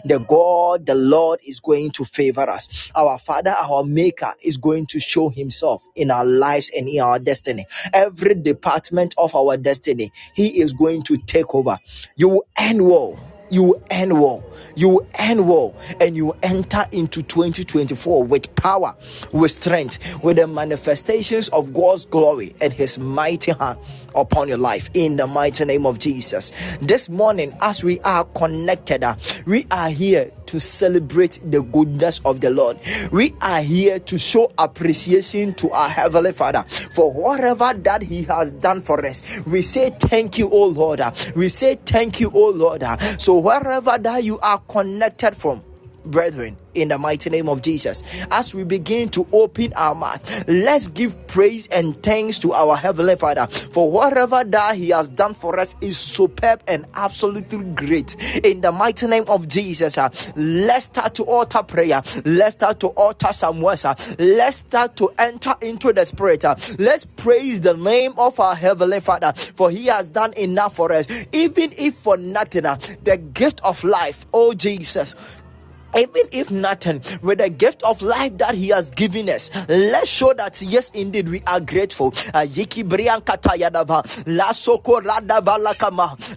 The 0.05 0.19
God, 0.29 0.87
the 0.87 0.95
Lord 0.95 1.39
is 1.47 1.59
going 1.61 1.91
to 1.91 2.05
favor 2.05 2.49
us. 2.49 2.91
Our 2.95 3.19
Father, 3.19 3.51
our 3.61 3.83
Maker 3.83 4.33
is 4.43 4.57
going 4.57 4.87
to 4.87 4.99
show 4.99 5.29
Himself 5.29 5.87
in 5.95 6.11
our 6.11 6.25
lives 6.25 6.71
and 6.77 6.89
in 6.89 7.01
our 7.01 7.19
destiny. 7.19 7.65
Every 7.93 8.35
department 8.35 9.15
of 9.17 9.35
our 9.35 9.57
destiny, 9.57 10.11
He 10.35 10.61
is 10.61 10.73
going 10.73 11.03
to 11.03 11.17
take 11.17 11.55
over. 11.55 11.77
You 12.17 12.29
will 12.29 12.47
end 12.57 12.85
well 12.85 13.19
you 13.49 13.81
end 13.89 14.19
well. 14.19 14.43
You 14.75 15.05
end 15.15 15.47
well 15.47 15.75
and 15.99 16.15
you 16.15 16.35
enter 16.43 16.85
into 16.91 17.23
2024 17.23 18.23
with 18.23 18.53
power, 18.55 18.95
with 19.31 19.51
strength, 19.51 19.97
with 20.23 20.37
the 20.37 20.47
manifestations 20.47 21.49
of 21.49 21.73
God's 21.73 22.05
glory 22.05 22.55
and 22.61 22.71
His 22.71 22.99
mighty 22.99 23.53
hand 23.53 23.79
upon 24.15 24.47
your 24.47 24.57
life 24.57 24.89
in 24.93 25.17
the 25.17 25.27
mighty 25.27 25.65
name 25.65 25.85
of 25.85 25.99
Jesus. 25.99 26.51
This 26.81 27.09
morning, 27.09 27.55
as 27.61 27.83
we 27.83 27.99
are 28.01 28.25
connected, 28.25 29.03
uh, 29.03 29.15
we 29.45 29.65
are 29.71 29.89
here 29.89 30.31
to 30.47 30.59
celebrate 30.59 31.39
the 31.51 31.61
goodness 31.61 32.19
of 32.25 32.41
the 32.41 32.49
Lord. 32.49 32.79
We 33.11 33.33
are 33.41 33.61
here 33.61 33.99
to 33.99 34.17
show 34.17 34.51
appreciation 34.57 35.53
to 35.55 35.71
our 35.71 35.89
Heavenly 35.89 36.31
Father 36.33 36.63
for 36.63 37.11
whatever 37.11 37.73
that 37.73 38.01
He 38.01 38.23
has 38.23 38.51
done 38.51 38.81
for 38.81 39.05
us. 39.05 39.23
We 39.45 39.61
say 39.61 39.91
thank 39.99 40.37
you, 40.37 40.49
oh 40.51 40.67
Lord. 40.67 41.01
We 41.35 41.49
say 41.49 41.75
thank 41.75 42.19
you, 42.19 42.31
oh 42.33 42.49
Lord. 42.49 42.83
So 43.19 43.37
wherever 43.37 43.97
that 43.97 44.23
you 44.23 44.39
are 44.39 44.59
connected 44.59 45.35
from, 45.35 45.63
brethren, 46.07 46.57
in 46.77 46.89
the 46.89 46.97
mighty 46.97 47.29
name 47.29 47.49
of 47.49 47.61
Jesus. 47.61 48.03
As 48.31 48.53
we 48.53 48.63
begin 48.63 49.09
to 49.09 49.27
open 49.31 49.73
our 49.75 49.95
mouth, 49.95 50.47
let's 50.47 50.87
give 50.87 51.27
praise 51.27 51.67
and 51.67 52.01
thanks 52.03 52.39
to 52.39 52.53
our 52.53 52.75
Heavenly 52.75 53.15
Father 53.15 53.47
for 53.47 53.91
whatever 53.91 54.43
that 54.43 54.75
He 54.75 54.89
has 54.89 55.09
done 55.09 55.33
for 55.33 55.59
us 55.59 55.75
is 55.81 55.97
superb 55.97 56.61
and 56.67 56.85
absolutely 56.93 57.63
great. 57.73 58.15
In 58.45 58.61
the 58.61 58.71
mighty 58.71 59.07
name 59.07 59.25
of 59.27 59.47
Jesus, 59.47 59.97
uh, 59.97 60.09
let's 60.35 60.85
start 60.85 61.15
to 61.15 61.23
altar 61.23 61.63
prayer. 61.63 62.01
Let's 62.25 62.53
start 62.53 62.79
to 62.81 62.87
altar 62.87 63.33
some 63.33 63.61
words. 63.61 63.85
uh, 63.85 63.95
let's 64.19 64.57
start 64.57 64.95
to 64.97 65.11
enter 65.19 65.55
into 65.61 65.91
the 65.93 66.05
Spirit. 66.05 66.45
uh, 66.45 66.55
let's 66.79 67.05
praise 67.05 67.61
the 67.61 67.75
name 67.75 68.13
of 68.17 68.39
our 68.39 68.55
Heavenly 68.55 68.99
Father 68.99 69.33
for 69.33 69.69
He 69.69 69.87
has 69.87 70.07
done 70.07 70.33
enough 70.33 70.75
for 70.75 70.91
us. 70.91 71.07
Even 71.31 71.73
if 71.77 71.95
for 71.95 72.17
nothing, 72.17 72.63
the 72.63 73.17
gift 73.33 73.61
of 73.63 73.83
life, 73.83 74.25
oh 74.33 74.53
Jesus 74.53 75.15
even 75.97 76.23
if 76.31 76.51
nothing 76.51 77.01
with 77.21 77.39
the 77.39 77.49
gift 77.49 77.81
of 77.83 78.01
life 78.01 78.37
that 78.37 78.55
he 78.55 78.69
has 78.69 78.91
given 78.91 79.29
us 79.29 79.49
let's 79.67 80.09
show 80.09 80.33
that 80.33 80.61
yes 80.61 80.91
indeed 80.91 81.27
we 81.29 81.41
are 81.47 81.59
grateful. 81.59 82.11
Ayiki 82.11 82.87
brian 82.87 83.21
katayadava 83.21 84.03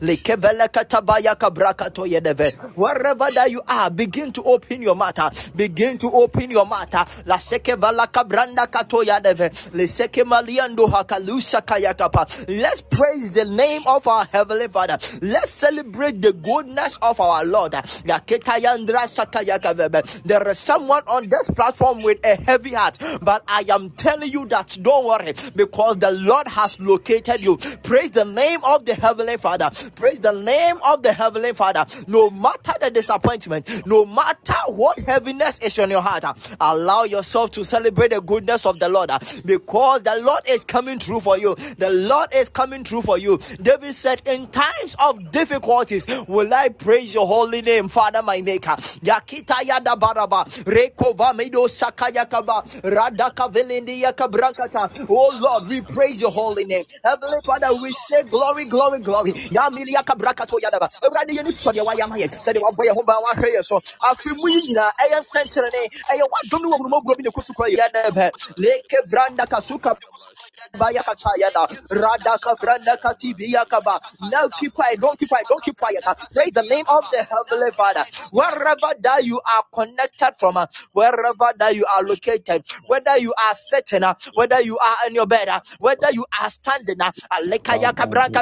lekevele 0.00 0.68
katabaya 0.68 1.34
yedeve 1.36 2.52
wherever 2.76 3.30
that 3.32 3.50
you 3.50 3.62
are 3.66 3.90
begin 3.90 4.32
to 4.32 4.42
open 4.44 4.82
your 4.82 4.94
mouth 4.94 5.18
uh, 5.18 5.30
begin 5.56 5.98
to 5.98 6.10
open 6.12 6.50
your 6.50 6.66
mouth 6.66 6.94
uh, 6.94 7.04
la 7.26 7.36
seke 7.38 7.76
kato 8.70 9.02
yadeve 9.02 9.50
le 9.74 9.84
seke 9.86 10.24
maliando 10.24 10.86
hakalusa 10.86 11.60
kayakapa 11.60 12.26
let's 12.48 12.80
praise 12.82 13.30
the 13.30 13.44
name 13.44 13.82
of 13.86 14.06
our 14.06 14.24
heavenly 14.26 14.68
father. 14.68 14.98
Let's 15.22 15.50
celebrate 15.50 16.20
the 16.22 16.32
goodness 16.32 16.98
of 17.02 17.20
our 17.20 17.44
lord. 17.44 17.72
Yaketayandra. 17.72 19.08
There 20.24 20.48
is 20.48 20.58
someone 20.58 21.02
on 21.06 21.28
this 21.28 21.50
platform 21.50 22.02
with 22.02 22.18
a 22.24 22.36
heavy 22.42 22.74
heart 22.74 22.98
but 23.22 23.42
i 23.48 23.64
am 23.68 23.90
telling 23.90 24.30
you 24.30 24.46
that 24.46 24.76
don't 24.82 25.06
worry 25.06 25.32
because 25.54 25.96
the 25.98 26.10
lord 26.10 26.46
has 26.48 26.78
located 26.80 27.40
you. 27.40 27.56
Praise 27.82 28.10
the 28.10 28.24
name 28.24 28.60
of 28.64 28.84
the 28.84 28.94
heavenly 28.94 29.36
father. 29.36 29.70
Praise 29.94 30.18
the 30.20 30.32
name 30.32 30.76
of 30.84 31.02
the 31.02 31.12
heavenly 31.12 31.52
father. 31.52 31.84
No 32.06 32.30
matter 32.30 32.72
the 32.80 32.90
disappointment 32.90 33.68
no 33.86 34.04
matter 34.04 34.54
what 34.68 34.98
heaviness 35.00 35.58
is 35.60 35.78
on 35.78 35.90
your 35.90 36.02
heart 36.02 36.24
allow 36.60 37.04
yourself 37.04 37.50
to 37.52 37.64
celebrate 37.64 38.10
the 38.10 38.20
goodness 38.20 38.66
of 38.66 38.78
the 38.78 38.88
lord 38.88 39.10
because 39.44 40.02
the 40.02 40.16
lord 40.16 40.40
is 40.48 40.64
coming 40.64 40.98
through 40.98 41.20
for 41.20 41.38
you. 41.38 41.54
The 41.78 41.90
lord 41.90 42.28
is 42.34 42.48
coming 42.48 42.84
through 42.84 43.02
for 43.02 43.18
you. 43.18 43.38
David 43.62 43.94
said 43.94 44.22
in 44.26 44.46
times 44.48 44.96
of 44.98 45.30
difficulties 45.32 46.06
will 46.28 46.52
i 46.52 46.68
praise 46.68 47.14
your 47.14 47.26
holy 47.26 47.62
name 47.62 47.88
father 47.88 48.22
my 48.22 48.40
maker 48.40 48.76
yada 49.66 49.96
baraba. 49.96 50.44
Medo 51.36 51.66
sakayakaba 51.68 52.62
radaka 52.82 53.48
velindi 53.50 54.02
oh 55.08 55.38
lord 55.40 55.68
we 55.68 55.80
praise 55.82 56.20
your 56.20 56.30
holy 56.30 56.64
name. 56.64 56.84
Heavenly 57.04 57.38
father 57.44 57.74
we 57.74 57.92
say 57.92 58.22
glory 58.24 58.66
glory 58.66 59.00
glory. 59.00 59.32
Yamili 59.32 59.94
yakabrakato 59.94 60.58
yadaba 60.60 60.88
awurade 61.02 61.32
yɛne 61.36 61.50
sɔ 61.52 61.72
deɛ 61.74 61.84
wayɛ 61.86 62.02
ama 62.04 62.16
yɛ 62.16 62.28
sɛdeɛ 62.28 62.60
wabɔ 62.62 62.82
yɛ 62.88 62.94
ho 62.94 63.02
ban 63.02 63.16
wahwɛ 63.24 63.48
yɛ 63.56 63.64
so 63.64 63.80
afe 64.02 64.26
mu 64.36 64.48
yi 64.48 64.60
nyinaa 64.74 64.90
ɛyɛ 65.02 65.18
nsɛnkyerɛnne 65.20 65.82
ɛyɛ 66.10 66.24
wadom 66.32 66.62
ne 66.62 66.68
wɔhunumɔborɔ 66.72 67.16
bi 67.18 67.22
ne 67.24 67.30
so 67.42 67.52
kora 67.54 67.70
yɛ 67.70 67.88
dɛbɛ 67.94 68.30
leke 68.58 68.98
branda 69.08 69.46
kasuka 69.46 69.96
katayana, 71.04 71.66
radaka 71.90 72.56
branda 72.60 72.96
katibia 72.98 73.68
kaba. 73.68 74.00
Now 74.30 74.48
keep 74.48 74.74
quiet, 74.74 75.00
don't 75.00 75.18
keep 75.18 75.28
quiet, 75.28 75.46
don't 75.48 75.62
keep 75.62 75.76
quiet. 75.78 76.04
Say 76.32 76.50
the 76.50 76.62
name 76.62 76.84
of 76.88 77.04
the 77.10 77.24
Heavenly 77.24 77.72
Father. 77.72 78.04
Wherever 78.32 78.94
that 79.00 79.19
you 79.24 79.40
are 79.40 79.64
connected 79.72 80.32
from, 80.38 80.56
uh, 80.56 80.66
wherever 80.92 81.52
that 81.58 81.74
you 81.76 81.86
are 81.96 82.02
located, 82.04 82.64
whether 82.86 83.18
you 83.18 83.32
are 83.34 83.54
sitting, 83.54 84.04
uh, 84.04 84.14
whether 84.34 84.60
you 84.62 84.78
are 84.78 84.96
in 85.08 85.14
your 85.14 85.26
bed, 85.26 85.48
uh, 85.48 85.60
whether 85.80 86.10
you 86.12 86.26
are 86.42 86.50
standing, 86.50 87.00
uh, 87.00 87.12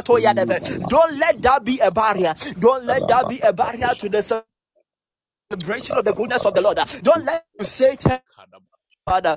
toyadeve. 0.02 0.88
don't 0.88 1.18
let 1.18 1.40
that 1.42 1.64
be 1.64 1.78
a 1.80 1.90
barrier. 1.90 2.34
Don't 2.58 2.84
let 2.86 3.06
that 3.08 3.28
be 3.28 3.40
a 3.40 3.52
barrier 3.52 3.90
to 3.98 4.08
the 4.08 4.22
celebration 5.50 5.98
of 5.98 6.04
the 6.04 6.14
goodness 6.14 6.44
of 6.46 6.54
the 6.54 6.62
Lord. 6.62 6.78
Don't 7.02 7.24
let 7.26 7.46
you 7.58 7.66
say 7.66 7.96
Father. 9.08 9.36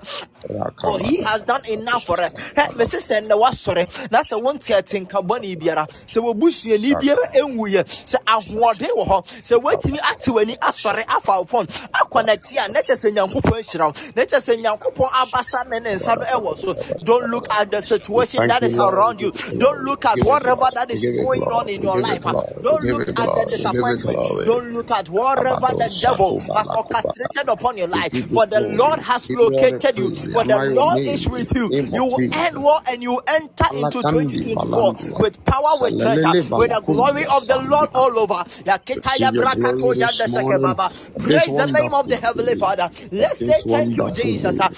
For 0.82 1.00
he 1.00 1.22
has 1.24 1.44
done 1.44 1.66
enough 1.70 2.04
for 2.06 2.20
us. 2.20 2.34
Hey, 2.56 2.68
Mrs. 2.76 3.02
Senda 3.02 3.38
was 3.38 3.60
sorry. 3.60 3.86
That's 4.10 4.32
a 4.32 4.40
one 4.40 4.58
tier 4.60 4.82
thing. 4.82 5.06
Carboni 5.06 5.56
biara. 5.58 5.88
So 6.10 6.22
we 6.28 6.34
bush 6.34 6.66
ye 6.66 6.78
ni 6.78 6.94
biara 6.94 7.32
enwuye. 7.34 7.88
So 8.08 8.18
ahwode 8.20 8.90
wo 8.96 9.06
ho. 9.06 9.24
So 9.44 9.60
wait 9.60 9.86
me 9.86 10.00
ati 10.04 10.32
wani 10.32 10.56
asore 10.58 11.06
afa 11.08 11.46
phone. 11.46 11.68
Akonnect 11.68 12.52
ya 12.52 12.68
na 12.68 12.82
chese 12.82 13.12
nyankopon 13.12 13.62
hyira. 13.62 14.16
Na 14.16 14.26
chese 14.26 14.58
nyankopon 14.58 15.10
abasa 15.12 15.68
ne 15.70 15.80
ne 15.80 15.96
nsa 15.96 16.16
no 16.18 16.26
ewo 16.26 16.58
so. 16.58 16.74
Don't 17.04 17.30
look 17.30 17.48
at 17.54 17.72
the 17.72 17.82
situation 17.82 18.48
that 18.48 18.64
is 18.64 18.78
around 18.78 19.22
you. 19.22 19.32
Don't 19.58 19.84
look 19.84 20.04
at 20.06 20.18
whatever 20.24 20.68
that 20.74 20.92
is 20.92 21.02
going 21.02 21.44
on 21.44 21.70
in 21.70 21.82
your 21.84 22.00
life. 22.00 22.24
Don't 22.24 22.84
look 22.84 23.02
at 23.02 23.08
the 23.08 23.14
glory. 23.14 23.36
Give 23.36 23.48
it 23.48 23.52
disappointment. 23.52 24.46
Don't 24.46 24.74
look 24.74 24.92
at 24.92 25.10
whatever 25.10 25.68
the 25.78 25.98
devil 26.02 26.40
has 26.40 26.68
orchestrated 26.68 27.48
upon 27.48 27.78
your 27.78 27.88
life. 27.88 28.12
For 28.34 28.46
the. 28.48 28.72
Lord 28.72 29.00
has 29.00 29.28
Give 29.28 29.38
you 29.38 29.44
all 29.44 29.52
the 29.52 29.58
located 29.62 29.98
you. 29.98 30.12
For 30.32 30.44
the 30.44 30.60
Lord 30.60 31.00
is 31.06 31.28
with 31.28 31.54
you. 31.56 31.72
You 31.92 32.06
will 32.06 32.22
end 32.32 32.58
well 32.58 32.82
and 32.88 33.02
you 33.04 33.20
enter 33.28 33.66
into 33.76 34.04
2024 34.04 34.94
with 35.18 35.44
power, 35.46 35.78
with 35.80 35.98
strength, 35.98 36.26
uh, 36.26 36.36
with 36.56 36.72
the 36.72 36.82
glory 36.82 37.26
of 37.26 37.48
the 37.48 37.58
Lord 37.60 37.90
all 37.94 38.18
over. 38.20 38.44
Yakita 38.66 39.20
ya 39.20 39.32
Receive 39.32 39.36
your 39.36 39.48
brakato 39.48 39.94
glory 39.94 40.00
ya 40.00 40.12
this 40.12 40.28
deseke 40.28 40.28
morning 40.28 40.62
baba. 40.62 40.90
for 41.14 41.20
this 41.28 41.48
Praise 41.48 41.56
the 41.56 41.68
name 41.68 41.94
of 41.94 42.08
the 42.08 42.18
Heavenly. 42.18 42.56
Father. 42.56 42.90
Let's 43.12 43.42
say 43.42 43.62
thank 43.68 43.98
you, 43.98 44.12
Jesus. 44.12 44.58
day. 44.60 44.70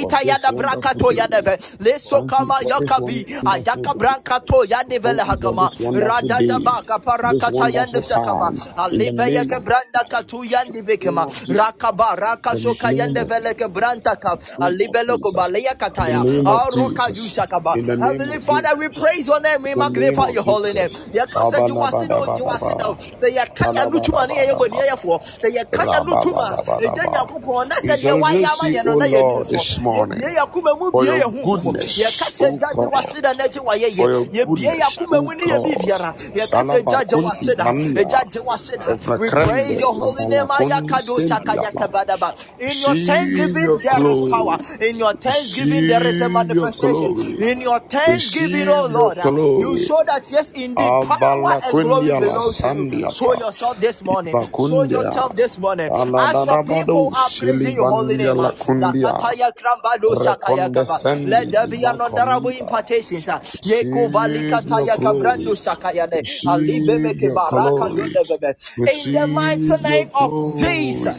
For 0.00 0.16
Yakita 0.18 0.24
ya 0.26 0.38
this 0.38 0.38
da 0.38 0.52
wonderful 0.52 1.02
brakato 1.02 1.12
ya 1.16 1.26
day. 1.26 1.28
deve. 1.28 1.56
Leso 1.80 2.22
Thank 2.22 2.38
you 2.40 2.52
kama 2.52 2.60
for 2.60 2.72
this 2.78 2.92
yakavi. 2.92 3.26
wonderful 3.38 3.44
Ayaka 3.44 3.94
day. 3.94 3.94
brankato 3.96 4.64
ya 4.64 4.82
devele 4.84 5.22
Thank 5.22 5.28
you 5.28 5.38
for 5.38 5.54
hakama. 5.54 5.70
this 5.70 5.78
wonderful 5.78 6.30
Radada 6.30 6.58
day. 6.58 6.62
baka 6.62 6.98
This 7.24 7.48
parakata 7.48 7.68
ya 7.74 7.86
wonderful 7.86 7.86
ndefsekama. 7.86 8.52
time. 8.52 8.62
In 8.90 9.04
the 9.04 9.12
Alive 9.16 9.46
name 9.46 9.64
branda 9.64 10.04
katu 10.08 10.44
ya 10.44 10.64
ndivekema. 10.64 11.26
name 11.26 11.28
of 11.28 11.42
Jesus. 11.44 11.66
Rakaba 11.78 12.16
raka 12.16 12.52
In 12.52 12.62
the 12.64 12.74
soka 14.38 14.62
ya 14.62 14.70
name 14.70 14.86
of 14.86 14.86
uh, 14.86 14.86
ndevele 14.86 14.86
ke 14.86 14.86
branta 14.86 14.86
ka. 14.86 14.86
name 14.86 14.90
of 14.90 15.02
Alive 15.06 15.06
loko 15.06 15.32
Jesus. 15.32 15.34
baleya 15.34 15.74
In 15.96 16.04
the 16.06 16.14
kataya. 16.14 16.24
name 16.26 16.50
of 16.50 16.62
uh, 16.76 16.90
Aroka 16.90 17.08
Jesus. 17.08 17.10
yushakaba. 17.10 17.76
In 17.76 17.86
the 17.86 17.96
name 17.96 18.26
Heavenly 18.26 18.40
Father, 18.40 18.76
we 18.78 18.88
praise 18.90 19.26
your 19.26 19.40
name. 19.40 19.62
We 19.62 19.74
In 19.74 19.94
the 19.94 20.02
name 20.04 20.22
magnify 20.22 20.28
your 20.30 20.44
holy 20.44 20.72
name. 20.72 20.90
Jesus. 20.90 21.00
Yɛkasa 21.12 21.64
gye 21.64 21.72
wase 21.74 22.08
na 22.10 22.18
ogye 22.18 22.42
wase 22.44 22.76
na 22.76 22.86
Kabalabadabadaba. 22.86 22.98
sɛ 23.20 23.28
yɛka 23.36 23.66
yɛ 23.74 23.90
no 23.90 23.98
tuma 24.00 24.26
ne 24.28 24.34
yɛyɛ 24.36 24.54
Kalabadabadaba. 24.54 24.58
bɔniɛyɛfoɔ 24.58 25.20
sɛ 25.42 25.48
yɛka 25.56 25.86
yɛ 25.92 26.04
no 26.06 26.16
tuma 26.16 26.58
ɛgya 26.78 27.04
Rababadabadaba. 27.04 27.12
nyankopɔn 27.12 27.68
na 27.68 27.76
We 27.82 27.88
sɛ 27.88 27.96
deɛ 28.02 28.18
wayɛ 28.18 28.42
you, 28.62 28.84
no 28.84 28.94
O 28.94 28.98
na 28.98 29.06
Lord, 29.06 29.48
this 29.50 29.80
morning 29.80 30.24
yɛbie 30.24 30.36
yɛakoma 30.36 30.78
mu 30.78 30.92
for 30.92 31.04
your 31.06 31.20
yɛ 31.20 31.24
honhom 31.24 31.76
yɛka 31.96 32.26
goodness, 32.26 32.38
sɛ 32.38 32.48
O 32.48 32.58
gya 32.58 32.74
gye 32.78 32.86
God. 32.86 32.92
wase 32.92 33.22
da 33.22 33.32
na 33.34 33.44
agye 33.44 33.60
wayɛ 33.62 33.90
For 33.96 34.10
yɛ 34.10 34.10
your 34.10 34.26
yɛbie 34.32 34.80
goodness, 34.86 34.98
yɛakoma 34.98 35.22
O 35.22 35.24
mu 35.24 35.34
ne 35.34 35.44
yɛ 35.52 35.58
God. 35.58 35.78
biribiara 35.78 36.14
yɛka 36.34 36.62
sɛ 36.62 36.86
gya 36.88 37.04
gye 37.04 37.16
Salabakunti 37.16 37.16
wase 37.16 37.56
da 37.56 37.72
Mania. 37.72 37.94
ɛgya 37.94 38.30
gye 38.32 38.40
wase 38.42 38.78
da 38.78 38.96
we 39.16 39.30
praise 39.32 39.80
your 39.80 39.94
holy 39.94 40.26
name 40.26 40.48
Balakundi 40.58 40.98
ayakado 41.00 41.20
shaka 41.26 41.56
Sendiaba. 41.56 41.58
yakabadaba 41.58 42.34
in 42.58 42.80
your 42.80 42.96
thanksgiving 42.96 43.78
there 43.82 44.06
is 44.10 44.19
power. 44.22 44.58
In 44.80 44.96
your 44.96 45.14
thanksgiving 45.14 45.86
there 45.86 46.06
is 46.06 46.20
a 46.20 46.28
manifestation. 46.28 47.14
in 47.38 47.60
your 47.60 47.80
thanksgiving 47.80 48.66
oh 48.68 48.86
Lord 48.90 49.18
you 49.56 49.76
show 49.78 50.02
that 50.06 50.30
yes 50.30 50.50
indeed 50.52 51.00
power 51.00 51.56
and 51.64 51.80
glory 51.80 52.12
belongs 52.12 52.62
to 52.62 52.68
you. 52.70 53.08
show 53.10 53.34
yourself 53.34 53.80
this 53.80 54.02
morning. 54.02 54.38
show 54.58 54.82
yourself 54.84 55.34
this 55.36 55.58
morning. 55.58 55.90
As 56.18 56.44
your 56.44 56.58
people 56.58 57.10
are 57.14 57.30
praising 57.30 57.74
your 57.74 57.86
holy 57.86 58.16
name 58.16 58.36
la 58.36 58.52
Kundia. 58.52 59.12
Lakataya 59.12 59.52
krambado 59.54 60.14
shakaya 60.16 60.72
kaba. 60.72 61.00
let 61.26 61.50
there 61.50 61.66
be 61.68 61.84
an 61.84 62.00
honorable 62.00 62.50
impartation 62.50 63.22
Yeko 63.64 64.10
Receive 64.12 64.66
your 64.66 64.88
valikataya 64.88 64.98
kabrando 64.98 65.52
glory. 65.52 65.56
shakaya 65.56 66.10
de. 66.10 66.22
Receive 66.22 66.46
Aliveve 66.46 67.14
ke 67.16 67.30
your 67.30 67.34
baraka 67.34 67.90
glory. 67.90 68.10
in 68.86 69.12
the 69.12 69.26
mighty 69.28 69.76
name 69.82 70.08
of 70.14 70.34
glory. 70.44 71.16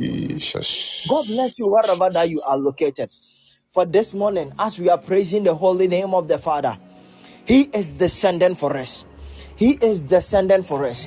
Jesus 0.00 1.06
God 1.08 1.26
bless 1.26 1.54
you 1.58 1.68
wherever 1.68 2.10
that 2.10 2.28
you 2.30 2.42
are 2.42 2.58
located 2.58 3.10
for 3.72 3.84
this 3.86 4.14
morning 4.14 4.52
as 4.58 4.78
we 4.78 4.88
are 4.88 4.98
praising 4.98 5.44
the 5.44 5.54
holy 5.54 5.88
name 5.88 6.14
of 6.14 6.28
the 6.28 6.38
Father. 6.38 6.78
He 7.46 7.62
is 7.74 7.88
descending 7.88 8.54
for 8.54 8.76
us. 8.76 9.04
He 9.56 9.72
is 9.80 10.00
descending 10.00 10.62
for 10.62 10.84
us. 10.84 11.06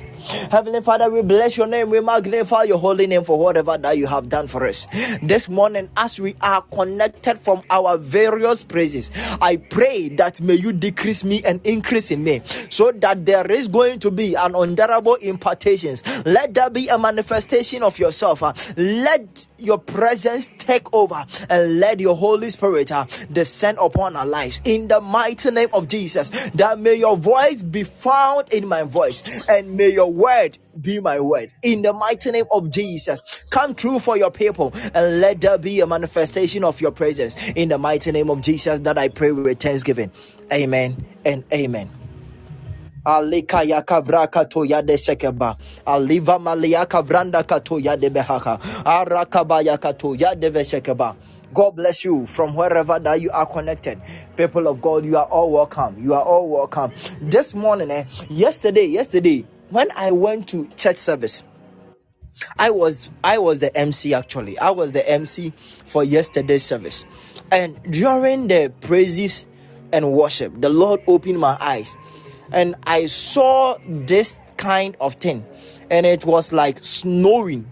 Heavenly 0.50 0.80
Father, 0.80 1.10
we 1.10 1.22
bless 1.22 1.56
your 1.56 1.66
name. 1.66 1.90
We 1.90 2.00
magnify 2.00 2.64
your 2.64 2.78
holy 2.78 3.06
name 3.06 3.24
for 3.24 3.38
whatever 3.38 3.76
that 3.78 3.96
you 3.96 4.06
have 4.06 4.28
done 4.28 4.48
for 4.48 4.66
us. 4.66 4.86
This 5.22 5.48
morning, 5.48 5.90
as 5.96 6.18
we 6.20 6.34
are 6.40 6.62
connected 6.62 7.38
from 7.38 7.62
our 7.70 7.98
various 7.98 8.62
praises, 8.64 9.10
I 9.40 9.56
pray 9.56 10.08
that 10.10 10.40
may 10.40 10.54
you 10.54 10.72
decrease 10.72 11.24
me 11.24 11.42
and 11.44 11.60
increase 11.64 12.10
in 12.10 12.24
me 12.24 12.42
so 12.70 12.90
that 12.92 13.26
there 13.26 13.50
is 13.50 13.68
going 13.68 14.00
to 14.00 14.10
be 14.10 14.34
an 14.34 14.54
unbearable 14.54 15.16
impartations. 15.16 16.02
Let 16.24 16.54
there 16.54 16.70
be 16.70 16.88
a 16.88 16.98
manifestation 16.98 17.82
of 17.82 17.98
yourself. 17.98 18.42
Let 18.76 19.46
your 19.58 19.78
presence 19.78 20.50
take 20.58 20.92
over 20.94 21.24
and 21.48 21.80
let 21.80 22.00
your 22.00 22.16
Holy 22.16 22.50
Spirit 22.50 22.92
uh, 22.92 23.06
descend 23.32 23.78
upon 23.80 24.16
our 24.16 24.26
lives 24.26 24.60
in 24.64 24.88
the 24.88 25.00
mighty 25.00 25.50
name 25.50 25.68
of 25.72 25.88
Jesus. 25.88 26.30
That 26.54 26.78
may 26.78 26.94
your 26.94 27.16
voice 27.16 27.62
be 27.62 27.84
found 27.84 28.37
in 28.52 28.66
my 28.66 28.82
voice 28.82 29.22
and 29.48 29.76
may 29.76 29.90
your 29.92 30.12
word 30.12 30.58
be 30.80 31.00
my 31.00 31.20
word 31.20 31.50
in 31.62 31.82
the 31.82 31.92
mighty 31.92 32.30
name 32.30 32.46
of 32.52 32.70
Jesus. 32.70 33.46
Come 33.50 33.74
true 33.74 33.98
for 33.98 34.16
your 34.16 34.30
people 34.30 34.72
and 34.94 35.20
let 35.20 35.40
there 35.40 35.58
be 35.58 35.80
a 35.80 35.86
manifestation 35.86 36.64
of 36.64 36.80
your 36.80 36.92
presence 36.92 37.36
in 37.52 37.68
the 37.68 37.78
mighty 37.78 38.12
name 38.12 38.30
of 38.30 38.40
Jesus 38.40 38.80
that 38.80 38.98
I 38.98 39.08
pray 39.08 39.32
with 39.32 39.60
thanksgiving. 39.60 40.10
Amen 40.52 41.04
and 41.24 41.44
amen. 41.52 41.90
Alika 43.04 43.62
yakavra 43.64 44.26
kato 44.30 44.64
yade 44.64 44.96
sekeba. 44.98 45.56
Aliva 45.86 46.38
malia 46.38 46.86
kavranda 46.86 47.42
kato 47.46 47.78
yade 47.80 48.10
behaha. 48.10 48.58
Arakaba 48.84 49.62
yakato 49.62 50.14
yade 50.16 50.50
vesekeba. 50.50 51.16
God 51.54 51.76
bless 51.76 52.04
you 52.04 52.26
from 52.26 52.54
wherever 52.54 52.98
that 52.98 53.20
you 53.20 53.30
are 53.30 53.46
connected. 53.46 54.00
People 54.36 54.68
of 54.68 54.80
God, 54.80 55.04
you 55.04 55.16
are 55.16 55.26
all 55.26 55.50
welcome. 55.50 55.96
You 55.98 56.14
are 56.14 56.22
all 56.22 56.50
welcome. 56.50 56.92
This 57.20 57.54
morning, 57.54 57.90
eh, 57.90 58.04
yesterday, 58.28 58.86
yesterday, 58.86 59.46
when 59.70 59.88
I 59.96 60.10
went 60.10 60.48
to 60.48 60.68
church 60.76 60.96
service, 60.96 61.44
I 62.58 62.70
was 62.70 63.10
I 63.24 63.38
was 63.38 63.58
the 63.58 63.76
MC 63.76 64.14
actually. 64.14 64.58
I 64.58 64.70
was 64.70 64.92
the 64.92 65.08
MC 65.08 65.52
for 65.86 66.04
yesterday's 66.04 66.64
service. 66.64 67.04
And 67.50 67.80
during 67.90 68.48
the 68.48 68.72
praises 68.80 69.46
and 69.92 70.12
worship, 70.12 70.60
the 70.60 70.68
Lord 70.68 71.00
opened 71.06 71.38
my 71.38 71.56
eyes 71.60 71.96
and 72.52 72.74
I 72.84 73.06
saw 73.06 73.78
this 73.86 74.38
kind 74.56 74.96
of 75.00 75.14
thing. 75.14 75.44
And 75.90 76.06
it 76.06 76.24
was 76.24 76.52
like 76.52 76.84
snowing. 76.84 77.66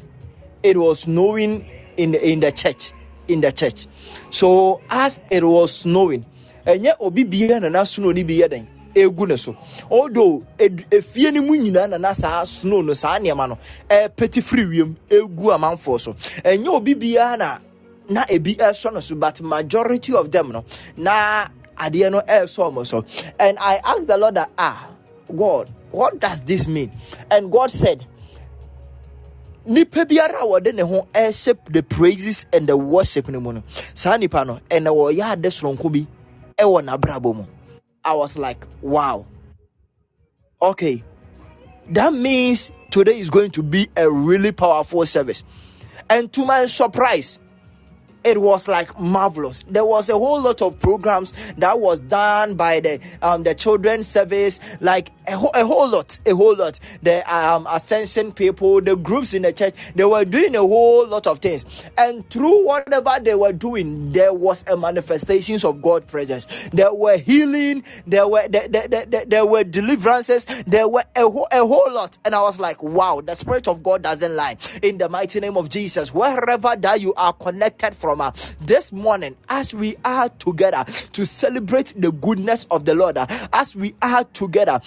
It 0.62 0.78
was 0.78 1.00
snowing 1.00 1.68
in 1.96 2.12
the, 2.12 2.30
in 2.30 2.40
the 2.40 2.50
church. 2.50 2.92
In 3.28 3.40
the 3.40 3.50
church. 3.52 3.86
So 4.30 4.80
as 4.88 5.20
it 5.30 5.42
was 5.42 5.80
snowing, 5.80 6.24
ɛnyɛ 6.66 6.96
obi 7.00 7.24
biara 7.24 7.60
na 7.60 7.68
n'asono 7.80 8.14
ni 8.14 8.22
bi 8.22 8.34
yɛ 8.34 8.50
den 8.50 8.68
egu 8.94 9.26
ne 9.28 9.36
so. 9.36 9.56
Although 9.90 10.44
efie 10.58 11.32
no 11.32 11.42
mu 11.42 11.54
nyinaa 11.56 11.88
na 11.90 11.96
na 11.98 12.12
saa 12.12 12.44
snow 12.44 12.82
no 12.82 12.92
saa 12.92 13.18
nneɛma 13.18 13.48
no 13.48 13.58
ɛpɛti 13.88 14.42
firi 14.42 14.66
wiem 14.68 14.96
egu 15.10 15.50
amanfoɔ 15.52 16.00
so. 16.00 16.12
Ɛnyɛ 16.44 16.68
obi 16.68 16.94
biara 16.94 17.36
na 17.38 17.58
na 18.08 18.24
ebi 18.26 18.56
ɛsɔ 18.56 18.92
no 18.94 19.00
so 19.00 19.14
but 19.16 19.40
majority 19.42 20.14
of 20.14 20.30
them 20.30 20.52
no 20.52 20.64
na 20.96 21.46
adeɛ 21.76 22.10
no 22.12 22.20
ɛsɔ 22.20 22.72
ɔmo 22.72 22.86
so. 22.86 23.04
And 23.38 23.58
i 23.58 23.80
asked 23.84 24.06
the 24.06 24.16
lord 24.16 24.34
that 24.36 24.50
ah 24.56 24.86
god 25.36 25.68
what 25.90 26.20
does 26.20 26.40
this 26.42 26.68
mean? 26.68 26.92
And 27.30 27.50
god 27.50 27.70
said 27.70 28.06
nipa 29.66 30.04
biara 30.04 30.40
a 30.42 30.46
wɔde 30.46 30.74
ne 30.74 30.82
ho 30.82 31.06
ɛhyɛ 31.12 31.56
the 31.72 31.82
praises 31.82 32.46
and 32.52 32.68
the 32.68 32.76
worship 32.76 33.28
no 33.28 33.40
mu 33.40 33.52
no 33.52 33.62
saa 33.94 34.16
nipa 34.16 34.44
no 34.44 34.60
ɛnna 34.70 34.90
wɔyɛ 34.94 35.32
ade 35.32 35.50
soronko 35.50 35.90
bi 35.92 36.06
ɛwɔ 36.58 36.82
n'abrabɔ 36.84 37.34
mu. 37.36 37.44
I 38.04 38.14
was 38.14 38.38
like 38.38 38.64
wow. 38.82 39.26
Okay. 40.62 41.02
That 41.90 42.12
means 42.12 42.70
today 42.90 43.18
is 43.18 43.30
going 43.30 43.50
to 43.52 43.62
be 43.62 43.88
a 43.96 44.08
really 44.10 44.52
powerful 44.52 45.04
service. 45.06 45.42
And 46.08 46.32
to 46.32 46.44
my 46.44 46.66
surprise 46.66 47.38
it 48.26 48.40
was 48.40 48.68
like 48.68 48.98
marvelous. 48.98 49.64
There 49.68 49.84
was 49.84 50.10
a 50.10 50.14
whole 50.14 50.40
lot 50.42 50.60
of 50.62 50.78
programs 50.80 51.32
that 51.56 51.78
was 51.80 52.00
done 52.00 52.54
by 52.56 52.80
the 52.80 53.00
um 53.22 53.42
the 53.44 53.54
children's 53.54 54.06
service, 54.06 54.60
like 54.80 55.10
a, 55.28 55.36
whole- 55.36 55.52
a 55.54 55.64
whole 55.64 55.88
lot, 55.88 56.18
a 56.26 56.34
whole 56.34 56.56
lot. 56.56 56.78
The 57.02 57.22
um 57.34 57.66
ascension 57.70 58.32
people, 58.32 58.80
the 58.80 58.96
groups 58.96 59.34
in 59.34 59.42
the 59.42 59.52
church, 59.52 59.74
they 59.94 60.04
were 60.04 60.24
doing 60.24 60.54
a 60.56 60.60
whole 60.60 61.06
lot 61.06 61.26
of 61.26 61.38
things, 61.38 61.84
and 61.96 62.28
through 62.30 62.66
whatever 62.66 63.18
they 63.22 63.34
were 63.34 63.52
doing, 63.52 64.12
there 64.12 64.34
was 64.34 64.64
a 64.68 64.76
manifestations 64.76 65.64
of 65.64 65.80
God 65.80 66.06
presence. 66.08 66.46
There 66.72 66.92
were 66.92 67.16
healing, 67.16 67.84
there 68.06 68.26
were 68.28 68.48
there, 68.48 68.68
there, 68.68 68.88
there, 68.88 69.06
there- 69.06 69.24
were 69.46 69.62
deliverances, 69.64 70.44
there 70.66 70.88
were 70.88 71.04
a 71.14 71.22
whole, 71.30 71.46
a 71.52 71.58
whole 71.64 71.92
lot, 71.92 72.18
and 72.24 72.34
I 72.34 72.40
was 72.42 72.58
like, 72.58 72.82
wow, 72.82 73.20
the 73.24 73.34
spirit 73.36 73.68
of 73.68 73.82
God 73.82 74.02
doesn't 74.02 74.34
lie. 74.34 74.56
In 74.82 74.98
the 74.98 75.08
mighty 75.08 75.38
name 75.40 75.56
of 75.56 75.68
Jesus, 75.68 76.12
wherever 76.12 76.74
that 76.74 77.00
you 77.00 77.14
are 77.14 77.32
connected 77.32 77.94
from, 77.94 78.15
uh, 78.20 78.32
this 78.60 78.92
morning, 78.92 79.36
as 79.48 79.74
we 79.74 79.96
are 80.04 80.28
together 80.28 80.84
to 81.12 81.24
celebrate 81.26 81.94
the 81.96 82.12
goodness 82.12 82.66
of 82.70 82.84
the 82.84 82.94
Lord, 82.94 83.18
as 83.52 83.76
we 83.76 83.94
are 84.02 84.24
together 84.24 84.80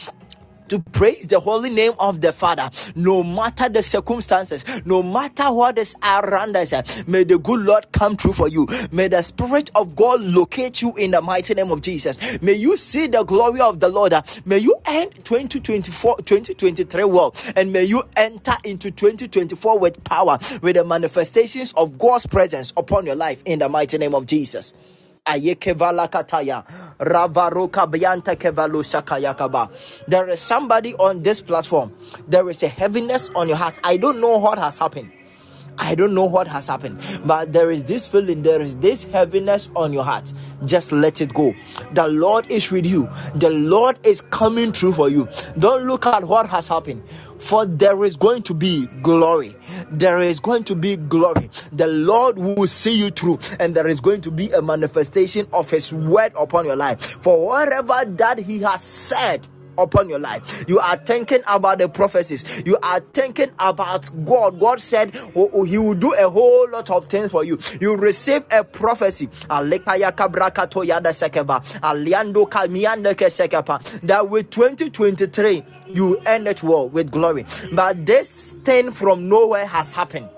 to 0.69 0.79
praise 0.79 1.27
the 1.27 1.39
holy 1.39 1.69
name 1.69 1.93
of 1.99 2.21
the 2.21 2.31
Father, 2.31 2.69
no 2.95 3.23
matter 3.23 3.69
the 3.69 3.83
circumstances, 3.83 4.65
no 4.85 5.03
matter 5.03 5.51
what 5.51 5.77
is 5.77 5.95
around 6.03 6.55
us. 6.55 6.73
Eh, 6.73 6.81
may 7.07 7.23
the 7.23 7.37
good 7.37 7.61
Lord 7.61 7.91
come 7.91 8.15
true 8.15 8.33
for 8.33 8.47
you. 8.47 8.67
May 8.91 9.07
the 9.07 9.21
Spirit 9.21 9.71
of 9.75 9.95
God 9.95 10.21
locate 10.21 10.81
you 10.81 10.95
in 10.95 11.11
the 11.11 11.21
mighty 11.21 11.53
name 11.53 11.71
of 11.71 11.81
Jesus. 11.81 12.41
May 12.41 12.53
you 12.53 12.77
see 12.77 13.07
the 13.07 13.23
glory 13.23 13.61
of 13.61 13.79
the 13.79 13.89
Lord. 13.89 14.13
Eh. 14.13 14.21
May 14.45 14.59
you 14.59 14.75
end 14.85 15.13
2024, 15.25 16.17
2023 16.17 17.03
well, 17.05 17.35
and 17.55 17.73
may 17.73 17.83
you 17.83 18.03
enter 18.15 18.53
into 18.63 18.91
2024 18.91 19.79
with 19.79 20.03
power, 20.03 20.37
with 20.61 20.75
the 20.75 20.83
manifestations 20.83 21.73
of 21.73 21.97
God's 21.97 22.25
presence 22.25 22.73
upon 22.77 23.05
your 23.05 23.15
life 23.15 23.41
in 23.45 23.59
the 23.59 23.69
mighty 23.69 23.97
name 23.97 24.15
of 24.15 24.25
Jesus. 24.25 24.73
There 30.07 30.29
is 30.29 30.39
somebody 30.39 30.95
on 30.95 31.23
this 31.23 31.41
platform. 31.41 31.93
There 32.27 32.49
is 32.49 32.63
a 32.63 32.67
heaviness 32.69 33.29
on 33.35 33.47
your 33.47 33.57
heart. 33.57 33.79
I 33.83 33.97
don't 33.97 34.19
know 34.21 34.37
what 34.37 34.59
has 34.59 34.77
happened. 34.79 35.11
I 35.77 35.95
don't 35.95 36.13
know 36.13 36.25
what 36.25 36.47
has 36.49 36.67
happened, 36.67 36.99
but 37.25 37.53
there 37.53 37.71
is 37.71 37.85
this 37.85 38.05
feeling, 38.05 38.43
there 38.43 38.61
is 38.61 38.77
this 38.77 39.05
heaviness 39.05 39.69
on 39.75 39.93
your 39.93 40.03
heart. 40.03 40.33
Just 40.65 40.91
let 40.91 41.21
it 41.21 41.33
go. 41.33 41.55
The 41.93 42.07
Lord 42.07 42.51
is 42.51 42.69
with 42.69 42.85
you, 42.85 43.09
the 43.35 43.49
Lord 43.49 43.97
is 44.05 44.21
coming 44.21 44.73
through 44.73 44.93
for 44.93 45.09
you. 45.09 45.27
Don't 45.57 45.85
look 45.87 46.05
at 46.05 46.25
what 46.25 46.49
has 46.49 46.67
happened, 46.67 47.03
for 47.39 47.65
there 47.65 48.03
is 48.03 48.15
going 48.17 48.43
to 48.43 48.53
be 48.53 48.85
glory. 49.01 49.55
There 49.91 50.19
is 50.19 50.39
going 50.39 50.63
to 50.65 50.75
be 50.75 50.97
glory. 50.97 51.49
The 51.71 51.87
Lord 51.87 52.37
will 52.37 52.67
see 52.67 52.93
you 52.93 53.09
through, 53.09 53.39
and 53.59 53.73
there 53.75 53.87
is 53.87 53.99
going 54.01 54.21
to 54.21 54.31
be 54.31 54.51
a 54.51 54.61
manifestation 54.61 55.47
of 55.53 55.69
His 55.69 55.91
word 55.93 56.33
upon 56.37 56.65
your 56.65 56.75
life. 56.75 57.01
For 57.21 57.45
whatever 57.45 58.03
that 58.05 58.39
He 58.39 58.59
has 58.59 58.83
said, 58.83 59.47
upon 59.81 60.09
your 60.09 60.19
life. 60.19 60.65
You 60.67 60.79
are 60.79 60.97
thinking 60.97 61.41
about 61.47 61.79
the 61.79 61.89
prophecies. 61.89 62.45
You 62.65 62.77
are 62.83 62.99
thinking 62.99 63.51
about 63.59 64.09
God. 64.25 64.59
God 64.59 64.81
said 64.81 65.15
oh, 65.35 65.49
oh, 65.53 65.63
He 65.63 65.77
will 65.77 65.93
do 65.95 66.13
a 66.13 66.29
whole 66.29 66.69
lot 66.69 66.89
of 66.89 67.05
things 67.07 67.31
for 67.31 67.43
you. 67.43 67.57
You 67.79 67.95
receive 67.95 68.43
a 68.51 68.63
prophecy. 68.63 69.27
That 74.03 74.27
with 74.29 74.49
2023 74.49 75.63
you 75.93 76.17
end 76.19 76.47
it 76.47 76.63
well 76.63 76.89
with 76.89 77.11
glory. 77.11 77.45
But 77.71 78.05
this 78.05 78.55
thing 78.63 78.91
from 78.91 79.27
nowhere 79.27 79.65
has 79.65 79.91
happened 79.91 80.29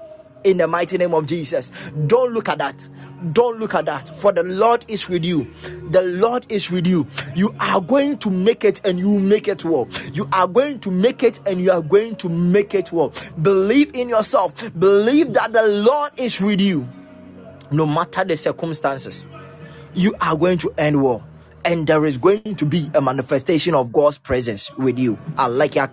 in 0.43 0.57
the 0.57 0.67
mighty 0.67 0.97
name 0.97 1.13
of 1.13 1.25
Jesus. 1.25 1.71
Don't 2.07 2.33
look 2.33 2.49
at 2.49 2.57
that. 2.59 2.87
Don't 3.33 3.59
look 3.59 3.75
at 3.75 3.85
that. 3.85 4.15
For 4.15 4.31
the 4.31 4.43
Lord 4.43 4.85
is 4.87 5.07
with 5.07 5.25
you. 5.25 5.45
The 5.89 6.01
Lord 6.01 6.45
is 6.51 6.71
with 6.71 6.87
you. 6.87 7.07
You 7.35 7.55
are 7.59 7.81
going 7.81 8.17
to 8.19 8.29
make 8.29 8.63
it 8.63 8.81
and 8.85 8.99
you 8.99 9.19
make 9.19 9.47
it 9.47 9.63
well. 9.63 9.87
You 10.13 10.27
are 10.33 10.47
going 10.47 10.79
to 10.81 10.91
make 10.91 11.23
it 11.23 11.39
and 11.45 11.61
you 11.61 11.71
are 11.71 11.81
going 11.81 12.15
to 12.17 12.29
make 12.29 12.73
it 12.73 12.91
well. 12.91 13.13
Believe 13.41 13.93
in 13.95 14.09
yourself. 14.09 14.55
Believe 14.79 15.33
that 15.33 15.53
the 15.53 15.63
Lord 15.67 16.11
is 16.17 16.39
with 16.41 16.61
you. 16.61 16.87
No 17.71 17.85
matter 17.85 18.23
the 18.25 18.35
circumstances, 18.35 19.25
you 19.93 20.13
are 20.19 20.35
going 20.35 20.57
to 20.59 20.73
end 20.77 21.01
well 21.01 21.25
and 21.65 21.87
there 21.87 22.05
is 22.05 22.17
going 22.17 22.55
to 22.55 22.65
be 22.65 22.89
a 22.93 23.01
manifestation 23.01 23.75
of 23.75 23.93
God's 23.93 24.17
presence 24.17 24.75
with 24.77 24.99
you. 24.99 25.17
I 25.37 25.47
like 25.47 25.77
I 25.77 25.87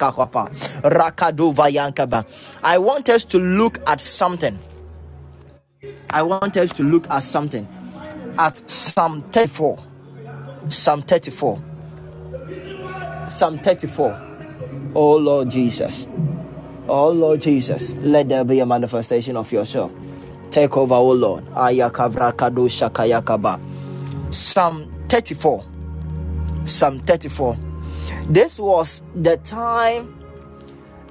want 2.78 3.08
us 3.08 3.24
to 3.24 3.38
look 3.38 3.78
at 3.86 4.00
something. 4.00 4.58
I 6.10 6.22
want 6.22 6.56
us 6.56 6.72
to 6.72 6.82
look 6.82 7.08
at 7.10 7.20
something 7.20 7.68
at 8.38 8.56
Psalm 8.70 9.22
34. 9.22 9.78
Psalm 10.68 11.02
34. 11.02 11.62
Psalm 13.28 13.58
34. 13.58 14.20
Oh 14.94 15.16
Lord 15.16 15.50
Jesus. 15.50 16.06
Oh 16.88 17.10
Lord 17.10 17.40
Jesus. 17.40 17.94
Let 17.96 18.28
there 18.28 18.44
be 18.44 18.60
a 18.60 18.66
manifestation 18.66 19.36
of 19.36 19.52
yourself. 19.52 19.92
Take 20.50 20.76
over, 20.76 20.94
oh 20.94 21.12
Lord. 21.12 21.44
Psalm 24.30 24.97
34. 25.08 25.64
Psalm 26.64 27.00
34. 27.00 27.56
This 28.28 28.58
was 28.58 29.02
the 29.14 29.36
time 29.38 30.14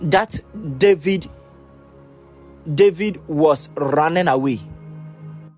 that 0.02 0.40
David 0.78 1.30
David 2.76 3.26
was 3.28 3.70
running 3.76 4.28
away 4.28 4.60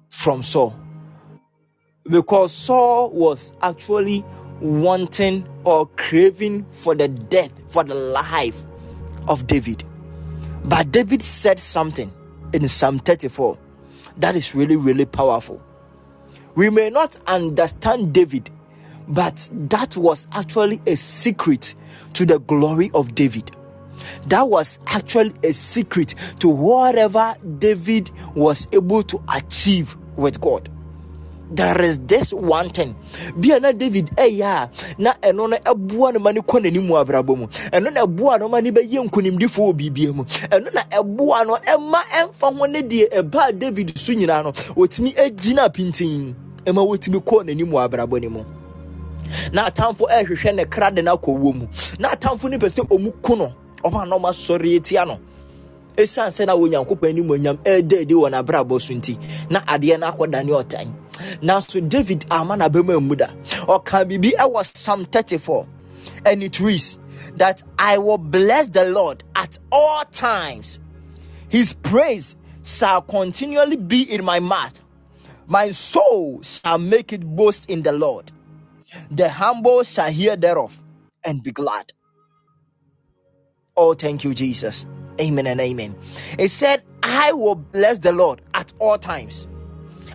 from 0.09 0.43
Saul 0.43 0.75
because 2.09 2.53
Saul 2.53 3.09
was 3.11 3.51
actually 3.61 4.23
wanting 4.61 5.47
or 5.63 5.87
craving 5.87 6.65
for 6.71 6.93
the 6.93 7.07
death, 7.07 7.51
for 7.67 7.83
the 7.83 7.95
life 7.95 8.61
of 9.27 9.47
David. 9.47 9.83
But 10.65 10.91
David 10.91 11.21
said 11.23 11.59
something 11.59 12.13
in 12.53 12.67
Psalm 12.67 12.99
34 12.99 13.57
that 14.19 14.35
is 14.35 14.53
really, 14.53 14.75
really 14.75 15.05
powerful. 15.05 15.61
We 16.55 16.69
may 16.69 16.89
not 16.89 17.15
understand 17.27 18.13
David, 18.13 18.49
but 19.07 19.49
that 19.69 19.95
was 19.97 20.27
actually 20.31 20.81
a 20.85 20.95
secret 20.95 21.75
to 22.13 22.25
the 22.25 22.39
glory 22.39 22.91
of 22.93 23.15
David. 23.15 23.51
That 24.27 24.47
was 24.47 24.79
actually 24.87 25.33
a 25.43 25.51
secret 25.51 26.15
to 26.39 26.49
whatever 26.49 27.35
David 27.59 28.11
was 28.35 28.67
able 28.71 29.03
to 29.03 29.21
achieve 29.35 29.95
with 30.15 30.39
God. 30.41 30.69
There 31.51 31.81
is 31.81 31.99
this 32.05 32.31
one 32.31 32.69
thing. 32.69 32.95
Bia 33.39 33.59
na 33.59 33.71
David 33.71 34.11
ɛyɛ 34.15 34.69
na 34.99 35.13
ɛno 35.21 35.49
no 35.49 35.57
ɛboa 35.57 36.13
no 36.13 36.19
ma 36.19 36.31
ne 36.31 36.41
kɔ 36.41 36.61
n'anim 36.61 36.87
wɔ 36.87 37.03
abrabɔ 37.05 37.37
mu. 37.37 37.47
Ɛno 37.47 37.91
na 37.93 38.05
ɛboa 38.05 38.39
no 38.39 38.47
ma 38.49 38.59
ne 38.61 38.71
bɛyɛ 38.71 39.09
nkonimdifo 39.09 39.71
wɔ 39.71 39.73
biribia 39.73 40.13
mu. 40.13 40.23
Ɛno 40.23 40.73
na 40.73 40.81
ɛboa 40.91 41.47
no 41.47 41.57
ɛma 41.57 42.01
ɛmfa 42.21 42.55
ho 42.57 42.65
ne 42.65 42.81
deɛ 42.83 43.09
ɛbaa 43.11 43.57
David 43.57 43.97
so 43.97 44.13
nyinaa 44.13 44.43
no 44.43 44.51
wɔtumi 44.51 45.15
agyina 45.15 45.69
pintin 45.73 46.35
ɛma 46.65 46.85
wɔtumi 46.87 47.19
kɔ 47.23 47.43
n'anim 47.45 47.71
wɔ 47.71 47.89
abrabɔ 47.89 48.21
no 48.21 48.29
mu 48.29 48.45
na 49.51 49.69
atamfo 49.69 50.05
ɛrehwehwɛ 50.07 50.55
ne 50.55 50.65
kra 50.65 50.91
de 50.93 51.01
no 51.01 51.15
akɔ 51.17 51.33
wɔ 51.39 51.55
mu 51.55 51.67
na 51.99 52.09
atamfo 52.09 52.49
no 52.49 52.57
pɛ 52.57 52.69
sɛ 52.69 52.87
ɔmu 52.87 53.11
ku 53.23 53.35
no 53.35 53.53
ɔma 53.83 54.07
na 54.07 54.17
ɔma 54.17 54.29
sɔre 54.31 54.77
atia 54.79 55.05
no 55.07 55.17
ɛsiane 55.97 56.29
sɛ 56.29 56.45
na 56.45 56.53
onyankopɔn 56.55 57.09
anim 57.09 57.27
onyam 57.29 57.57
ɛda 57.63 58.01
adi 58.01 58.13
wɔ 58.13 58.29
n'abrabɔ 58.31 58.79
so 58.81 58.93
nti 58.93 59.17
na 59.49 59.61
adeɛ 59.61 59.99
no 59.99 60.07
akɔdane 60.11 60.49
ɔtan 60.49 60.87
nanso 61.41 61.87
david 61.87 62.25
ama 62.29 62.55
n'abɛma 62.55 63.01
mu 63.01 63.15
da 63.15 63.27
ɔka 63.67 64.05
biribi 64.05 64.31
ɛwɔ 64.37 64.65
psalm 64.75 65.05
34 65.05 65.67
and 66.25 66.43
it 66.43 66.59
reads 66.59 66.97
that 67.35 67.63
i 67.77 67.97
will 67.97 68.17
bless 68.17 68.67
the 68.69 68.85
lord 68.85 69.23
at 69.35 69.57
all 69.71 70.03
times 70.05 70.79
his 71.47 71.73
praise 71.73 72.35
shall 72.63 73.01
continually 73.01 73.77
be 73.77 74.01
in 74.03 74.23
my 74.23 74.39
mouth 74.39 74.79
my 75.47 75.71
soul 75.71 76.41
shall 76.43 76.77
make 76.77 77.11
it 77.13 77.25
boast 77.25 77.69
in 77.69 77.83
the 77.83 77.91
lord 77.91 78.31
the 79.11 79.29
humble 79.29 79.83
shall 79.83 80.11
hear 80.11 80.35
thereof 80.35 80.77
and 81.25 81.43
be 81.43 81.51
glad. 81.51 81.91
Oh, 83.77 83.93
thank 83.93 84.23
you, 84.23 84.33
Jesus. 84.33 84.85
Amen 85.21 85.47
and 85.47 85.59
amen. 85.59 85.95
It 86.37 86.49
said, 86.49 86.83
I 87.03 87.31
will 87.33 87.55
bless 87.55 87.99
the 87.99 88.11
Lord 88.11 88.41
at 88.53 88.73
all 88.79 88.97
times. 88.97 89.47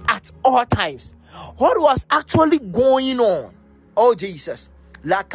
At 0.08 0.30
all 0.44 0.64
times. 0.66 1.14
What 1.56 1.80
was 1.80 2.06
actually 2.10 2.58
going 2.58 3.20
on? 3.20 3.54
Oh, 3.96 4.14
Jesus. 4.14 4.70
What 5.02 5.34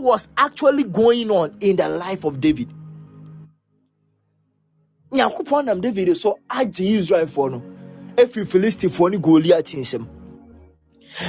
was 0.00 0.28
actually 0.36 0.84
going 0.84 1.30
on 1.30 1.56
in 1.60 1.76
the 1.76 1.88
life 1.88 2.24
of 2.24 2.40
David? 2.40 2.68
nyankopɔn 5.12 5.64
nam 5.64 5.80
david 5.80 6.16
so 6.16 6.38
agye 6.48 6.98
israelfoɔ 6.98 7.50
no 7.52 7.62
ɛfiri 8.16 8.44
filistifoɔ 8.46 9.10
ne 9.10 9.18
goliat 9.18 9.74
nsam 9.78 10.06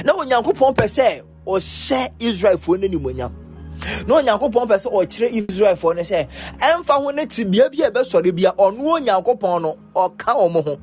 na 0.04 0.12
onyankopɔn 0.14 0.74
pɛ 0.74 0.84
sɛ 0.86 1.22
ɔhyɛ 1.46 2.10
israelfoɔ 2.18 2.80
no 2.80 2.88
animonyam 2.88 3.32
na 4.06 4.14
onyankopɔn 4.20 4.66
pɛ 4.68 4.76
sɛ 4.82 4.88
ɔkyerɛ 4.92 5.46
israelfoɔ 5.46 5.94
no 5.96 6.02
sɛ 6.02 6.28
ɛmfa 6.58 6.94
ho 7.02 7.10
no 7.10 7.22
tibea 7.24 7.70
bi 7.70 7.84
a 7.84 7.90
ɛbɛsɔre 7.90 8.34
bia 8.34 8.52
ɔno 8.58 8.98
onyankopɔn 9.00 9.62
no 9.62 9.78
ɔka 9.94 10.34
wɔn 10.36 10.64
ho 10.64 10.80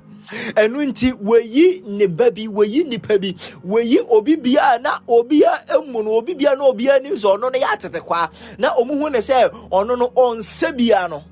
ɛno 0.56 0.80
nti 0.90 1.12
wɔyi 1.14 1.84
ne 1.88 2.08
ba 2.08 2.32
bi 2.32 2.48
wɔyi 2.48 2.88
nipa 2.88 3.18
bi 3.20 3.34
wɔyi 3.68 3.98
obi 4.10 4.36
bia 4.36 4.80
na 4.82 5.00
obia 5.08 5.52
emu 5.76 6.04
no 6.04 6.18
obi 6.18 6.34
bia 6.34 6.56
na 6.56 6.66
obia 6.66 7.00
ni 7.02 7.10
sɛ 7.12 7.38
ɔno 7.38 7.52
no 7.52 7.60
yɛ 7.60 7.68
atete 7.74 8.02
kwa. 8.04 8.30
Na 8.58 8.74
ɔmo 8.76 9.00
hu 9.00 9.10
ne 9.10 9.20
sɛ 9.20 9.50
ɔno 9.72 9.98
no 9.98 10.08
ɔnsa 10.16 10.76
bia 10.78 11.08
no. 11.10 11.24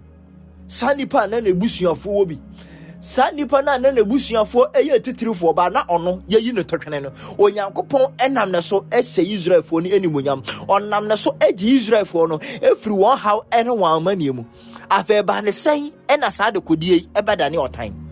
Saa 0.67 0.93
nipa 0.93 1.27
na 1.27 1.37
n'ebusuafoɔ 1.39 2.05
wɔ 2.05 2.27
bi. 2.27 2.39
Saa 2.99 3.31
nipa 3.31 3.61
no 3.61 3.73
a 3.73 3.77
na 3.79 3.89
n'abusuafoɔ 3.91 4.71
ɛyɛ 4.73 4.99
titirifoɔ 5.03 5.53
ba 5.55 5.69
na 5.69 5.83
ɔno 5.85 6.21
yɛyi 6.29 6.53
ne 6.53 6.61
tɔtwene 6.63 7.01
no. 7.03 7.09
Onyankopɔn 7.37 8.15
ɛnam 8.17 8.51
ne 8.51 8.61
so 8.61 8.81
ɛhyɛ 8.89 9.25
israelfoɔ 9.27 9.83
no 9.83 9.89
animonyam 9.89 10.41
ɔnam 10.67 11.07
ne 11.07 11.15
so 11.17 11.31
agye 11.41 11.79
israelfoɔ 11.79 12.29
no 12.29 12.37
ɛfiri 12.39 12.95
wɔn 12.97 13.17
haw 13.17 13.41
ɛne 13.51 13.67
wɔn 13.77 13.99
amanneɛ 14.01 14.33
mu 14.35 14.45
afei 14.89 15.25
ba 15.25 15.41
ne 15.41 15.51
sɛn 15.51 15.91
ɛna 16.07 16.31
saa 16.31 16.49
de 16.51 16.61
kodie 16.61 17.05
ɔtan. 17.13 18.03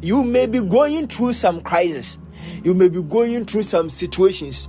You 0.00 0.22
may 0.22 0.46
be 0.46 0.60
going 0.60 1.08
through 1.08 1.34
some 1.34 1.60
crisis. 1.60 2.18
You 2.64 2.74
may 2.74 2.88
be 2.88 3.02
going 3.02 3.44
through 3.44 3.62
some 3.64 3.88
situations. 3.88 4.68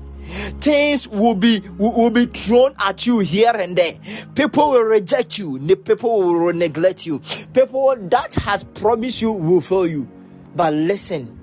Things 0.61 1.07
will 1.07 1.35
be 1.35 1.59
will, 1.77 2.09
be 2.09 2.25
thrown 2.25 2.73
at 2.79 3.05
you 3.05 3.19
here 3.19 3.51
and 3.53 3.75
there. 3.75 3.99
People 4.35 4.71
will 4.71 4.83
reject 4.83 5.37
you. 5.37 5.59
People 5.75 6.21
will 6.21 6.53
neglect 6.53 7.05
you. 7.05 7.19
People 7.53 7.95
that 8.09 8.33
has 8.35 8.63
promised 8.63 9.21
you 9.21 9.31
will 9.31 9.61
fail 9.61 9.85
you. 9.85 10.07
But 10.55 10.73
listen, 10.73 11.39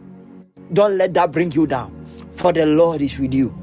don't 0.73 0.97
let 0.97 1.13
that 1.15 1.31
bring 1.33 1.53
you 1.53 1.67
down. 1.67 2.07
For 2.37 2.53
the 2.53 2.65
Lord 2.65 3.03
is 3.03 3.19
with 3.19 3.35
you. 3.35 3.55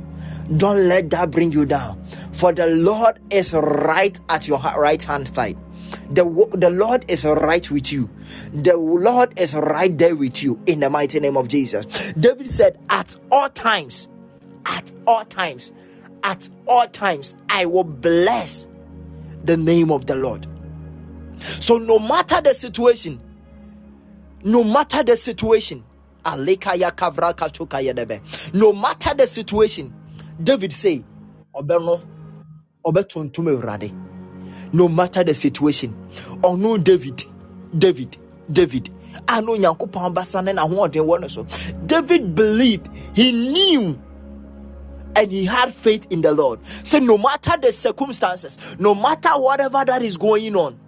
Don't 0.56 0.88
let 0.88 1.10
that 1.10 1.32
bring 1.32 1.52
you 1.52 1.66
down. 1.66 2.02
For 2.34 2.54
the 2.54 2.68
Lord 2.68 3.20
is 3.32 3.54
right 3.54 4.18
at 4.30 4.48
your 4.48 4.60
right 4.60 5.04
hand 5.04 5.34
side. 5.34 5.58
The, 6.10 6.24
the 6.54 6.70
Lord 6.70 7.06
is 7.10 7.26
right 7.26 7.70
with 7.72 7.92
you. 7.92 8.10
The 8.54 8.78
Lord 8.78 9.38
is 9.40 9.56
right 9.56 9.96
there 9.98 10.16
with 10.16 10.44
you 10.44 10.60
in 10.66 10.80
the 10.80 10.90
mighty 10.90 11.20
name 11.20 11.36
of 11.38 11.48
Jesus. 11.48 11.86
David 12.14 12.48
said, 12.48 12.78
At 12.90 13.16
all 13.32 13.50
times, 13.50 14.10
at 14.66 14.92
all 15.06 15.26
times, 15.26 15.74
at 16.24 16.50
all 16.68 16.88
times, 16.88 17.36
I 17.50 17.66
will 17.66 17.84
bless 17.84 18.68
the 19.44 19.58
name 19.58 19.92
of 19.92 20.06
the 20.08 20.16
Lord. 20.16 20.48
So, 21.60 21.78
no 21.78 22.00
matter 22.00 22.42
the 22.42 22.54
situation, 22.56 23.22
no 24.44 24.64
matter 24.64 25.04
the 25.04 25.16
situation, 25.18 25.84
no 26.26 26.44
matter 28.74 29.14
the 29.14 29.28
situation, 29.28 29.94
David 30.44 30.72
say, 30.74 31.04
Obeno, 31.56 32.02
Obetuntume 32.86 33.64
Rade. 33.64 33.94
No 34.74 34.88
matter 34.90 35.24
the 35.24 35.34
situation, 35.34 35.96
or 36.44 36.58
no 36.58 36.78
David, 36.78 37.24
David, 37.78 38.18
David. 38.52 38.90
I 39.28 39.42
know 39.42 39.56
Nyankopɔn 39.58 40.14
basa 40.14 40.44
ne 40.44 40.54
n'ahoɔden 40.54 41.06
wɔ 41.06 41.22
ne 41.22 41.28
so. 41.28 41.44
David 41.86 42.36
believed, 42.36 42.88
he 43.14 43.32
knew 43.32 44.02
and 45.16 45.32
he 45.32 45.46
had 45.46 45.74
faith 45.74 46.06
in 46.12 46.22
the 46.22 46.32
Lord. 46.32 46.60
So 46.84 47.00
no 47.00 47.18
matter 47.18 47.54
the 47.60 47.72
circumstances, 47.72 48.58
no 48.80 48.94
matter 48.94 49.30
whatever 49.30 49.84
that 49.84 50.04
is 50.04 50.16
going 50.16 50.56
on, 50.56 50.80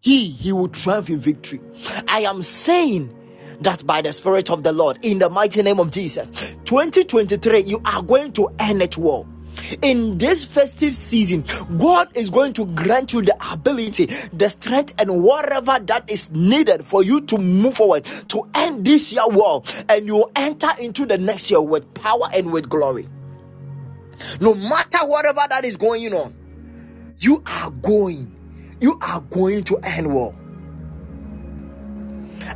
he 0.00 0.30
he 0.30 0.52
will 0.52 0.68
triumph 0.68 1.10
in 1.10 1.18
victory. 1.18 1.60
I 2.06 2.20
am 2.20 2.40
saying 2.40 3.14
that 3.60 3.84
by 3.86 4.00
the 4.00 4.12
Spirit 4.12 4.50
of 4.50 4.62
the 4.62 4.72
Lord, 4.72 4.98
in 5.02 5.18
the 5.18 5.28
mighty 5.28 5.62
name 5.62 5.80
of 5.80 5.90
Jesus, 5.90 6.28
2023, 6.64 7.60
you 7.60 7.80
are 7.84 8.02
going 8.02 8.32
to 8.32 8.48
end 8.58 8.80
it 8.80 8.96
well. 8.96 9.26
In 9.82 10.18
this 10.18 10.44
festive 10.44 10.94
season, 10.94 11.44
God 11.78 12.08
is 12.16 12.30
going 12.30 12.52
to 12.54 12.66
grant 12.66 13.12
you 13.12 13.22
the 13.22 13.36
ability, 13.52 14.06
the 14.32 14.48
strength, 14.48 14.94
and 15.00 15.22
whatever 15.22 15.78
that 15.80 16.10
is 16.10 16.30
needed 16.30 16.84
for 16.84 17.02
you 17.02 17.20
to 17.22 17.38
move 17.38 17.74
forward 17.74 18.04
to 18.28 18.48
end 18.54 18.84
this 18.84 19.12
year 19.12 19.26
well, 19.28 19.64
and 19.88 20.06
you 20.06 20.14
will 20.16 20.30
enter 20.36 20.70
into 20.78 21.06
the 21.06 21.18
next 21.18 21.50
year 21.50 21.60
with 21.60 21.92
power 21.94 22.28
and 22.34 22.52
with 22.52 22.68
glory. 22.68 23.08
No 24.40 24.54
matter 24.54 24.98
whatever 25.06 25.40
that 25.48 25.64
is 25.64 25.76
going 25.76 26.12
on, 26.12 26.34
you 27.18 27.42
are 27.46 27.70
going, 27.70 28.34
you 28.80 28.98
are 29.02 29.20
going 29.20 29.64
to 29.64 29.78
end 29.78 30.12
well. 30.14 30.34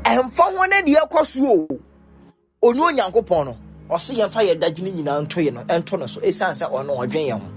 ɛmfa 0.04 0.56
ho 0.56 0.64
ne 0.66 0.82
deɛ 0.82 1.00
ɛkɔ 1.06 1.26
so 1.26 1.68
no 3.92 3.98
ɔse 3.98 4.14
yɛmfa 4.14 4.42
yɛ 4.42 4.54
dadwene 4.58 4.90
nyinaa 4.92 5.20
nto 5.22 5.40
yɛ 5.40 5.52
no 5.52 5.62
ɛnto 5.64 5.98
no 5.98 6.06
so 6.06 6.20
ɛsiane 6.20 6.54
sɛ 6.56 6.70
ɔno 6.70 6.96
ɔdwen 6.96 7.28
yɛn 7.28 7.40
ho. 7.40 7.50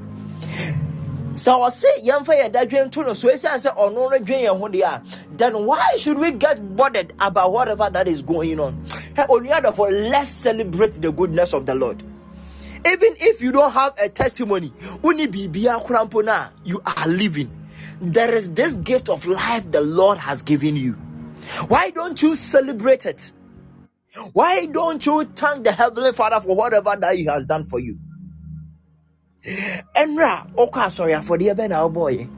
Sɛ 1.36 1.52
ɔse 1.60 1.86
yɛmfa 2.04 2.34
yɛ 2.44 2.52
dadwene 2.52 2.88
nto 2.88 3.06
no 3.06 3.14
so 3.14 3.30
ɛsiane 3.30 3.56
sɛ 3.66 3.76
ɔno 3.78 3.94
no 3.94 4.20
dwen 4.20 4.44
yɛn 4.44 4.60
ho 4.60 4.68
deɛ 4.68 5.38
then 5.38 5.66
why 5.66 5.96
should 5.98 6.18
we 6.18 6.32
get 6.32 6.76
bothered 6.76 7.14
about 7.20 7.52
whatever 7.52 7.90
that 7.90 8.08
is 8.08 8.22
going 8.22 8.60
on? 8.60 8.74
Hey, 9.16 9.24
onuadɔfo 9.30 10.12
let's 10.12 10.30
celebrate 10.30 10.94
the 11.02 11.12
goodness 11.12 11.54
of 11.54 11.66
the 11.66 11.76
lord. 11.76 12.04
Even 12.88 13.16
if 13.20 13.42
you 13.42 13.52
don't 13.52 13.72
have 13.72 13.94
a 14.04 14.10
testimony 14.10 14.70
woni 15.02 15.28
biribia 15.28 15.82
koraa 15.86 16.10
mpo 16.10 16.24
no 16.26 16.48
you 16.66 16.82
are 16.86 17.08
living. 17.08 17.50
There 18.02 18.34
is 18.36 18.52
this 18.52 18.76
gift 18.76 19.08
of 19.08 19.26
life 19.26 19.72
the 19.72 19.80
lord 19.80 20.18
has 20.18 20.42
given 20.42 20.76
you. 20.76 20.94
Why 21.70 21.92
don't 21.92 22.22
you 22.22 22.36
celebrate 22.36 23.06
it 23.06 23.32
why 24.34 24.66
don't 24.66 25.06
you 25.06 25.24
thank 25.36 25.64
the 25.64 25.72
heavenly 25.72 26.14
father 26.14 26.40
for 26.40 26.56
whatever 26.56 26.96
that 27.00 27.16
he 27.16 27.26
has 27.26 27.46
done 27.46 27.66
for 27.66 27.80
you? 27.80 27.98
Ɛnra 29.96 30.54
wokɔ 30.56 30.72
asɔre 30.72 31.20
afɔdeɛ 31.20 31.56
bɛn 31.56 31.70
na 31.70 31.88
wobɔɔyɛ 31.88 32.30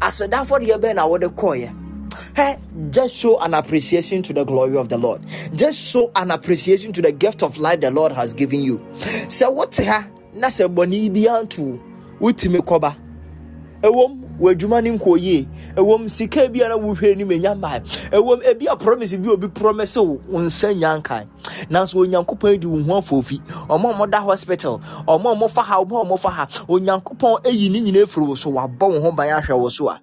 asɔda 0.00 0.44
afɔdeɛ 0.44 0.80
bɛn 0.80 0.94
na 0.96 1.06
wode 1.06 1.22
kɔɔyɛ 1.22 1.80
Hey, 2.34 2.58
just 2.90 3.14
show 3.14 3.38
an 3.38 3.54
appreciation 3.54 4.20
to 4.24 4.32
the 4.32 4.44
glory 4.44 4.76
of 4.76 4.88
the 4.88 4.98
Lord. 4.98 5.22
Just 5.54 5.78
show 5.78 6.10
an 6.16 6.32
appreciation 6.32 6.92
to 6.92 7.02
the 7.02 7.12
gift 7.12 7.44
of 7.44 7.58
life 7.58 7.80
the 7.80 7.92
Lord 7.92 8.10
has 8.10 8.34
given 8.34 8.60
you. 8.60 8.84
So 9.28 9.50
what 9.52 9.76
ha? 9.76 10.08
Na 10.32 10.48
sɛ 10.48 10.66
bɔne 10.72 11.12
bi 11.14 11.32
anto 11.32 11.78
wotumi 12.20 12.58
kɔba 12.58 12.96
ɛwom 13.82 14.23
w'adwuma 14.40 14.82
ne 14.82 14.90
nkɔ 14.96 15.18
yie 15.18 15.48
ɛwom 15.76 16.08
sika 16.08 16.48
bi 16.48 16.60
a 16.62 16.68
na 16.68 16.76
wohwɛ 16.76 17.12
anim 17.12 17.28
ɛnya 17.28 17.54
mmaa 17.54 17.80
ɛwom 18.10 18.42
ebi 18.44 18.66
a 18.66 18.76
bi 19.18 19.28
obi 19.30 19.48
promise 19.48 19.96
wo 19.96 20.18
nsa 20.40 20.74
nya 20.74 20.98
nanso 21.70 21.98
onyankopɔn 21.98 22.60
di 22.60 22.66
wo 22.66 22.82
ho 22.82 23.00
afoofi 23.00 23.40
ɔmo 23.68 23.90
a 23.90 23.92
ɔmoda 23.94 24.22
hospital 24.22 24.80
ɔmo 25.06 25.32
a 25.32 25.34
ɔmofa 25.36 25.62
ha 25.62 25.76
ɔmo 25.82 26.00
a 26.00 26.04
ɔmofa 26.04 26.30
ha 26.30 26.46
onyankopɔn 26.68 27.44
ayi 27.46 27.70
ne 27.70 27.80
nyinaa 27.80 28.04
afiri 28.04 28.26
wo 28.26 28.34
so 28.34 28.50
wabɔ 28.50 28.80
wo 28.90 29.00
ho 29.00 29.12
ban 29.12 29.40
ahwɛ 29.40 29.58
wo 29.58 29.68
so 29.68 29.88
a 29.88 30.00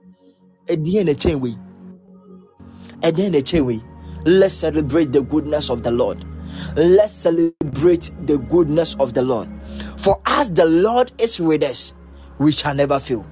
ɛdeɛ 0.67 1.05
na 1.05 1.11
kyɛn 1.11 1.39
wei? 1.41 1.57
Ɛdeɛ 3.01 3.31
na 3.31 3.39
kyɛn 3.39 3.65
wei? 3.65 3.81
Let's 4.25 4.53
celebrate 4.53 5.11
the 5.11 5.21
goodness 5.23 5.69
of 5.69 5.81
the 5.83 5.91
lord. 5.91 6.23
Let's 6.75 7.11
celebrate 7.13 8.11
the 8.27 8.37
goodness 8.37 8.95
of 8.99 9.13
the 9.13 9.23
lord. 9.23 9.49
For 9.97 10.21
as 10.25 10.51
the 10.51 10.65
lord 10.65 11.11
is 11.17 11.39
with 11.39 11.63
us 11.63 11.93
we 12.39 12.51
shall 12.51 12.73
never 12.73 12.99
fail 12.99 13.25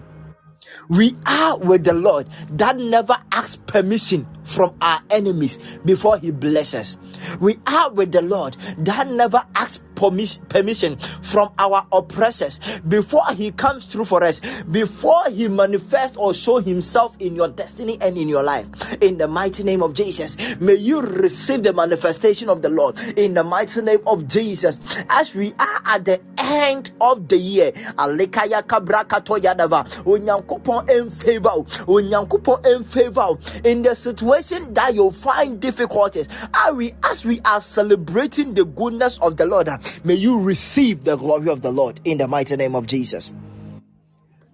we 0.89 1.15
are 1.25 1.57
with 1.59 1.85
the 1.85 1.93
Lord. 1.93 2.27
That 2.51 2.77
never 2.77 3.15
asks 3.31 3.55
permission 3.55 4.27
from 4.49 4.75
our 4.81 5.01
enemies 5.09 5.57
before 5.85 6.17
He 6.17 6.31
blesses. 6.31 6.97
We 7.39 7.59
are 7.67 7.91
with 7.91 8.11
the 8.11 8.21
Lord 8.21 8.55
that 8.79 9.07
never 9.07 9.43
asks 9.55 9.83
permis- 9.95 10.39
permission 10.49 10.97
from 10.97 11.51
our 11.59 11.85
oppressors 11.91 12.59
before 12.87 13.25
He 13.33 13.51
comes 13.51 13.85
through 13.85 14.05
for 14.05 14.23
us, 14.23 14.39
before 14.71 15.23
He 15.29 15.47
manifests 15.47 16.17
or 16.17 16.33
show 16.33 16.59
Himself 16.59 17.15
in 17.19 17.35
your 17.35 17.47
destiny 17.49 17.97
and 18.01 18.17
in 18.17 18.27
your 18.27 18.43
life. 18.43 18.67
In 19.01 19.17
the 19.17 19.27
mighty 19.27 19.63
name 19.63 19.83
of 19.83 19.93
Jesus, 19.93 20.37
may 20.59 20.75
you 20.75 21.01
receive 21.01 21.63
the 21.63 21.73
manifestation 21.73 22.49
of 22.49 22.61
the 22.61 22.69
Lord 22.69 22.99
in 23.17 23.33
the 23.33 23.43
mighty 23.43 23.81
name 23.81 23.99
of 24.07 24.27
Jesus. 24.27 24.79
As 25.09 25.35
we 25.35 25.53
are 25.59 25.81
at 25.85 26.05
the 26.05 26.19
end 26.37 26.91
of 27.01 27.27
the 27.27 27.37
year, 27.37 27.71
Alekaya 27.71 28.63
kabrakato 28.63 29.37
yadava, 29.37 29.85
onyankopon 30.03 30.89
in 30.89 31.09
favor, 31.09 31.49
onyankopon 31.49 32.65
in 32.65 32.83
favor 32.83 33.37
in 33.67 33.83
the 33.83 33.93
situation 33.93 34.38
that 34.47 34.95
you 34.95 35.11
find 35.11 35.59
difficulties. 35.59 36.27
Are 36.53 36.73
we 36.73 36.93
as 37.03 37.25
we 37.25 37.41
are 37.45 37.61
celebrating 37.61 38.53
the 38.53 38.65
goodness 38.65 39.19
of 39.19 39.37
the 39.37 39.45
Lord? 39.45 39.69
May 40.03 40.15
you 40.15 40.39
receive 40.39 41.03
the 41.03 41.15
glory 41.15 41.49
of 41.49 41.61
the 41.61 41.71
Lord 41.71 41.99
in 42.05 42.17
the 42.17 42.27
mighty 42.27 42.55
name 42.55 42.75
of 42.75 42.87
Jesus. 42.87 43.33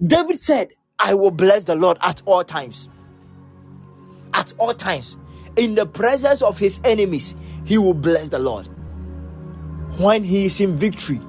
David 0.06 0.42
said, 0.42 0.70
I 0.98 1.14
will 1.14 1.32
bless 1.32 1.66
the 1.66 1.76
Lord 1.76 1.98
at 2.02 2.22
all 2.26 2.44
times. 2.44 2.90
At 4.34 4.54
all 4.58 4.74
times. 4.74 5.18
In 5.56 5.76
the 5.76 5.86
presence 5.86 6.42
of 6.42 6.58
his 6.58 6.80
enemies, 6.84 7.36
he 7.64 7.78
will 7.78 7.94
bless 7.94 8.30
the 8.30 8.40
Lord. 8.40 8.68
When 9.98 10.24
he 10.24 10.46
is 10.46 10.60
in 10.60 10.76
victory, 10.76 11.22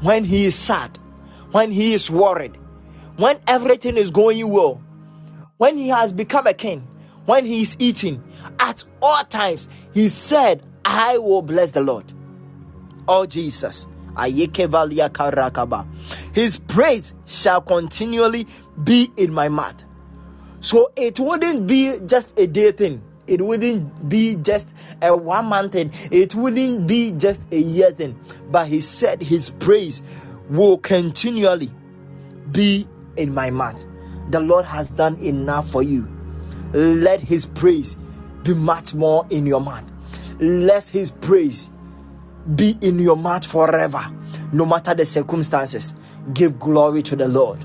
when 0.00 0.24
he 0.24 0.46
is 0.46 0.54
sad, 0.54 0.98
when 1.52 1.70
he 1.70 1.92
is 1.92 2.10
worried, 2.10 2.56
when 3.16 3.38
everything 3.46 3.96
is 3.96 4.10
going 4.10 4.48
well, 4.48 4.80
when 5.58 5.76
he 5.76 5.88
has 5.88 6.12
become 6.12 6.46
a 6.46 6.54
king, 6.54 6.86
when 7.26 7.44
he 7.44 7.62
is 7.62 7.76
eating, 7.78 8.22
at 8.58 8.84
all 9.00 9.24
times, 9.24 9.68
he 9.92 10.08
said, 10.08 10.64
I 10.84 11.18
will 11.18 11.42
bless 11.42 11.70
the 11.70 11.80
Lord. 11.80 12.12
Oh 13.08 13.26
Jesus. 13.26 13.86
His 16.32 16.58
praise 16.58 17.14
shall 17.26 17.60
continually 17.60 18.46
be 18.84 19.10
in 19.16 19.32
my 19.32 19.48
mouth. 19.48 19.82
So 20.60 20.92
it 20.94 21.18
wouldn't 21.18 21.66
be 21.66 21.98
just 22.06 22.38
a 22.38 22.46
day 22.46 22.70
thing. 22.72 23.02
It 23.26 23.42
wouldn't 23.42 24.08
be 24.08 24.36
just 24.36 24.74
a 25.02 25.16
one 25.16 25.46
month 25.46 25.72
thing. 25.72 25.90
It 26.10 26.34
wouldn't 26.34 26.86
be 26.86 27.10
just 27.12 27.42
a 27.50 27.58
year 27.58 27.90
thing. 27.90 28.18
But 28.50 28.68
he 28.68 28.80
said 28.80 29.20
his 29.22 29.50
praise 29.50 30.02
will 30.48 30.78
continually 30.78 31.70
be 32.52 32.86
in 33.16 33.34
my 33.34 33.50
mouth. 33.50 33.84
The 34.28 34.40
Lord 34.40 34.64
has 34.64 34.88
done 34.88 35.16
enough 35.18 35.68
for 35.68 35.82
you. 35.82 36.08
Let 36.74 37.20
his 37.20 37.46
praise 37.46 37.96
be 38.42 38.52
much 38.52 38.94
more 38.94 39.26
in 39.30 39.46
your 39.46 39.60
mouth. 39.60 39.84
Let 40.40 40.84
his 40.88 41.10
praise 41.10 41.70
be 42.56 42.76
in 42.80 42.98
your 42.98 43.16
mouth 43.16 43.46
forever, 43.46 44.04
no 44.52 44.66
matter 44.66 44.92
the 44.92 45.04
circumstances. 45.04 45.94
Give 46.32 46.58
glory 46.58 47.02
to 47.04 47.16
the 47.16 47.28
Lord. 47.28 47.64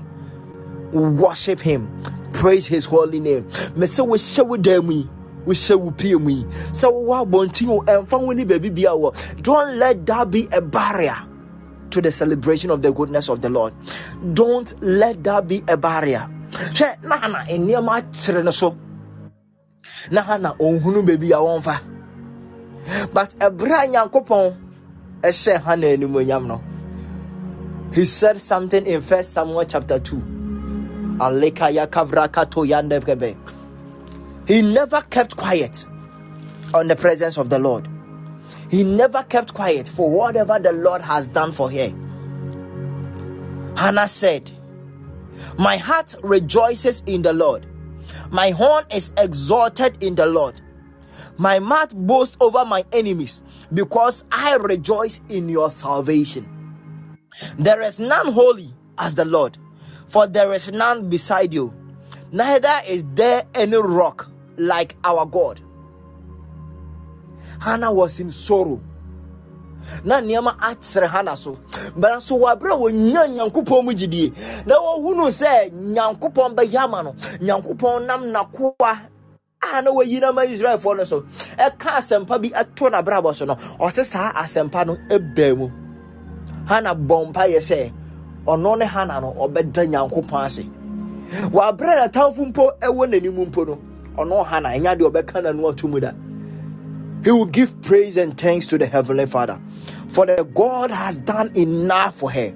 Worship 0.92 1.58
him. 1.58 1.90
Praise 2.32 2.68
his 2.68 2.84
holy 2.84 3.18
name. 3.18 3.48
Me 3.74 3.86
say 3.86 4.02
we 4.02 4.16
share 4.18 4.44
with 4.44 4.62
them 4.62 4.86
we 4.86 5.08
we 5.44 5.54
share 5.56 5.78
with 5.78 6.00
me. 6.00 6.46
So 6.72 6.90
what 6.90 7.30
bonting 7.30 7.88
and 7.88 8.08
family 8.08 8.44
baby 8.44 8.70
be 8.70 8.86
our 8.86 9.12
don't 9.38 9.76
let 9.78 10.06
that 10.06 10.30
be 10.30 10.48
a 10.52 10.60
barrier 10.60 11.16
to 11.90 12.00
the 12.00 12.12
celebration 12.12 12.70
of 12.70 12.82
the 12.82 12.92
goodness 12.92 13.28
of 13.28 13.42
the 13.42 13.50
Lord. 13.50 13.74
Don't 14.34 14.80
let 14.80 15.24
that 15.24 15.48
be 15.48 15.64
a 15.66 15.76
barrier. 15.76 16.28
So 18.52 18.76
na 20.10 20.22
hana 20.22 20.54
ɔnhunu 20.58 21.06
baabi 21.06 21.30
a 21.32 21.36
wɔmfa 21.36 21.80
but 23.12 23.34
ɛberɛ 23.38 23.84
a 23.84 23.88
nyankopɔn 23.88 24.56
ɛhyɛ 25.22 25.62
hana 25.62 25.86
animonyam 25.86 26.46
no. 26.46 26.62
He 27.92 28.04
said 28.04 28.40
something 28.40 28.86
in 28.86 29.00
first 29.02 29.32
samuel 29.32 29.64
chapter 29.64 29.98
2 29.98 30.16
aleka 31.18 31.70
yakavrakato 31.74 32.64
yandekebe 32.66 33.36
he 34.46 34.62
never 34.62 35.00
kept 35.10 35.36
quiet 35.36 35.84
on 36.74 36.88
the 36.88 36.96
presence 36.96 37.36
of 37.36 37.50
the 37.50 37.58
lord. 37.58 37.88
He 38.68 38.82
never 38.82 39.22
kept 39.22 39.54
quiet 39.54 39.88
for 39.88 40.10
whatever 40.10 40.58
the 40.58 40.72
lord 40.72 41.02
has 41.02 41.26
done 41.28 41.52
for 41.52 41.70
her. 41.70 41.92
Hannah 43.76 44.08
said 44.08 44.50
my 45.58 45.76
heart 45.76 46.14
rejoices 46.22 47.02
in 47.06 47.22
the 47.22 47.32
lord 47.32 47.66
my 48.30 48.50
horn 48.50 48.84
is 48.94 49.12
exalted 49.18 50.02
in 50.02 50.14
the 50.14 50.26
lord 50.26 50.60
my 51.38 51.58
mouth 51.58 51.94
boasts 51.94 52.36
over 52.40 52.64
my 52.64 52.84
enemies 52.92 53.42
because 53.74 54.24
i 54.32 54.54
rejoice 54.56 55.20
in 55.28 55.48
your 55.48 55.70
salvation 55.70 56.48
there 57.58 57.82
is 57.82 58.00
none 58.00 58.32
holy 58.32 58.74
as 58.98 59.14
the 59.14 59.24
Lord, 59.24 59.56
for 60.08 60.26
there 60.26 60.52
is 60.52 60.72
none 60.72 61.08
beside 61.08 61.54
you, 61.54 61.72
neither 62.32 62.80
is 62.86 63.04
there 63.14 63.44
any 63.54 63.76
rock 63.76 64.28
like 64.56 64.96
our 65.04 65.24
God. 65.26 65.60
Hannah 67.60 67.92
was 67.92 68.20
in 68.20 68.32
sorrow. 68.32 68.80
Na 70.04 70.20
nneɛma 70.20 70.56
akyerɛ 70.58 71.06
hana 71.08 71.36
so. 71.36 71.52
Bɛra 71.98 72.16
nso 72.16 72.38
wɔaberɛ 72.38 72.72
a 72.72 72.78
wɔnya 72.78 73.22
nyankopɔn 73.36 73.84
mu 73.84 73.92
gyidie 73.92 74.32
na 74.66 74.74
wɔhunu 74.76 75.26
sɛ 75.30 75.70
nyankopɔn 75.72 76.54
bɛyɛ 76.54 76.76
ama 76.84 77.02
no. 77.02 77.12
Nyankopɔn 77.40 78.06
nam 78.06 78.24
nakoa 78.32 78.98
a 79.62 79.82
na 79.82 79.90
wayi 79.90 80.20
no 80.20 80.32
ma 80.32 80.42
israelfoɔ 80.42 80.96
no 80.98 81.04
so. 81.04 81.20
Ɛka 81.58 81.98
asɛmpa 81.98 82.40
bi 82.40 82.50
ɛto 82.50 82.90
n'abrabɔ 82.90 83.34
so 83.34 83.44
no 83.44 83.54
ɔse 83.78 84.04
saa 84.04 84.32
asɛmpa 84.32 84.86
no 84.86 84.96
ɛbaa 85.08 85.56
mu. 85.56 85.70
Hana 86.66 86.94
bɔ 86.94 87.32
mpayɛ 87.32 87.58
sɛ 87.58 87.92
ɔno 88.46 88.78
ne 88.78 88.84
hana 88.86 89.20
no 89.20 89.32
ɔbɛda 89.38 89.86
nyankopɔn 89.88 90.44
ase. 90.44 90.64
Wɔabrɛ 91.50 91.92
n'atamfo 92.08 92.46
mpo 92.52 92.72
ɛwɔ 92.80 93.06
n'anim 93.10 93.46
mpo 93.50 93.66
no 93.66 93.78
ɔno 94.16 94.44
hana 94.46 94.68
ɛnya 94.70 94.96
deɛ 94.96 95.10
ɔbɛka 95.10 95.42
n'ano 95.42 96.00
da. 96.00 96.12
He 97.24 97.30
will 97.32 97.46
give 97.46 97.80
praise 97.82 98.16
and 98.16 98.38
thanks 98.38 98.66
to 98.68 98.78
the 98.78 98.86
heavenly 98.86 99.26
father. 99.26 99.60
For 100.10 100.26
the 100.26 100.44
god 100.54 100.90
has 100.90 101.18
done 101.18 101.56
enough 101.56 102.16
for 102.16 102.30
her 102.32 102.54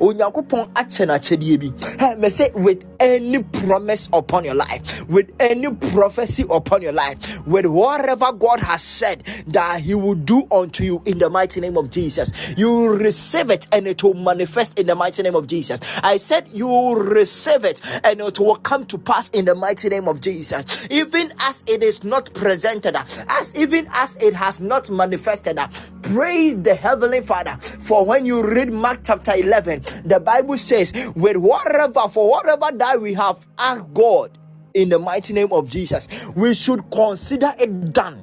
onyankopɔn 0.00 0.72
akyɛ 0.74 1.06
n'akyɛdeɛ 1.06 1.60
bi. 1.60 1.88
Hey, 1.98 2.14
me 2.16 2.28
say 2.28 2.50
with 2.54 2.84
any 3.00 3.42
promise 3.42 4.08
upon 4.12 4.44
your 4.44 4.54
life 4.54 5.08
with 5.08 5.30
any 5.40 5.70
prophecy 5.92 6.44
upon 6.50 6.82
your 6.82 6.92
life 6.92 7.46
with 7.46 7.66
whatever 7.66 8.32
god 8.32 8.60
has 8.60 8.82
said 8.82 9.22
that 9.46 9.80
he 9.80 9.94
will 9.94 10.14
do 10.14 10.46
unto 10.50 10.84
you 10.84 11.02
in 11.06 11.18
the 11.18 11.28
mighty 11.28 11.60
name 11.60 11.76
of 11.76 11.90
jesus 11.90 12.30
you 12.56 12.68
will 12.70 12.88
receive 12.96 13.50
it 13.50 13.66
and 13.72 13.86
it 13.86 14.02
will 14.02 14.14
manifest 14.14 14.78
in 14.78 14.86
the 14.86 14.94
mighty 14.94 15.22
name 15.22 15.34
of 15.34 15.46
jesus. 15.46 15.80
I 16.02 16.16
said 16.16 16.48
you 16.52 16.66
will 16.66 16.94
receive 16.96 17.64
it 17.64 17.80
and 18.04 18.20
it 18.20 18.38
will 18.38 18.56
come 18.56 18.84
to 18.86 18.98
pass 18.98 19.28
in 19.30 19.44
the 19.44 19.54
mighty 19.54 19.88
name 19.88 20.08
of 20.08 20.20
jesus. 20.20 20.86
Even 20.90 21.32
as 21.40 21.64
it 21.66 21.82
is 21.82 22.04
not 22.04 22.32
presented 22.34 22.96
as 23.28 23.54
even 23.54 23.88
as 23.92 24.16
it 24.16 24.34
has 24.34 24.60
not 24.60 24.90
manifested 24.90 25.58
praise 26.02 26.60
the 26.62 26.74
heavenly 26.74 27.20
father 27.20 27.56
for 27.80 28.04
when 28.04 28.24
you 28.24 28.42
read 28.42 28.72
mark 28.72 28.98
chapter 29.04 29.32
11 29.36 29.69
the 29.78 30.20
bible 30.20 30.58
says 30.58 30.92
with 31.16 31.36
whatever 31.36 32.08
for 32.08 32.30
whatever 32.30 32.70
that 32.76 33.00
we 33.00 33.14
have 33.14 33.46
asked 33.58 33.92
god 33.94 34.36
in 34.74 34.88
the 34.88 34.98
mighty 34.98 35.32
name 35.32 35.52
of 35.52 35.68
jesus 35.70 36.08
we 36.36 36.54
should 36.54 36.88
consider 36.90 37.52
it 37.58 37.92
done 37.92 38.22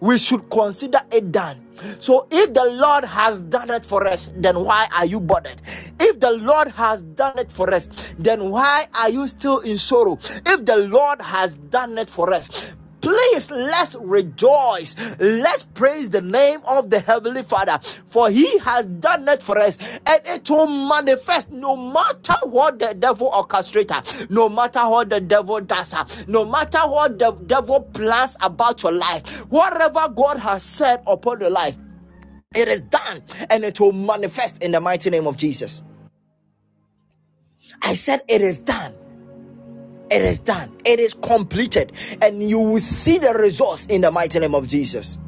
we 0.00 0.18
should 0.18 0.50
consider 0.50 1.00
it 1.12 1.32
done. 1.32 1.66
So, 2.00 2.26
if 2.30 2.54
the 2.54 2.64
Lord 2.64 3.04
has 3.04 3.40
done 3.40 3.70
it 3.70 3.86
for 3.86 4.06
us, 4.06 4.30
then 4.36 4.60
why 4.64 4.88
are 4.96 5.06
you 5.06 5.20
bothered? 5.20 5.60
If 6.00 6.20
the 6.20 6.32
Lord 6.32 6.68
has 6.68 7.02
done 7.02 7.38
it 7.38 7.52
for 7.52 7.72
us, 7.72 8.14
then 8.18 8.50
why 8.50 8.86
are 8.94 9.10
you 9.10 9.26
still 9.28 9.60
in 9.60 9.78
sorrow? 9.78 10.18
If 10.46 10.64
the 10.66 10.76
Lord 10.76 11.20
has 11.20 11.54
done 11.54 11.98
it 11.98 12.10
for 12.10 12.32
us, 12.32 12.74
please 13.00 13.50
let's 13.50 13.96
rejoice. 14.00 14.96
Let's 15.18 15.64
praise 15.64 16.10
the 16.10 16.20
name 16.20 16.60
of 16.66 16.90
the 16.90 17.00
Heavenly 17.00 17.42
Father, 17.42 17.78
for 18.06 18.30
He 18.30 18.58
has 18.58 18.86
done 18.86 19.28
it 19.28 19.42
for 19.42 19.58
us, 19.58 19.78
and 20.06 20.20
it 20.24 20.48
will 20.48 20.66
manifest 20.66 21.50
no 21.50 21.76
matter 21.76 22.36
what 22.44 22.78
the 22.78 22.94
devil 22.94 23.30
orchestrates, 23.30 24.30
no 24.30 24.48
matter 24.48 24.88
what 24.88 25.10
the 25.10 25.20
devil 25.20 25.60
does, 25.60 25.94
no 26.26 26.44
matter 26.44 26.80
what 26.80 27.18
the 27.18 27.32
devil 27.46 27.80
plans 27.80 28.36
about 28.40 28.82
your 28.82 28.92
life, 28.92 29.38
whatever 29.50 30.08
God 30.08 30.38
has 30.38 30.62
said 30.62 31.02
upon 31.06 31.40
your 31.40 31.50
life. 31.50 31.76
It 32.54 32.66
is 32.66 32.80
done 32.80 33.22
and 33.48 33.64
it 33.64 33.78
will 33.78 33.92
manifest 33.92 34.62
in 34.62 34.72
the 34.72 34.80
mighty 34.80 35.08
name 35.08 35.26
of 35.28 35.36
Jesus. 35.36 35.82
I 37.82 37.94
said, 37.94 38.22
It 38.28 38.40
is 38.42 38.58
done 38.58 38.94
it 40.10 40.22
is 40.22 40.40
done, 40.40 40.72
it 40.84 41.00
is 41.00 41.14
completed, 41.14 41.92
and 42.22 42.42
you 42.42 42.58
will 42.60 42.80
see 42.80 43.18
the 43.18 43.32
results 43.34 43.86
in 43.86 44.02
the 44.02 44.10
mighty 44.12 44.38
name 44.40 44.54
of 44.54 44.68
Jesus. 44.68 45.18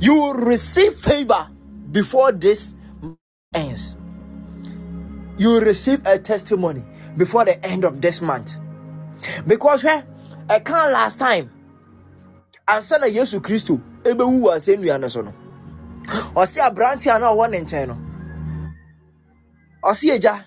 You 0.00 0.14
will 0.14 0.34
receive 0.34 0.94
favor 0.94 1.48
before 1.92 2.32
this 2.32 2.74
ends. 3.54 3.98
You 5.38 5.50
will 5.50 5.62
receive 5.62 6.06
a 6.06 6.18
testimony 6.18 6.84
before 7.16 7.44
the 7.46 7.64
end 7.66 7.84
of 7.84 8.00
this 8.02 8.22
month. 8.22 8.58
Because 9.46 9.84
eh, 9.84 10.02
I 10.50 10.60
can't 10.60 10.92
last 10.92 11.18
time. 11.18 11.50
ansa 12.66 12.98
na 12.98 13.06
yesu 13.06 13.40
kristo 13.40 13.80
ɛbɛwu 14.04 14.36
wɔ 14.44 14.50
asɛnnua 14.56 15.00
no 15.00 15.08
so 15.08 15.22
no 15.22 15.32
ɔse 16.36 16.58
aberante 16.60 17.08
a 17.14 17.18
na 17.20 17.28
ɔwɔ 17.34 17.50
ne 17.50 17.58
nkyɛn 17.60 17.88
no 17.88 17.96
ɔse 19.84 20.10
agya 20.14 20.44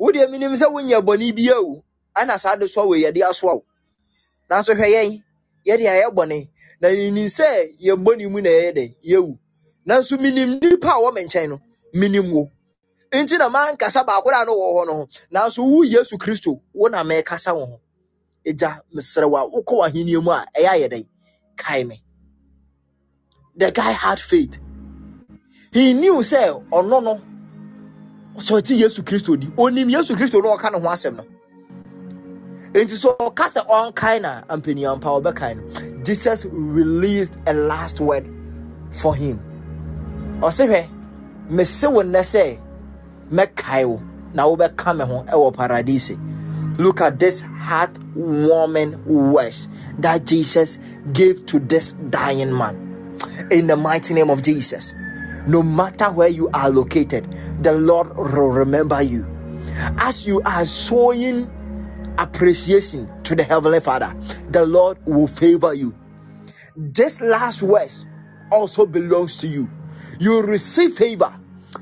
wodeɛ 0.00 0.28
menim 0.30 0.54
sɛ 0.56 0.68
wonyɛ 0.72 1.02
bɔne 1.02 1.36
bia 1.36 1.54
o 1.58 1.83
ɛna 2.16 2.38
saa 2.38 2.56
de 2.56 2.66
soa 2.68 2.86
wei 2.86 3.02
yɛde 3.04 3.20
asoa 3.30 3.54
wo. 3.56 3.64
Nanso 4.50 4.72
hwɛ 4.74 4.86
yɛn 4.94 5.22
yɛde 5.66 5.84
ayɛ 5.92 6.10
bɔne. 6.16 6.48
Na 6.80 6.88
nim 6.90 7.14
sɛ 7.28 7.76
yɛn 7.80 8.04
bɔne 8.04 8.30
mu 8.30 8.40
na 8.40 8.50
yɛyɛ 8.50 8.72
dɛ 8.76 8.94
yɛwu. 9.10 9.38
Nanso 9.88 10.18
minim 10.20 10.58
nipa 10.60 10.88
a 10.88 11.00
wɔn 11.02 11.16
nkyɛn 11.26 11.48
no 11.50 11.60
minim 11.94 12.30
wo. 12.32 12.50
Nti 13.12 13.38
na 13.38 13.48
mankasa 13.48 14.04
baako 14.06 14.30
da 14.30 14.44
no 14.44 14.52
wɔ 14.52 14.74
hɔ 14.74 14.86
no 14.86 15.06
nanso 15.32 15.58
wo 15.58 15.82
yesu 15.82 16.16
kristo 16.18 16.60
wo 16.72 16.88
na 16.88 17.02
mɛkasa 17.02 17.54
wo 17.54 17.64
ho. 17.66 17.80
Agya 18.46 18.80
mesrɛ 18.94 19.28
wo 19.30 19.36
a 19.36 19.50
wokɔ 19.50 20.22
mu 20.22 20.30
a 20.30 20.46
ɛyɛ 20.56 20.68
ayɛ 20.68 20.88
dɛn 20.92 21.08
kae 21.56 21.84
me. 21.84 22.02
The 23.56 23.70
guy 23.70 23.92
had 23.92 24.18
faith. 24.20 24.58
He 25.72 25.92
knew 25.92 26.14
sɛ 26.16 26.68
ɔno 26.70 27.02
no 27.02 27.20
sɛ 28.36 28.60
ɔte 28.60 28.76
yesu 28.78 29.02
kristo 29.02 29.38
di. 29.38 29.46
Onim 29.56 29.90
yesu 29.90 30.14
kristo 30.16 30.42
no 30.42 30.56
ɔka 30.56 30.72
ne 30.72 30.78
ho 30.80 30.86
asɛm 30.88 31.16
no. 31.16 31.24
Nti 32.74 32.96
sɛ 32.96 33.16
ɔka 33.18 33.46
sɛ 33.54 33.60
ɔnkae 33.66 34.20
na 34.20 34.42
ampaniampa 34.50 35.08
ɔbɛkae 35.08 35.56
no 35.56 35.62
jesus 36.02 36.44
released 36.50 37.34
a 37.46 37.54
last 37.54 38.00
word 38.00 38.26
for 38.90 39.14
him. 39.14 39.38
Ɔse 40.40 40.66
hwɛ 40.66 40.88
mese 41.50 41.84
wo 41.84 42.02
nnɛ 42.02 42.20
sɛ 42.20 42.58
mɛkae 43.32 43.88
wo 43.88 44.02
na 44.34 44.44
wobɛka 44.44 44.96
me 44.96 45.04
ho 45.04 45.24
ɛwɔ 45.28 45.54
paradise. 45.56 46.12
Look 46.76 47.00
at 47.00 47.20
this 47.20 47.40
heart-warming 47.40 49.04
words 49.04 49.68
that 50.00 50.26
jesus 50.26 50.78
gave 51.12 51.46
to 51.46 51.60
this 51.60 51.92
dying 52.10 52.52
man. 52.52 52.74
In 53.52 53.68
the 53.68 53.76
mighty 53.76 54.14
name 54.14 54.30
of 54.30 54.42
jesus 54.42 54.94
no 55.46 55.62
matter 55.62 56.06
where 56.06 56.28
you 56.28 56.48
are 56.54 56.70
located 56.70 57.28
the 57.62 57.72
lord 57.72 58.16
will 58.16 58.50
remember 58.50 59.00
you. 59.00 59.24
As 59.98 60.26
you 60.26 60.42
are 60.44 60.66
showing 60.66 61.48
appreciation 62.18 63.10
to 63.24 63.34
the 63.34 63.44
heavenly 63.44 63.80
father. 63.80 64.14
The 64.48 64.64
lord 64.66 64.98
will 65.06 65.26
favor 65.28 65.74
you. 65.74 65.94
This 66.76 67.20
last 67.20 67.62
words 67.62 68.06
also 68.50 68.86
belongs 68.86 69.36
to 69.38 69.46
you. 69.46 69.70
You 70.20 70.42
receive 70.42 70.94
favor. 70.94 71.34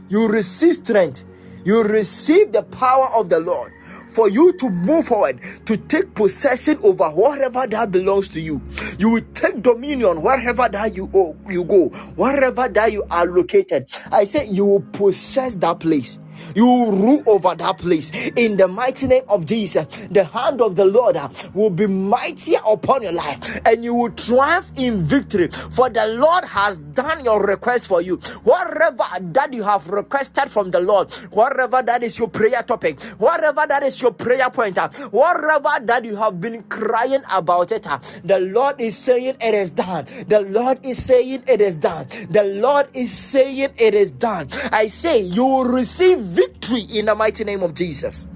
You 0.08 0.28
receive 0.28 0.74
strength. 0.74 1.24
You 1.64 1.82
receive 1.84 2.52
the 2.52 2.62
power 2.64 3.08
of 3.14 3.28
the 3.30 3.40
lord 3.40 3.72
for 4.08 4.28
you 4.28 4.52
to 4.54 4.70
move 4.70 5.06
forward 5.06 5.40
to 5.66 5.76
take 5.76 6.14
possession 6.14 6.78
over 6.82 7.08
whatever 7.10 7.66
that 7.66 7.90
belongs 7.92 8.28
to 8.30 8.40
you. 8.40 8.60
You 8.98 9.10
will 9.10 9.24
take 9.34 9.62
dominion 9.62 10.22
wherever 10.22 10.68
that 10.68 10.94
you 10.96 11.10
oh, 11.14 11.36
you 11.48 11.64
go 11.64 11.88
wherever 12.16 12.68
that 12.68 12.92
you 12.92 13.04
are 13.10 13.26
located. 13.26 13.88
I 14.12 14.24
say 14.24 14.46
you 14.46 14.66
will 14.66 14.84
possess 14.92 15.56
that 15.56 15.80
place 15.80 16.18
You 16.54 16.90
rule 16.90 17.22
over 17.26 17.54
that 17.54 17.78
place 17.78 18.10
in 18.36 18.56
the 18.56 18.68
mighty 18.68 19.06
name 19.06 19.24
of 19.28 19.46
Jesus. 19.46 19.86
The 20.10 20.24
hand 20.24 20.60
of 20.60 20.76
the 20.76 20.84
Lord 20.84 21.16
uh, 21.16 21.28
will 21.54 21.70
be 21.70 21.86
mightier 21.86 22.60
upon 22.66 23.02
your 23.02 23.12
life 23.12 23.60
and 23.64 23.84
you 23.84 23.94
will 23.94 24.10
triumph 24.10 24.70
in 24.76 25.02
victory. 25.02 25.48
For 25.48 25.88
the 25.88 26.06
Lord 26.06 26.44
has 26.44 26.78
done 26.78 27.24
your 27.24 27.42
request 27.42 27.88
for 27.88 28.00
you. 28.02 28.16
Whatever 28.44 29.04
that 29.20 29.52
you 29.52 29.62
have 29.62 29.88
requested 29.88 30.50
from 30.50 30.70
the 30.70 30.80
Lord, 30.80 31.12
whatever 31.30 31.82
that 31.82 32.02
is 32.02 32.18
your 32.18 32.28
prayer 32.28 32.62
topic, 32.62 33.00
whatever 33.18 33.64
that 33.68 33.82
is 33.82 34.00
your 34.00 34.12
prayer 34.12 34.50
point, 34.50 34.78
uh, 34.78 34.88
whatever 35.10 35.84
that 35.84 36.04
you 36.04 36.16
have 36.16 36.40
been 36.40 36.62
crying 36.64 37.22
about 37.30 37.72
it, 37.72 37.86
uh, 37.86 37.98
the 38.24 38.40
Lord 38.40 38.80
is 38.80 38.96
saying 38.96 39.36
it 39.40 39.54
is 39.54 39.70
done. 39.70 40.04
The 40.28 40.40
Lord 40.48 40.84
is 40.84 41.02
saying 41.02 41.44
it 41.46 41.60
is 41.60 41.76
done. 41.76 42.06
The 42.30 42.44
Lord 42.44 42.88
is 42.94 43.12
saying 43.12 43.72
it 43.76 43.94
is 43.94 44.10
done. 44.10 44.48
I 44.72 44.86
say 44.86 45.20
you 45.20 45.44
will 45.44 45.64
receive 45.64 46.21
victory 46.22 46.82
in 46.82 47.06
the 47.06 47.14
mighty 47.14 47.44
name 47.44 47.62
of 47.62 47.74
Jesus. 47.74 48.28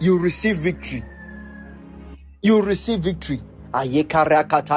You 0.00 0.18
receive 0.18 0.56
victory. 0.56 1.02
You 2.42 2.62
receive 2.62 3.00
victory. 3.00 3.40
Li 3.74 4.02
likata. 4.04 4.68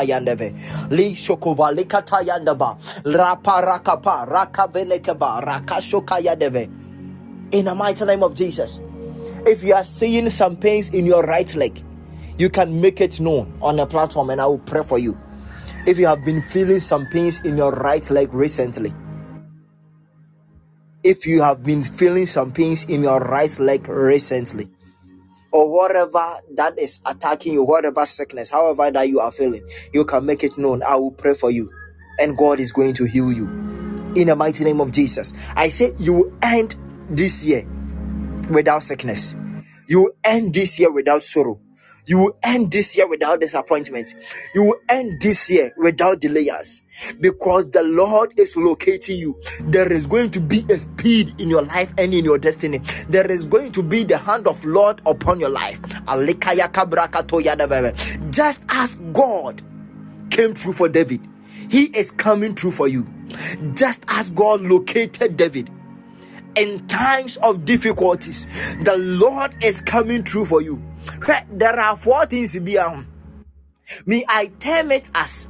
In 7.51 7.65
the 7.65 7.75
mighty 7.75 8.05
name 8.05 8.23
of 8.23 8.35
Jesus. 8.35 8.81
If 9.45 9.63
you 9.63 9.73
are 9.73 9.83
seeing 9.83 10.29
some 10.29 10.55
pains 10.57 10.89
in 10.89 11.05
your 11.05 11.23
right 11.23 11.53
leg, 11.55 11.83
you 12.38 12.49
can 12.49 12.81
make 12.81 13.01
it 13.01 13.19
known 13.19 13.57
on 13.61 13.77
the 13.77 13.85
platform 13.85 14.29
and 14.29 14.41
I 14.41 14.45
will 14.45 14.59
pray 14.59 14.83
for 14.83 14.99
you. 14.99 15.17
If 15.85 15.97
you 15.97 16.07
have 16.07 16.23
been 16.25 16.41
feeling 16.41 16.79
some 16.79 17.05
pains 17.07 17.39
in 17.45 17.55
your 17.57 17.71
right 17.71 18.09
leg 18.09 18.33
recently, 18.33 18.93
if 21.08 21.26
you 21.26 21.41
have 21.41 21.64
been 21.64 21.82
feeling 21.82 22.26
some 22.26 22.51
pains 22.51 22.84
in 22.84 23.01
your 23.01 23.22
right 23.22 23.58
leg 23.60 23.88
recently, 23.88 24.70
or 25.53 25.74
whatever 25.74 26.36
that 26.55 26.78
is 26.78 26.99
attacking 27.05 27.53
you, 27.53 27.64
whatever 27.64 28.05
sickness, 28.05 28.49
however 28.49 28.91
that 28.91 29.08
you 29.08 29.22
are 29.22 29.32
feeling, 29.32 29.66
you 29.93 30.03
can 30.03 30.26
make 30.26 30.43
it 30.43 30.58
known. 30.58 30.84
I 30.84 30.97
will 30.97 31.12
pray 31.12 31.34
for 31.34 31.49
you, 31.49 31.72
and 32.20 32.38
God 32.38 32.60
is 32.60 32.74
going 32.74 32.93
to 32.95 33.05
heal 33.05 33.32
you 33.32 33.45
in 34.18 34.28
the 34.28 34.36
mighty 34.36 34.66
name 34.66 34.82
of 34.82 34.91
Jesus. 34.91 35.34
I 35.55 35.70
say 35.70 35.93
you 35.97 36.12
will 36.12 36.34
end 36.43 36.76
this 37.10 37.45
year 37.45 37.66
without 38.49 38.84
sickness, 38.84 39.34
you 39.88 40.01
will 40.01 40.12
end 40.26 40.53
this 40.53 40.78
year 40.78 40.91
without 40.91 41.24
sorrow. 41.24 41.62
You 42.08 42.20
will 42.20 42.38
end 42.41 42.72
this 42.72 42.95
year 42.95 43.08
without 43.08 43.41
disappointment. 43.41 44.14
You 44.55 44.64
will 44.64 44.80
end 44.88 45.22
this 45.22 45.51
year 45.51 45.74
without 45.78 46.22
delays 46.22 46.82
because 47.20 47.70
the 47.72 47.84
Lord 47.84 48.34
is 48.39 48.55
locating 48.55 49.18
you. 49.20 49.38
There 49.66 49.91
is 49.91 50.08
going 50.08 50.32
to 50.32 50.39
be 50.39 50.66
a 50.70 50.80
speed 50.80 51.39
in 51.39 51.49
your 51.49 51.64
life 51.64 51.93
and 51.97 52.14
in 52.14 52.24
your 52.24 52.38
destiny. 52.38 52.78
There 53.10 53.30
is 53.30 53.45
going 53.45 53.74
to 53.74 53.84
be 53.84 54.05
the 54.05 54.18
hand 54.18 54.47
of 54.47 54.64
Lord 54.64 55.01
upon 55.05 55.41
your 55.41 55.49
life. 55.49 55.82
Just 58.32 58.64
as 58.70 58.95
God 59.12 59.62
came 60.30 60.53
through 60.53 60.74
for 60.74 60.88
David, 60.88 61.22
He 61.70 61.86
is 61.88 62.12
coming 62.12 62.55
through 62.55 62.72
for 62.72 62.88
you. 62.88 63.05
Just 63.74 64.03
as 64.08 64.30
God 64.30 64.62
located 64.62 65.36
David 65.36 65.70
in 66.58 66.88
times 66.88 67.38
of 67.38 67.66
difficulties, 67.66 68.47
the 68.84 68.97
Lord 68.97 69.53
is 69.64 69.82
coming 69.82 70.24
through 70.24 70.45
for 70.45 70.62
you. 70.62 70.82
There 71.49 71.80
are 71.80 71.95
four 71.95 72.26
things 72.26 72.60
beyond. 72.60 73.08
Me, 74.05 74.26
I 74.28 74.47
term 74.60 74.91
it 74.91 75.10
as 75.16 75.47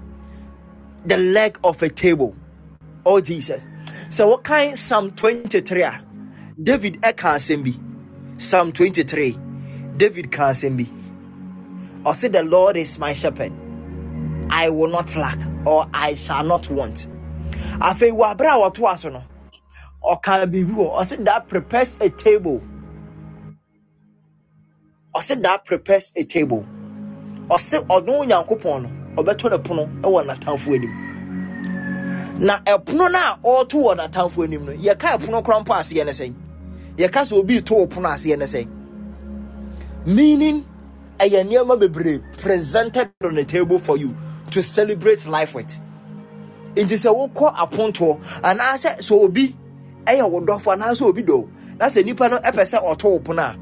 the 1.05 1.18
leg 1.18 1.60
of 1.64 1.82
a 1.82 1.89
table. 1.89 2.36
Oh 3.05 3.22
Jesus. 3.22 3.66
So 4.10 4.28
what 4.28 4.43
kind 4.43 4.78
Psalm 4.78 5.12
23? 5.12 5.86
David 6.62 7.01
Eka 7.01 7.80
Psalm 8.38 8.72
23. 8.72 9.38
David 9.97 10.32
Kansembi. 10.32 10.88
Or 12.05 12.14
say 12.14 12.28
the 12.28 12.43
Lord 12.43 12.78
is 12.78 12.99
my 12.99 13.14
shepherd. 13.14 13.51
I 14.49 14.70
will 14.70 14.89
not 14.89 15.16
lack 15.16 15.39
or 15.66 15.88
I 15.93 16.14
shall 16.14 16.43
not 16.43 16.70
want. 16.70 17.08
Afei 17.80 18.12
wabra 18.12 18.58
watu 18.58 18.88
aso 18.88 19.12
no. 19.12 19.24
Ɔka 20.08 20.45
biribi 20.51 20.74
wɔ 20.76 20.95
ɔsɛ 21.01 21.26
that 21.26 21.47
prepares 21.49 21.97
a 22.01 22.10
table. 22.10 22.62
Ɔsɛ 25.16 25.43
that 25.43 25.66
prepares 25.66 26.14
a 26.16 26.24
table. 26.24 26.66
Ɔsɛ 27.49 27.86
ɔno 27.88 28.26
nyankopɔn 28.28 28.84
no 28.84 29.24
ɔbɛtɔ 29.24 29.51
ne 29.51 29.58
pono 29.60 29.88
wɔ 30.03 30.26
n'atamfo 30.28 30.76
anim 30.76 31.08
na 32.39 32.60
ɛpono 32.62 33.12
no 33.12 33.20
a 33.20 33.39
ɔreto 33.43 33.74
wɔ 33.84 33.95
n'atamfo 33.97 34.43
anim 34.45 34.66
no 34.66 34.74
yɛka 34.74 35.18
ɛpono 35.18 35.43
koraa 35.43 35.62
mpo 35.66 35.74
aseɛ 35.76 36.05
ne 36.05 36.12
sɛn 36.12 36.36
yɛka 36.97 37.22
sɛ 37.26 37.34
obi 37.39 37.62
to 37.62 37.76
pono 37.88 38.10
aseɛ 38.10 38.38
ne 38.38 38.45
sɛn 38.45 38.68
meaning 40.05 40.66
ɛyɛ 41.20 41.45
nneɛma 41.49 41.80
bebree 41.80 42.22
presented 42.41 43.12
on 43.24 43.36
the 43.36 43.45
table 43.45 43.80
for 43.80 43.97
you 43.97 44.16
to 44.51 44.64
celebrate 44.64 45.28
life 45.28 45.55
with. 45.55 45.80
Nti 46.76 46.95
sɛ 46.97 47.10
wokɔ 47.14 47.55
apontoɔ 47.55 48.22
anaasɛ 48.43 48.97
sɛ 48.99 49.12
obi 49.24 49.55
ɛyɛ 50.08 50.30
wo 50.30 50.39
dɔfo 50.41 50.74
anaasɛ 50.76 51.03
obi 51.05 51.24
dɔ 51.24 51.47
na 51.80 51.86
sɛ 51.88 52.05
nipa 52.05 52.30
no 52.30 52.38
ɛpɛ 52.38 52.64
sɛ 52.64 52.78
ɔto 52.84 53.24
pono 53.24 53.41
a 53.43 53.58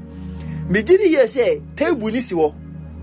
megye 0.70 0.98
di 0.98 1.10
yie 1.10 1.24
sɛ 1.26 1.62
table 1.76 2.10
ni 2.12 2.22
si 2.22 2.36
hɔ. 2.36 2.54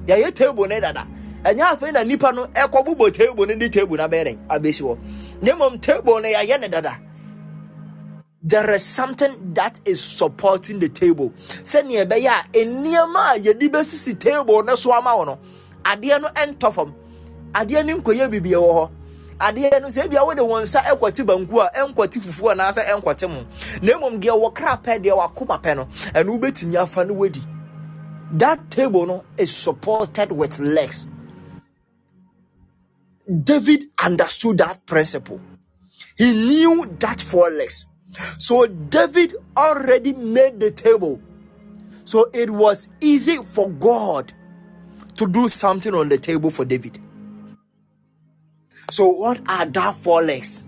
Yɛayɛ 0.06 0.34
table 0.34 0.66
ne 0.66 0.80
dada. 0.80 1.06
Ɛnyɛ 1.44 1.62
afei 1.76 1.92
na 1.92 2.02
nipa 2.02 2.32
no 2.32 2.46
ɛkɔ 2.46 2.84
bobɔ 2.86 3.12
table 3.14 3.46
no 3.46 3.54
de 3.56 3.68
table 3.68 3.96
no 3.96 4.08
abɛyɛ 4.08 4.38
abɛsi 4.48 4.82
hɔ. 4.82 4.98
Na 5.42 5.52
mmom 5.52 5.80
table 5.80 6.20
no 6.20 6.28
yɛayɛ 6.28 6.60
ne 6.60 6.68
dada. 6.68 6.98
There 8.44 8.72
is 8.72 8.84
something 8.84 9.54
that 9.54 9.78
is 9.84 10.00
supporting 10.02 10.80
the 10.80 10.88
table. 10.88 11.30
Sɛnea 11.36 12.06
ɛbɛyɛ 12.06 12.28
a 12.54 12.64
nneɛma 12.64 13.36
a 13.36 13.38
yɛde 13.40 13.70
bɛsisi 13.70 14.18
table 14.18 14.62
no 14.64 14.74
so 14.74 14.92
ama 14.92 15.10
wɔ 15.10 15.26
no 15.26 15.38
adeɛ 15.84 16.20
no 16.20 16.28
ɛntɔ 16.28 16.72
fam. 16.72 16.94
Adeɛ 17.54 17.86
no 17.86 17.98
nkɔyɛ 17.98 18.30
bibie 18.30 18.54
wɔ 18.58 18.72
hɔ 18.74 18.90
adeɛ 19.42 19.80
no 19.80 19.88
sɛ 19.88 20.08
wode 20.24 20.40
nsa 20.64 20.82
banku 21.26 21.60
a 21.60 21.70
fufuo 22.20 22.52
anaasɛ 22.54 22.86
na 23.82 23.92
mmom 23.98 24.20
deɛ 24.20 25.02
deɛ 25.02 25.16
wakoma 25.16 25.60
pɛ 25.62 25.76
no 25.76 25.84
ɛno 26.14 26.38
wobɛtumi 26.38 26.76
afa 26.76 27.04
no 27.04 27.14
wadi 27.14 27.42
that 28.32 28.70
table 28.70 29.06
no 29.06 29.24
is 29.36 29.54
supported 29.54 30.32
with 30.32 30.58
legs. 30.58 31.06
David 33.44 33.84
understood 34.02 34.58
that 34.58 34.84
principle. 34.86 35.40
He 36.16 36.32
knew 36.32 36.86
that 36.98 37.20
four 37.20 37.50
legs. 37.50 37.86
So 38.38 38.66
David 38.66 39.34
already 39.56 40.12
made 40.14 40.60
the 40.60 40.70
table. 40.70 41.20
So 42.04 42.30
it 42.32 42.50
was 42.50 42.88
easy 43.00 43.36
for 43.36 43.68
God 43.70 44.32
to 45.16 45.26
do 45.26 45.48
something 45.48 45.94
on 45.94 46.08
the 46.08 46.18
table 46.18 46.50
for 46.50 46.64
David. 46.64 46.98
So, 48.92 49.06
what 49.06 49.40
are 49.48 49.64
that 49.64 49.94
four 49.94 50.22
legs? 50.22 50.62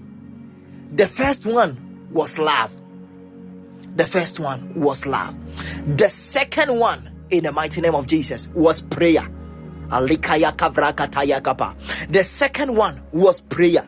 The 0.89 1.07
first 1.07 1.45
one 1.45 2.09
was 2.11 2.39
love. 2.39 2.75
The 3.97 4.07
first 4.07 4.41
one 4.41 4.81
was 4.81 5.05
love. 5.05 5.37
The 5.99 6.09
second 6.09 6.81
one 6.81 7.27
in 7.29 7.45
the 7.45 7.53
mighty 7.53 7.83
name 7.83 7.95
of 7.95 8.07
Jesus 8.07 8.49
was 8.55 8.81
prayer. 8.81 9.29
The 9.91 10.09
second 12.25 12.75
one 12.75 13.03
was 13.13 13.43
prayer. 13.43 13.87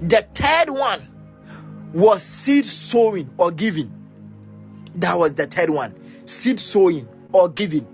The 0.00 0.26
third 0.34 0.70
one 0.70 1.06
was 1.92 2.22
seed 2.22 2.64
sowing 2.64 3.28
or 3.36 3.50
giving. 3.50 3.92
That 4.94 5.18
was 5.18 5.34
the 5.34 5.44
third 5.44 5.68
one 5.68 5.94
seed 6.26 6.58
sowing 6.58 7.06
or 7.32 7.50
giving. 7.50 7.86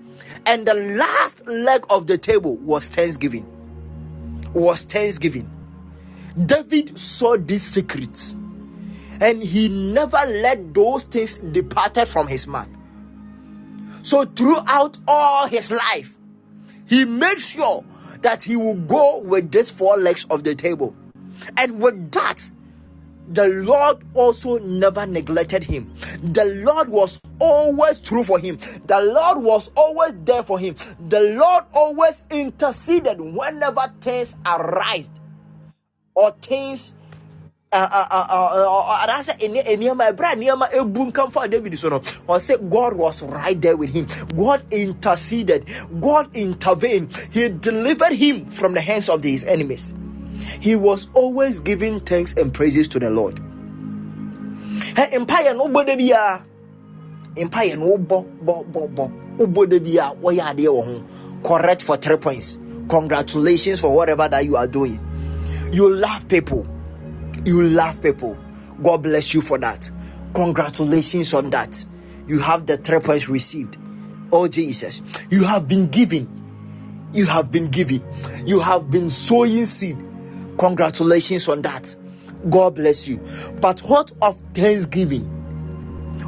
And 0.46 0.64
the 0.64 0.74
last 0.74 1.44
leg 1.48 1.84
of 1.90 2.06
the 2.06 2.16
table 2.16 2.58
was 2.58 2.86
thanksgiving. 2.86 3.57
Was 4.58 4.82
thanksgiving. 4.82 5.48
David 6.46 6.98
saw 6.98 7.36
these 7.36 7.62
secrets 7.62 8.32
and 9.20 9.40
he 9.40 9.92
never 9.92 10.18
let 10.26 10.74
those 10.74 11.04
things 11.04 11.38
departed 11.38 12.08
from 12.08 12.26
his 12.26 12.48
mouth. 12.48 12.68
So 14.02 14.24
throughout 14.24 14.96
all 15.06 15.46
his 15.46 15.70
life, 15.70 16.18
he 16.86 17.04
made 17.04 17.38
sure 17.38 17.84
that 18.22 18.42
he 18.42 18.56
will 18.56 18.74
go 18.74 19.22
with 19.22 19.52
these 19.52 19.70
four 19.70 19.96
legs 19.96 20.26
of 20.28 20.42
the 20.42 20.56
table. 20.56 20.92
And 21.56 21.80
with 21.80 22.10
that, 22.12 22.50
the 23.28 23.48
Lord 23.48 24.04
also 24.14 24.58
never 24.58 25.06
neglected 25.06 25.64
him. 25.64 25.92
The 26.22 26.46
Lord 26.64 26.88
was 26.88 27.20
always 27.40 27.98
true 28.00 28.24
for 28.24 28.38
him. 28.38 28.58
The 28.86 29.00
Lord 29.00 29.38
was 29.38 29.70
always 29.76 30.14
there 30.24 30.42
for 30.42 30.58
him. 30.58 30.76
The 31.08 31.20
Lord 31.36 31.64
always 31.74 32.24
interceded 32.30 33.20
whenever 33.20 33.92
things 34.00 34.36
arise 34.46 35.10
or 36.14 36.32
things 36.42 36.94
uh, 37.72 37.88
uh, 37.92 38.26
uh, 38.30 39.06
anaasɛ 39.06 39.36
nneɛma 39.76 40.08
ɛberɛ 40.12 40.32
a 40.32 40.36
nneɛma 40.36 40.66
ɛbu 40.72 41.12
nkamfa 41.12 41.50
david 41.50 41.78
so 41.78 41.88
no 41.90 42.00
ɔsɛ 42.00 42.70
god 42.70 42.94
was 42.94 43.22
right 43.24 43.60
there 43.60 43.76
with 43.76 43.90
him 43.92 44.06
god 44.36 44.62
interceded 44.72 45.68
god 46.00 46.28
intervened 46.34 47.12
he 47.30 47.48
delivered 47.50 48.12
him 48.12 48.46
from 48.46 48.74
the 48.74 48.80
hands 48.80 49.08
of 49.10 49.22
his 49.22 49.44
enemies 49.44 49.92
he 50.60 50.76
was 50.76 51.08
always 51.14 51.60
giving 51.60 52.00
thanks 52.00 52.34
and 52.34 52.52
praises 52.52 52.88
to 52.88 52.98
the 52.98 53.10
lord. 53.10 53.36
Mpaeɛ 54.96 55.56
no 55.56 55.68
da 55.84 55.96
biara 55.96 56.42
mpaeɛ 57.34 57.78
no 57.78 57.96
wobɔ 57.96 59.68
da 59.68 59.78
biara 59.78 60.16
wɔyɛ 60.20 60.40
adeɛ 60.40 60.68
wɔ 60.68 60.84
ho. 60.84 61.04
Correct 61.44 61.82
for 61.82 61.96
three 61.96 62.16
points. 62.16 62.58
Congratulations 62.88 63.80
for 63.80 63.94
whatever 63.94 64.28
that 64.28 64.44
you 64.44 64.56
are 64.56 64.66
doing. 64.66 64.98
You 65.72 65.92
love 65.94 66.28
people. 66.28 66.66
You 67.44 67.62
love 67.62 68.02
people. 68.02 68.36
God 68.82 69.02
bless 69.02 69.34
you 69.34 69.40
for 69.40 69.58
that. 69.58 69.90
Congratulations 70.34 71.34
on 71.34 71.50
that. 71.50 71.84
You 72.26 72.38
have 72.40 72.66
the 72.66 72.76
three 72.76 73.00
points 73.00 73.28
received. 73.28 73.76
Oh 74.32 74.48
jesus. 74.48 75.02
You 75.30 75.44
have 75.44 75.68
been 75.68 75.86
given 75.86 76.34
you 77.12 77.24
have 77.26 77.50
been 77.50 77.66
given 77.68 78.04
you 78.46 78.60
have 78.60 78.90
been 78.90 79.08
sowing 79.08 79.64
seed 79.64 79.96
congratulations 80.58 81.48
on 81.48 81.62
that. 81.62 81.94
God 82.50 82.74
bless 82.76 83.08
you. 83.08 83.18
But 83.60 83.80
what 83.80 84.12
of 84.22 84.38
thanksgiving? 84.54 85.24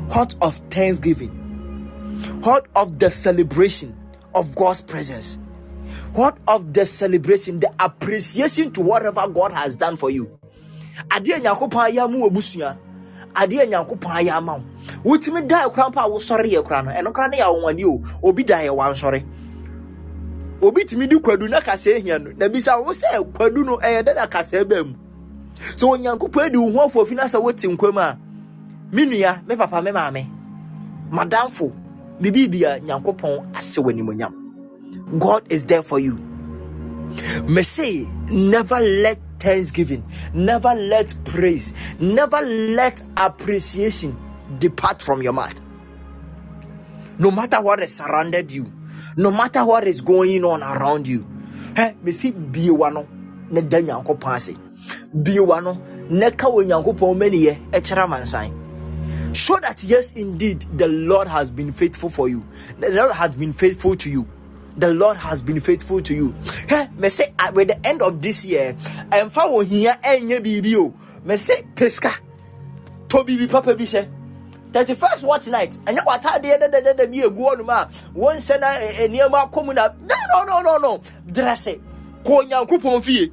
What 0.08 0.34
of 0.42 0.56
thanksgiving? 0.70 1.30
What 2.42 2.66
of 2.74 2.98
the 2.98 3.10
celebration 3.10 3.96
of 4.34 4.54
god's 4.54 4.80
presence? 4.80 5.38
What 6.14 6.38
of 6.48 6.72
the 6.74 6.84
celebration 6.86 7.60
the 7.60 7.72
appreciation 7.78 8.72
to 8.72 8.80
whatever 8.80 9.28
god 9.28 9.52
has 9.52 9.76
done 9.76 9.96
for 9.96 10.10
you? 10.10 10.38
Adeɛ 11.08 11.40
nyankopɔn 11.40 11.90
ayɛ 11.90 12.04
ama 12.04 12.18
w'abusua 12.18 12.76
adeɛ 13.34 13.68
nyankopɔn 13.70 14.10
ayɛ 14.20 14.32
ama 14.36 14.54
wo. 14.58 14.64
Wotumi 15.16 15.46
da 15.46 15.68
kora 15.68 15.90
mpa 15.90 16.04
a 16.04 16.08
wosɔre 16.10 16.50
yɛ 16.50 16.64
kora 16.64 16.82
no 16.82 16.90
ɛno 16.90 17.12
kora 17.14 17.28
ne 17.28 17.38
yɛ 17.38 17.44
awonwade 17.46 17.84
o. 17.84 18.28
Obi 18.28 18.42
da 18.42 18.58
yɛ 18.58 18.70
wansɔre 18.74 19.24
obi 20.62 20.84
tumi 20.84 21.06
di 21.06 21.16
kwadu 21.16 21.48
na 21.48 21.60
kasa 21.60 21.90
ehia 21.90 22.18
no. 22.18 22.30
Na 22.36 22.48
bisa 22.48 22.76
wo 22.78 22.92
sɛ 22.92 23.24
kwadu 23.32 23.64
no 23.64 23.76
ɛyɛ 23.78 24.02
dɛ 24.02 24.14
na 24.14 24.26
kasa 24.26 24.64
sɛ 24.64 24.94
onyankopɔn 25.82 26.52
di 26.52 26.58
wo 26.58 26.70
ho 26.72 26.88
afɔfi 26.88 27.14
na 27.14 27.24
sɛ 27.24 27.42
wote 27.42 27.68
nkwam 27.68 27.98
a 27.98 28.18
me 28.92 29.06
nua 29.06 29.46
me 29.46 29.56
papa 29.56 29.82
me 29.82 29.90
maame 29.90 30.26
madamfo 31.10 31.72
me 32.20 32.30
biribia 32.30 32.80
nyankopɔn 32.80 33.52
ahyɛ 33.52 33.78
wɔ 33.82 33.92
animonyam. 33.92 34.34
God 35.18 35.42
is 35.50 35.64
there 35.64 35.82
for 35.82 35.98
you. 35.98 36.16
Me 37.46 37.62
say 37.62 38.06
never 38.30 38.80
let 38.80 39.18
thanksgiving 39.38 40.04
never 40.34 40.74
let 40.74 41.14
praise 41.24 41.72
never 41.98 42.40
let 42.42 43.02
appreciation 43.16 44.16
depart 44.58 45.02
from 45.02 45.22
your 45.22 45.32
mouth. 45.32 45.58
No 47.18 47.30
matter 47.30 47.60
what 47.60 47.80
has 47.80 47.94
surrounded 47.94 48.52
you 48.52 48.66
no 49.16 49.30
matter 49.30 49.64
what 49.64 49.86
is 49.86 50.00
going 50.00 50.44
on 50.44 50.62
around 50.62 51.06
you. 51.08 51.26
Me 52.02 52.12
see 52.12 52.32
biewa 52.32 52.92
no 52.92 53.08
ne 53.50 53.60
da 53.62 53.78
nyankopɔn 53.78 54.34
ase. 54.34 54.54
Biewa 55.14 55.62
no 55.62 55.78
ne 56.10 56.30
ka 56.30 56.48
wɔ 56.48 56.64
nyankopɔn 56.66 57.16
maniyɛ 57.16 57.70
ɛkyerɛ 57.72 58.04
amansan 58.06 58.60
show 59.32 59.56
that 59.60 59.82
yes 59.84 60.12
indeed 60.12 60.66
the 60.76 60.88
lord 60.88 61.28
has 61.28 61.50
been 61.50 61.72
faithful 61.72 62.10
for 62.10 62.28
you. 62.28 62.44
The 62.78 62.90
lord 62.90 63.12
has 63.12 63.36
been 63.36 63.52
faithful 63.52 63.96
to 63.96 64.10
you. 64.10 64.26
The 64.76 64.92
lord 64.92 65.16
has 65.16 65.42
been 65.42 65.60
faithful 65.60 66.00
to 66.02 66.14
you. 66.14 66.34
Me 66.98 67.08
say 67.08 67.32
at 67.38 67.54
with 67.54 67.68
the 67.68 67.86
end 67.86 68.02
of 68.02 68.20
this 68.20 68.44
year 68.44 68.74
ɛmfa 69.10 69.30
wɔ 69.50 69.64
hia 69.66 69.92
ɛnyɛ 70.02 70.40
biribi 70.40 70.76
o. 70.76 70.94
Me 71.24 71.36
say 71.36 71.62
peska. 71.74 72.12
Tɔ 73.08 73.26
biribi 73.26 73.50
papa 73.50 73.74
bi 73.74 73.84
hyɛ 74.72 74.84
31st 74.86 75.22
watch 75.24 75.46
night. 75.48 75.78
Ɛnyɛ 75.84 76.04
w'ataadeɛ 76.04 76.58
dɛdɛdɛdɛ 76.60 77.10
bi 77.10 77.18
egu 77.22 77.38
hɔnom 77.38 77.68
a 77.70 77.88
wɔnhyɛ 78.18 78.60
na 78.60 78.66
ɛ- 78.66 78.92
ɛ- 78.92 79.08
nneɛma 79.08 79.50
akɔ 79.50 79.64
mu 79.66 79.72
na 79.74 79.88
no 80.00 80.44
no 80.44 80.60
no 80.60 80.60
no 80.62 80.78
no. 80.78 80.98
Kɔ 82.24 82.42
onyankopɔn 82.48 83.02
fie. 83.02 83.32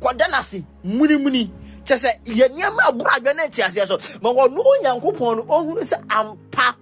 Kɔda 0.00 0.28
n'ase 0.30 0.64
munimuni 0.84 1.50
kyɛ 1.84 1.96
sɛ 1.96 2.08
yɛ 2.24 2.48
nneɛma 2.50 2.80
aboro 2.88 3.08
adwa 3.16 3.34
ne 3.36 3.42
nte 3.48 3.62
aseɛ 3.62 3.86
so. 3.86 4.18
Ma 4.22 4.30
wɔno 4.32 4.58
onyankopɔn 4.82 5.36
no 5.36 5.42
ɔhunu 5.44 5.80
sɛ 5.82 6.02
ampa. 6.10 6.74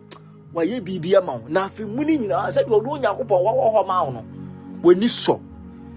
Wayɛ 0.55 0.81
biribi 0.81 1.17
ama 1.17 1.41
na 1.49 1.69
afei 1.69 1.87
muni 1.87 2.19
nyinaa 2.19 2.49
sɛdeɛ 2.49 2.69
ɔno 2.69 2.99
onyankopɔn 2.99 3.29
wɔwɔ 3.29 3.75
hɔ 3.75 3.87
ma 3.87 4.03
wo 4.05 4.11
no. 4.11 4.25
W'ani 4.83 5.41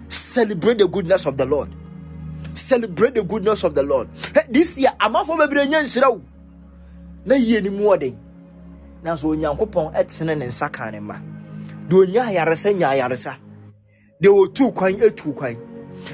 celebrate 0.10 0.78
the 0.78 0.88
goodness 0.88 1.26
of 1.26 1.38
the 1.38 1.46
lord. 1.46 1.70
Celebrate 2.54 3.16
the 3.16 3.24
goodness 3.24 3.64
of 3.64 3.76
the 3.76 3.84
lord. 3.84 4.08
This 4.50 4.78
year 4.80 4.92
amanfoɔ 5.00 5.38
bebree 5.48 5.68
nyɛ 5.68 5.84
nhyira 5.84 6.12
wo 6.12 6.22
na 7.28 7.36
yie 7.36 7.62
ni 7.62 7.70
mu 7.70 7.90
ɔden. 7.94 8.16
Nanso 9.04 9.28
onyankopɔn 9.30 9.94
ɛtene 9.94 10.38
ne 10.38 10.46
nsa 10.48 10.70
kan 10.72 10.92
ne 10.92 11.00
mma 11.00 11.16
deɛ 11.90 12.00
onya 12.02 12.22
ayaresa 12.24 12.72
nya 12.74 12.90
ayaresa. 12.90 13.36
Deɛ 14.22 14.30
otu 14.42 14.72
kwan 14.74 14.94
etu 15.02 15.34
kwan. 15.36 15.56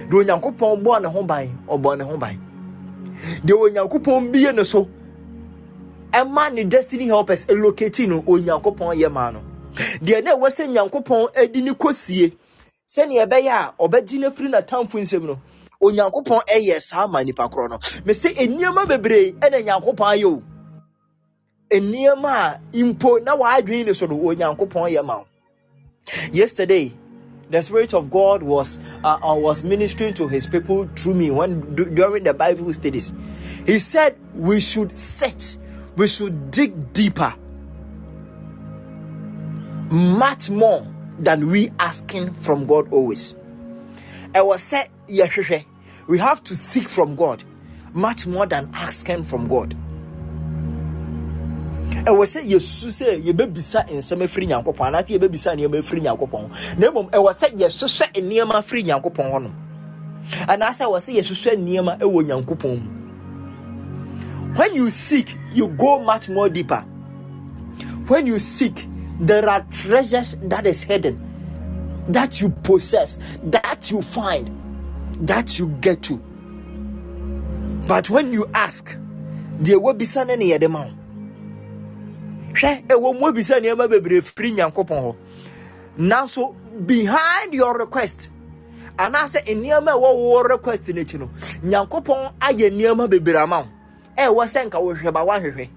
Deɛ 0.09 0.17
onyankopɔn 0.23 0.83
bɔɔ 0.83 1.01
ne 1.01 1.07
ho 1.09 1.23
ban 1.23 1.47
ɔbɔ 1.67 1.97
ne 1.97 2.03
ho 2.03 2.17
ban. 2.17 2.37
Deɛ 3.45 3.53
onyankopɔn 3.53 4.31
bie 4.31 4.51
ne 4.51 4.63
so 4.63 4.87
ɛma 6.11 6.51
ne 6.53 6.63
destiny 6.63 7.05
helpers 7.05 7.45
elocate 7.49 7.99
no 8.07 8.21
onyankopɔn 8.21 8.95
yɛ 8.97 9.11
maa 9.11 9.31
no. 9.31 9.41
Deɛ 10.01 10.23
na 10.23 10.31
ɛwɔ 10.35 10.49
sɛ 10.49 10.67
nyankopɔn 10.67 11.37
adi 11.37 11.61
ne 11.61 11.71
kɔsie 11.71 12.33
sɛnea 12.87 13.25
ɛbɛyɛ 13.27 13.49
a 13.51 13.73
ɔbɛgye 13.79 14.19
no 14.19 14.29
afiri 14.29 14.49
n'atamfo 14.49 14.99
nsam 14.99 15.23
no 15.25 15.39
onyankopɔn 15.81 16.41
ɛyɛ 16.49 16.79
saa 16.81 17.07
ma 17.07 17.21
nipa 17.23 17.47
korɔ 17.47 17.69
no. 17.69 17.77
Mesɛ 17.77 18.35
nneɛma 18.35 18.87
bebree 18.87 19.33
ɛna 19.39 19.63
nyankopɔn 19.63 20.17
ayɛ 20.17 20.25
o 20.25 20.43
nneɛma 21.79 22.31
a 22.33 22.59
mpo 22.73 23.23
na 23.23 23.35
wɔadwene 23.35 23.85
ne 23.87 23.93
so 23.93 24.05
no 24.05 24.17
onyankopɔn 24.17 24.91
yɛ 24.91 25.05
ma 25.05 25.17
wo. 25.17 25.27
Yesterday 26.31 26.91
the 27.49 27.61
spirit 27.61 27.93
of 27.93 28.09
god 28.09 28.41
was 28.41 28.79
uh, 29.03 29.19
uh, 29.23 29.35
was 29.35 29.63
ministering 29.63 30.13
to 30.13 30.27
his 30.27 30.47
people 30.47 30.85
through 30.95 31.13
me 31.13 31.29
when 31.31 31.75
du- 31.75 31.89
during 31.89 32.23
the 32.23 32.33
bible 32.33 32.73
studies. 32.73 33.13
He 33.65 33.79
said 33.79 34.17
we 34.33 34.59
should 34.59 34.91
search 34.91 35.57
we 35.95 36.07
should 36.07 36.51
dig 36.51 36.93
deeper 36.93 37.33
much 39.91 40.49
more 40.49 40.87
than 41.19 41.49
we 41.49 41.69
asking 41.79 42.33
from 42.33 42.65
god 42.65 42.91
always. 42.91 43.35
Ɛwɔ 44.33 44.55
sɛ 44.55 44.87
yɛhwehwɛ 45.07 45.65
we 46.07 46.17
have 46.19 46.43
to 46.43 46.55
seek 46.55 46.89
from 46.89 47.15
god 47.15 47.43
much 47.93 48.25
more 48.27 48.45
than 48.45 48.69
asking 48.73 49.23
from 49.23 49.47
god 49.47 49.75
ɛwɔ 52.01 52.25
sɛ 52.25 52.41
yɛsu 52.43 52.87
sɛ 52.91 53.21
yɛbɛbisa 53.23 53.85
nsɛm 53.89 54.21
afiri 54.23 54.47
nyankopɔn 54.47 54.87
anaasɛ 54.87 55.17
yɛbɛbisa 55.17 55.55
nneɛma 55.55 55.79
afiri 55.79 56.01
nyankopɔn. 56.01 56.77
Na 56.79 56.91
mmom 56.91 57.09
ɛwɔ 57.11 57.31
sɛ 57.33 57.47
yɛhwehwɛ 57.55 58.07
nneɛma 58.21 58.53
afiri 58.59 58.83
nyankopɔn 58.83 59.31
hɔ 59.31 59.41
no 59.43 59.51
anaasɛ 60.47 60.83
ɛwɔ 60.85 60.99
sɛ 60.99 61.11
yɛhwehwɛ 61.17 61.55
nneɛma 61.57 61.99
ɛwɔ 61.99 62.19
nyankopɔn 62.27 62.75
mu. 62.81 62.89
When 64.55 64.75
you 64.75 64.89
seek 64.89 65.37
you 65.53 65.67
go 65.69 65.99
much 65.99 66.29
more 66.29 66.49
deeper. 66.49 66.85
When 68.07 68.27
you 68.27 68.37
seek 68.39 68.87
there 69.19 69.47
are 69.47 69.65
treasures 69.71 70.35
that 70.43 70.65
is 70.65 70.83
hidden 70.83 71.21
that 72.09 72.41
you 72.41 72.49
possess 72.49 73.19
that 73.43 73.89
you 73.91 74.01
find 74.01 74.51
that 75.21 75.57
you 75.57 75.67
get 75.81 76.01
to. 76.03 76.21
But 77.87 78.09
when 78.09 78.33
you 78.33 78.45
ask 78.53 78.97
deɛ 79.61 79.75
wabisa 79.81 80.27
no 80.27 80.35
ne 80.35 80.49
yɛde 80.51 80.69
ma 80.69 80.83
wo 80.85 80.91
hwɛ 82.53 82.87
ɛwɔ 82.87 83.19
mu 83.19 83.27
abisa 83.27 83.59
nneɛma 83.59 83.87
bebree 83.89 84.21
firi 84.21 84.51
nyankopɔn 84.53 84.99
hɔ. 85.03 85.15
Nanso 85.97 86.55
behind 86.85 87.53
your 87.53 87.77
request 87.77 88.29
anaasɛ 88.97 89.43
nneɛma 89.45 89.91
ɛwɔ 89.93 90.15
wo 90.15 90.41
request 90.43 90.83
n'akyi 90.87 91.19
no 91.19 91.29
nyankopɔn 91.63 92.33
ayɛ 92.39 92.69
nneɛma 92.71 93.09
bebree 93.09 93.35
ama 93.41 93.61
wo. 93.61 93.67
Ɛwɔ 94.17 94.45
sɛ 94.45 94.65
nka 94.67 94.77
wohwɛ 94.79 95.11
ba 95.13 95.21
woahwehwɛ. 95.25 95.69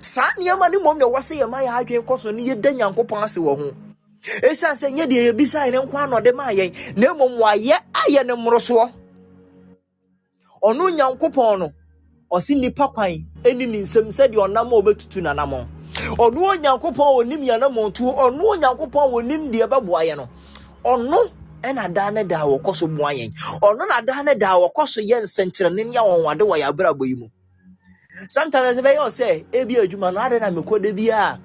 Saa 0.00 0.30
nneɛma 0.38 0.70
no 0.72 0.80
mmom 0.80 0.98
na 0.98 1.04
ɛwɔ 1.06 1.20
sɛ 1.20 1.40
yɛma 1.40 1.64
yɛ 1.64 1.70
adwene 1.80 2.04
kɔ 2.04 2.18
so 2.18 2.30
no 2.30 2.38
yɛda 2.38 2.72
nyankopɔn 2.76 3.22
ase 3.24 3.36
wɔ 3.40 3.56
ho. 3.56 3.72
Ɛsiane 4.20 4.76
sɛ 4.76 4.92
nyɛ 4.92 5.06
deɛ 5.08 5.32
yɛbisae 5.32 5.70
ne 5.72 5.78
nko 5.78 5.96
anɔde 5.96 6.34
maa 6.34 6.50
yɛn 6.52 6.96
na 6.98 7.14
mmom 7.14 7.38
wayɛ 7.40 7.76
ayɛ 7.94 8.26
ne 8.26 8.34
mmorosoɔ. 8.34 8.92
Ɔno 10.62 10.90
nyankopɔn 10.92 11.58
no 11.58 11.72
ɔse 12.30 12.54
nnipa 12.54 12.92
kwan 12.92 13.24
ɛni 13.42 13.66
ne 13.68 13.80
nsɛm 13.82 14.08
sɛdeɛ 14.12 14.36
ɔnam 14.36 14.68
a 14.68 14.82
ɔbɛtutu 14.82 15.20
n'anammɔn 15.22 15.79
ɔno 15.94 16.38
onyankopɔn 16.52 17.06
a 17.06 17.12
ɔnim 17.20 17.42
yɛanammɔntuo 17.48 18.10
ɔno 18.24 18.42
onyankopɔn 18.54 19.02
a 19.04 19.08
ɔnim 19.16 19.50
deɛ 19.52 19.66
ɛbɛboa 19.66 20.00
yɛ 20.08 20.16
no 20.16 20.28
ɔno 20.84 21.18
ɛna 21.62 21.92
daa 21.94 22.10
ne 22.10 22.24
daa 22.24 22.44
wɔkɔ 22.46 22.74
so 22.76 22.86
boa 22.88 23.12
yɛn. 23.12 23.30
Ɔno 23.60 23.88
na 23.88 24.00
daa 24.00 24.22
ne 24.22 24.34
daa 24.34 24.56
wɔkɔ 24.56 24.86
so 24.88 25.00
yɛ 25.00 25.22
nsɛnkyerɛnne 25.22 25.90
ne 25.90 25.96
awɔnwade 25.98 26.40
wɔ 26.40 26.56
yɛ 26.58 26.68
abrabɔ 26.72 27.06
yi 27.06 27.14
mu. 27.14 27.26
Sometimes 28.28 28.78
ɛbɛyɛ 28.78 28.98
wo 28.98 29.08
sɛ 29.08 29.44
ebi 29.52 29.76
adwuma 29.76 30.12
no 30.12 30.20
adɛn 30.20 30.40
na 30.40 30.50
mekɔ 30.50 30.82
da 30.82 30.92
bi 30.92 31.08
a 31.08 31.38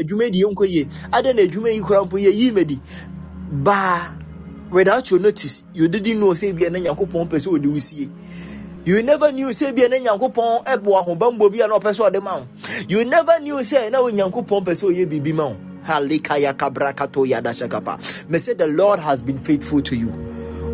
adwuma 0.00 0.32
yi 0.34 0.44
nkɔ 0.44 0.66
yie? 0.68 0.84
Adɛn 1.12 1.36
na 1.36 1.42
adwuma 1.42 1.72
yi 1.74 1.80
kora 1.80 2.04
mpo 2.04 2.18
yɛyi 2.18 2.52
madi 2.52 2.80
baa 3.50 4.12
without 4.70 5.10
your 5.10 5.20
notice 5.20 5.64
you 5.74 5.88
didn't 5.88 6.18
know 6.18 6.32
sɛ 6.32 6.52
ebia 6.52 6.70
na 6.70 6.78
nyankopɔn 6.78 7.28
pɛ 7.28 7.38
sɛ 7.38 7.58
ɔde 7.58 7.66
wo 7.72 7.78
sie. 7.78 8.10
You 8.84 9.02
never 9.02 9.30
knew 9.32 9.48
sɛ 9.48 9.74
bia 9.74 9.88
na 9.88 9.96
nyankopɔn 9.96 10.64
ɛbo 10.64 10.98
ahobammɔ 11.00 11.52
bi 11.52 11.60
a 11.64 11.68
na 11.68 12.46
you 12.88 13.04
never 13.04 13.38
knew 13.40 13.56
sɛ 13.56 13.90
na 13.90 13.98
onyankopɔn 13.98 14.64
pɛ 14.64 14.72
sɛ 14.74 14.90
ɔyɛ 14.90 15.06
biribi 15.06 15.34
ma 15.34 15.46
wo 15.48 15.56
halikaya 15.86 16.52
kabrakato 16.52 17.26
yadashakapa 17.26 18.30
me 18.30 18.38
say 18.38 18.54
the 18.54 18.66
lord 18.66 18.98
has 18.98 19.22
been 19.22 19.38
faithful 19.38 19.80
to 19.80 19.96
you. 19.96 20.08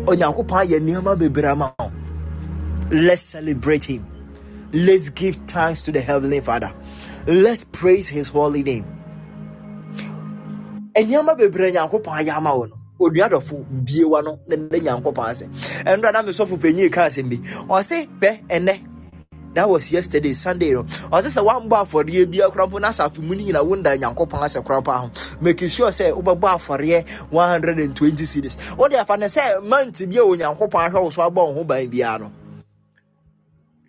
Onyankopɔn 0.05 0.65
ayɛ 0.65 0.79
nneɛma 0.79 1.17
bebree 1.17 1.51
ama 1.51 1.73
wo 1.79 1.91
let's 2.91 3.21
celebrate 3.21 3.85
him. 3.85 4.05
Let's 4.71 5.09
give 5.09 5.35
thanks 5.47 5.81
to 5.83 5.91
the 5.91 6.01
Heavenly 6.01 6.41
Father. 6.41 6.71
Let's 7.27 7.63
praise 7.63 8.09
His 8.09 8.29
holy 8.29 8.63
name. 8.63 8.85
nneɛma 10.95 11.37
bebree 11.37 11.71
nyankopɔn 11.73 12.25
ayɛ 12.25 12.37
ama 12.37 12.78
onua 12.99 13.29
dɔfo 13.29 13.65
bie 13.85 14.03
wa 14.05 14.21
no 14.21 14.39
na 14.47 14.55
de 14.55 14.79
nyankopɔn 14.79 15.29
ase. 15.29 15.45
Ɛnora 15.85 16.13
na 16.13 16.21
mesɔfo 16.23 16.57
panyin 16.59 16.91
ka 16.91 17.07
asɛm 17.07 17.29
ɔse 17.67 18.07
pɛ 18.19 18.47
ɛnɛ 18.49 18.89
that 19.53 19.67
was 19.67 19.91
yesterday 19.91 20.33
sunday 20.33 20.71
no. 20.71 20.83
Ɔsɛ 20.83 21.29
sɛ 21.39 21.43
woambɔ 21.43 21.83
afɔreɛ 21.83 22.29
bia 22.31 22.49
kora 22.49 22.67
mpo 22.67 22.79
na 22.79 22.91
mu 23.21 23.35
no 23.35 23.43
nyina 23.43 23.63
wonda 23.63 23.97
nyankopɔn 23.97 24.43
asɛ 24.43 24.63
kora 24.65 24.81
mpa 24.81 24.97
ho 24.99 25.11
making 25.41 25.69
sure 25.69 25.89
sɛ 25.89 26.11
wobɛbɔ 26.13 26.47
afɔreɛ 26.55 27.31
120 27.31 28.25
series. 28.25 28.57
Wode 28.77 28.93
afa 28.93 29.17
ne 29.17 29.25
sɛ 29.25 29.63
mant 29.67 29.97
bi 30.09 30.17
a 30.17 30.21
onyankopɔn 30.23 30.89
ahwɛ 30.91 31.03
wo 31.03 31.09
so 31.09 31.21
abɔ 31.29 31.35
wo 31.35 31.53
ho 31.53 31.63
ban 31.63 31.87
biara 31.89 32.19
no 32.21 32.31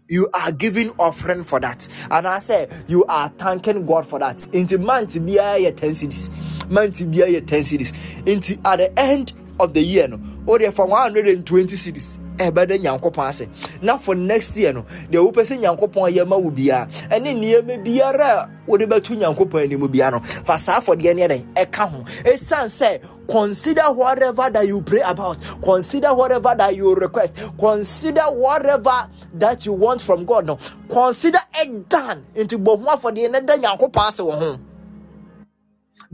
you 0.09 0.29
are 0.35 0.51
giving 0.51 0.91
offering 0.99 1.45
for 1.45 1.61
that. 1.61 1.87
And 2.11 2.27
i 2.27 2.39
say 2.39 2.69
you 2.89 3.05
are 3.05 3.29
thanking 3.39 3.87
god 3.87 4.05
for 4.05 4.19
that. 4.19 4.45
Into 4.53 4.77
month 4.79 5.15
biara 5.15 5.61
yɛ 5.61 5.77
10 5.77 5.95
cities 5.95 6.31
month 6.71 7.01
biara 7.01 7.31
yɛ 7.31 7.47
10 7.47 7.65
cities. 7.65 7.93
Into 8.27 8.59
at 8.65 8.77
the 8.77 8.99
end 8.99 9.33
of 9.59 9.75
the 9.75 9.83
year 9.83 10.09
no 10.09 10.19
or 10.47 10.59
for 10.73 10.87
120 10.87 11.77
cities 11.77 12.17
ɛbɛda 12.41 12.79
nyankopɔn 12.81 13.29
ase. 13.29 13.47
Na 13.83 13.97
for 13.99 14.15
next 14.15 14.57
year 14.57 14.73
no 14.73 14.85
deɛ 15.11 15.21
wopɛ 15.33 15.43
sɛ 15.45 15.59
nyankopɔn 15.61 16.13
yɛ 16.17 16.27
ma 16.27 16.37
wo 16.37 16.51
biara 16.51 16.87
ɛne 17.11 17.35
nneɛma 17.37 17.85
biara 17.85 18.29
a 18.45 18.49
wode 18.67 18.89
bɛto 18.89 19.17
nyankopɔn 19.17 19.65
anim 19.65 19.81
biara 19.89 20.13
no 20.13 20.21
fa 20.21 20.59
saa 20.59 20.81
afɔdeɛ 20.81 21.15
ne 21.17 21.29
ɛdɛn 21.29 21.45
ɛka 21.55 21.89
ho. 21.91 22.03
Ɛsiane 22.25 22.69
sɛ 22.69 23.01
consider 23.29 23.93
whatever 23.93 24.51
that 24.51 24.67
you 24.67 24.81
pray 24.81 25.01
about 25.01 25.39
consider 25.63 26.15
whatever 26.15 26.55
that 26.57 26.75
you 26.75 26.95
request 26.95 27.33
consider 27.59 28.23
whatever 28.23 29.09
that 29.35 29.65
you 29.67 29.73
want 29.73 30.01
from 30.01 30.25
god 30.25 30.47
no 30.47 30.59
consider 30.89 31.39
it 31.55 31.89
done. 31.89 32.25
Nti 32.35 32.57
bɔ 32.63 32.83
ho 32.83 32.97
afɔdeɛ 32.97 33.31
ne 33.31 33.41
da 33.41 33.57
nyankopɔn 33.57 34.09
ase 34.09 34.21
wɔ 34.21 34.59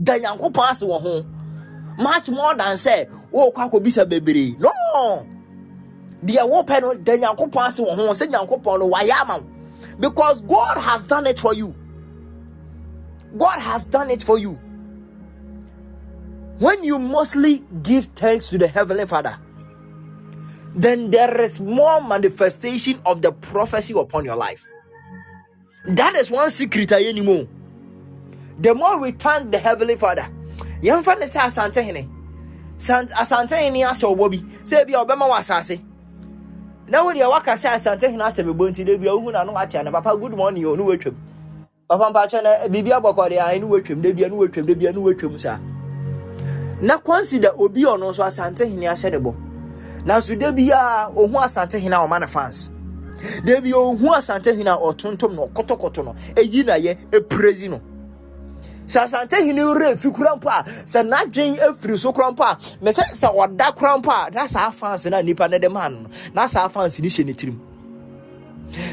da 0.01 0.17
nyankopɔn 0.17 0.71
ase 0.71 0.85
wɔ 0.85 1.01
ho. 1.01 1.25
Much 1.97 2.29
more 2.29 2.55
than 2.55 2.75
sɛ 2.77 3.07
wokɔ 3.31 3.69
akɔbisa 3.69 4.05
bebree. 4.07 4.57
No! 4.59 5.25
Deɛ 6.23 6.43
wopɛ 6.49 6.81
no 6.81 6.93
da 6.95 7.17
nyankopɔn 7.17 7.67
ase 7.67 7.79
wɔ 7.79 7.95
ho. 7.95 8.13
Sɛ 8.13 8.27
nyankopɔn 8.27 8.79
no 8.79 8.89
wayɛ 8.89 9.21
ama 9.21 9.39
wo. 9.39 9.45
Because 9.99 10.41
god 10.41 10.77
has 10.77 11.03
done 11.03 11.27
it 11.27 11.39
for 11.39 11.53
you. 11.53 11.73
God 13.37 13.59
has 13.59 13.85
done 13.85 14.09
it 14.11 14.23
for 14.23 14.37
you. 14.37 14.59
When 16.59 16.83
you 16.83 16.97
mostly 16.99 17.63
give 17.83 18.05
thanks 18.15 18.47
to 18.49 18.57
the 18.57 18.67
heavenly 18.67 19.05
father 19.05 19.37
then 20.77 21.09
there 21.09 21.41
is 21.41 21.59
more 21.59 22.01
manifestation 22.01 22.99
of 23.03 23.21
the 23.23 23.31
prophecy 23.31 23.95
upon 23.97 24.23
your 24.23 24.35
life. 24.35 24.63
That 25.85 26.15
is 26.15 26.29
one 26.29 26.51
secret 26.51 26.91
anymore 26.91 27.47
the 28.61 28.73
more 28.75 28.99
we 28.99 29.11
thank 29.11 29.51
the 29.51 29.59
heavenly 29.59 29.95
father 29.95 30.27
yɛmfa 30.81 31.19
ne 31.19 31.25
sɛ 31.27 31.39
asantehene. 31.47 32.07
Sant- 32.77 33.11
asantehene 33.11 33.83
ahyɛ 33.85 34.05
ɔbɔ 34.15 34.31
bi. 34.31 34.37
Sɛ 34.65 34.87
bia 34.87 34.99
ɔbɛma 35.05 35.29
wɔ 35.29 35.37
asase. 35.39 35.81
Na 36.87 37.03
wo 37.03 37.11
deɛ 37.13 37.29
waka 37.29 37.51
sɛ 37.53 37.75
asantehene 37.75 38.21
ahyɛ 38.21 38.45
me 38.45 38.53
bɔ 38.53 38.69
nti 38.71 38.85
da 38.85 38.97
bia 38.97 39.11
wohu 39.11 39.31
nano 39.33 39.53
akyea 39.53 39.83
no 39.85 39.91
papa 39.91 40.17
good 40.17 40.35
morning 40.37 40.65
o 40.65 40.75
ne 40.75 40.83
watwam 40.83 41.15
papa 41.89 42.11
mpakyɛ 42.13 42.43
no 42.43 42.69
biribi 42.69 42.91
abɔkɔ 42.91 43.29
deɛ 43.31 43.41
ae 43.47 43.59
ne 43.59 43.65
watwam 43.67 44.01
da 44.03 44.13
bia 44.13 44.29
ne 44.29 44.35
watwam 44.37 44.67
da 44.67 44.75
bia 44.75 44.93
ne 44.93 44.99
watwam 44.99 45.39
saa. 45.39 45.59
Na 46.81 46.97
consider 46.99 47.51
obi 47.57 47.83
a 47.83 47.87
ɔno 47.87 48.11
nso 48.11 48.23
asantehene 48.25 48.83
ahyɛ 48.91 49.11
ne 49.11 49.17
bɔ 49.19 49.35
nanso 50.05 50.39
da 50.39 50.51
bia 50.51 51.09
ɔhu 51.15 51.33
asantehene 51.35 51.93
a 51.93 52.07
ɔma 52.07 52.21
no 52.21 52.27
fans. 52.27 52.69
Da 53.45 53.59
bia 53.61 53.75
ɔhu 53.75 54.07
asantehene 54.15 54.67
a 54.73 54.77
ɔtontom 54.77 55.35
no 55.35 55.47
ɔkɔtɔkɔtɔ 55.47 56.05
no 56.05 56.13
ɛyi 56.35 56.65
na 56.65 56.73
yɛ 56.75 56.97
ɛprɛsi 57.11 57.69
no. 57.71 57.81
Sɛ 58.87 59.03
asantehene 59.03 59.61
werɛ 59.61 59.97
fi 59.97 60.09
kora 60.11 60.35
mpo 60.35 60.49
a 60.49 60.63
sɛ 60.85 61.03
n'adwen 61.07 61.59
afiri 61.59 61.99
so 61.99 62.11
kora 62.13 62.31
mpo 62.31 62.43
a 62.43 62.55
mɛ 62.83 62.91
sɛ 62.93 63.03
sɛ 63.11 63.27
ɔda 63.35 63.75
kora 63.75 63.97
mpo 63.99 64.11
a 64.11 64.31
na 64.31 64.47
saa 64.47 64.71
fans 64.71 65.05
no 65.05 65.17
a 65.17 65.21
nnipa 65.21 65.49
no 65.51 65.57
de 65.59 65.69
maa 65.69 65.89
no 65.89 65.99
no 66.01 66.09
na 66.33 66.45
saa 66.47 66.67
fans 66.69 66.99
no 66.99 67.07
hyɛ 67.07 67.25
ne 67.25 67.33
tirim. 67.33 67.59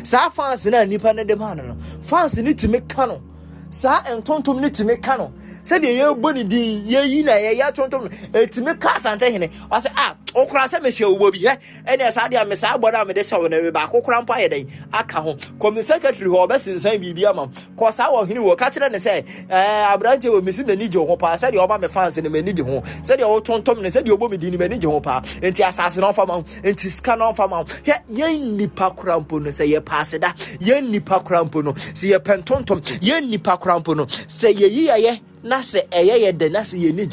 Saa 0.06 0.28
fans 0.30 0.66
no 0.66 0.78
a 0.78 0.84
nnipa 0.84 1.14
no 1.14 1.24
de 1.24 1.36
maa 1.36 1.54
no 1.54 1.62
no 1.62 1.76
fans 2.02 2.38
no 2.38 2.50
tumi 2.52 2.80
ka 2.88 3.06
no 3.06 3.22
saa 3.70 4.02
ntontom 4.02 4.60
no 4.60 4.68
tumi 4.68 5.00
ka 5.00 5.16
no 5.16 5.32
sɛdeɛ 5.64 5.98
yɛbɔ 6.00 6.34
ne 6.34 6.44
din 6.44 6.84
yɛyi 6.86 7.24
na 7.24 7.32
yɛyɛ 7.32 7.72
tontom 7.74 8.02
no 8.04 8.40
ɛtumi 8.40 8.78
ka 8.78 8.94
asantehene 8.96 9.48
ɔsɛ 9.70 9.88
a 9.96 10.16
wokora 10.34 10.66
sɛ 10.68 10.80
mehyɛ 10.80 11.06
wo 11.18 11.30
bɔ 11.30 11.32
bi 11.32 11.38
hɛ? 11.48 11.58
Ɛneɛ 11.86 12.12
saa 12.12 12.28
deɛ 12.28 12.46
me 12.48 12.54
saa 12.54 12.76
bɔ 12.76 12.92
no 12.92 13.00
a 13.02 13.04
mede 13.04 13.16
hyɛ 13.18 13.38
wo 13.40 13.48
no 13.48 13.70
baako 13.72 14.02
kora 14.04 14.20
mpo 14.22 14.34
ayɛ 14.34 14.48
dɛn? 14.52 14.68
Aka 14.92 15.20
ho. 15.20 15.34
Kɔmi 15.34 15.82
secretary 15.82 16.28
hɔ 16.28 16.48
ɔbɛsensan 16.48 16.98
biribi 17.00 17.24
ama 17.30 17.46
kɔ 17.76 17.92
saa 17.92 18.10
wɔ 18.10 18.26
hene 18.28 18.40
wɔ 18.40 18.56
ka 18.58 18.66
kyerɛ 18.70 18.90
ne 18.92 18.98
sɛ 18.98 19.24
"Ɛɛ, 19.48 19.94
aberanteɛ 19.96 20.30
wɔ 20.30 20.42
mesi 20.42 20.64
m'ani 20.64 20.88
gye 20.90 20.98
ho 21.06 21.16
paa. 21.16 21.34
Sɛdeɛ 21.36 21.66
ɔba 21.66 21.80
me 21.80 21.88
fans 21.88 22.16
no 22.18 22.28
m'ani 22.30 22.52
gye 22.54 22.64
ho. 22.64 22.80
Sɛdeɛ 22.80 23.24
wotontom 23.24 23.80
no 23.82 23.88
sɛdeɛ 23.88 24.10
ɔbɔ 24.18 24.30
me 24.30 24.36
din 24.36 24.52
no 24.52 24.58
m'ani 24.58 24.78
gye 24.78 24.90
ho 24.90 25.00
paa. 25.00 25.20
Enti 25.22 25.62
asase 25.64 25.98
no 25.98 26.10
ɔmfa 26.12 26.26
ma 26.26 26.36
wo. 26.38 26.42
Enti 26.42 26.90
sika 26.90 27.16
no 27.16 27.32
ɔmfa 27.32 27.48
ma 27.48 27.58
wo. 27.60 27.64
Hɛ 27.64 28.00
yɛn 28.10 28.56
nnipa 28.58 28.94
kora 28.96 29.18
mpo 29.20 29.40
no 29.40 29.50
sɛ 29.50 29.72
yɛpaase 29.78 30.20
da. 30.20 30.28
Yɛn 30.60 30.90
nnipa 30.90 31.24
kora 31.24 31.44
mpo 31.44 31.62
no 31.64 31.72
sɛ 31.72 32.16
yɛpɛ 32.18 32.42
ntontom. 32.42 32.80
Yɛn 33.00 33.30
nnipa 33.30 33.58
kora 33.60 33.78
mpo 33.80 33.94
no 33.96 34.06
sɛ 34.06 34.52
yɛyi 34.52 34.88
yɛyɛ 34.88 35.20
na 35.44 35.54
na 35.54 36.62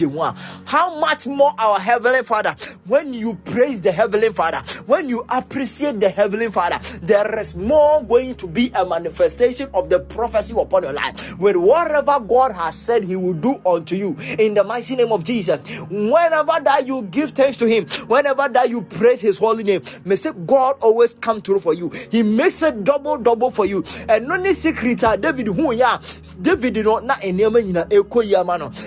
ho 0.09 0.23
a 0.23 0.35
how 0.65 0.99
much 0.99 1.27
more 1.27 1.51
our 1.59 1.79
heavenly 1.79 2.23
father? 2.23 2.55
When 2.87 3.13
you 3.13 3.35
praise 3.45 3.81
the 3.81 3.91
heavenly 3.91 4.29
father 4.29 4.57
when 4.85 5.09
you 5.09 5.23
appreciate 5.29 5.99
the 5.99 6.09
heavenly 6.09 6.47
father 6.47 6.77
there 6.99 7.37
is 7.39 7.55
more 7.55 8.01
going 8.03 8.35
to 8.35 8.47
be 8.47 8.71
a 8.75 8.85
manifestation 8.85 9.69
of 9.73 9.89
the 9.89 9.99
prophecy 9.99 10.53
upon 10.57 10.83
your 10.83 10.93
life. 10.93 11.37
With 11.37 11.57
whatever 11.57 12.19
god 12.19 12.53
has 12.53 12.75
said 12.75 13.03
he 13.03 13.15
will 13.15 13.33
do 13.33 13.61
unto 13.65 13.95
you 13.95 14.15
in 14.39 14.53
the 14.53 14.63
mighty 14.63 14.95
name 14.95 15.11
of 15.11 15.23
jesus 15.23 15.61
whenever 15.89 16.59
that 16.63 16.87
you 16.87 17.01
give 17.03 17.31
thanks 17.31 17.57
to 17.57 17.65
him 17.65 17.85
whenever 18.07 18.47
that 18.49 18.69
you 18.69 18.81
praise 18.81 19.21
his 19.21 19.37
holy 19.37 19.63
name 19.63 19.81
may 20.05 20.15
say 20.15 20.31
god 20.45 20.77
always 20.81 21.13
come 21.15 21.41
through 21.41 21.59
for 21.59 21.73
you. 21.73 21.89
He 21.89 22.23
makes 22.23 22.61
it 22.63 22.83
double 22.83 23.17
double 23.17 23.51
for 23.51 23.65
you. 23.65 23.83
And 24.07 24.27
no 24.27 24.41
secret 24.53 24.99
david 25.21 25.47
who 25.47 25.73
ya 25.73 25.97
david 26.41 26.77
no 26.83 26.99
na 26.99 27.15
nneɛma 27.15 27.61
nyina 27.61 27.89
no 27.89 28.20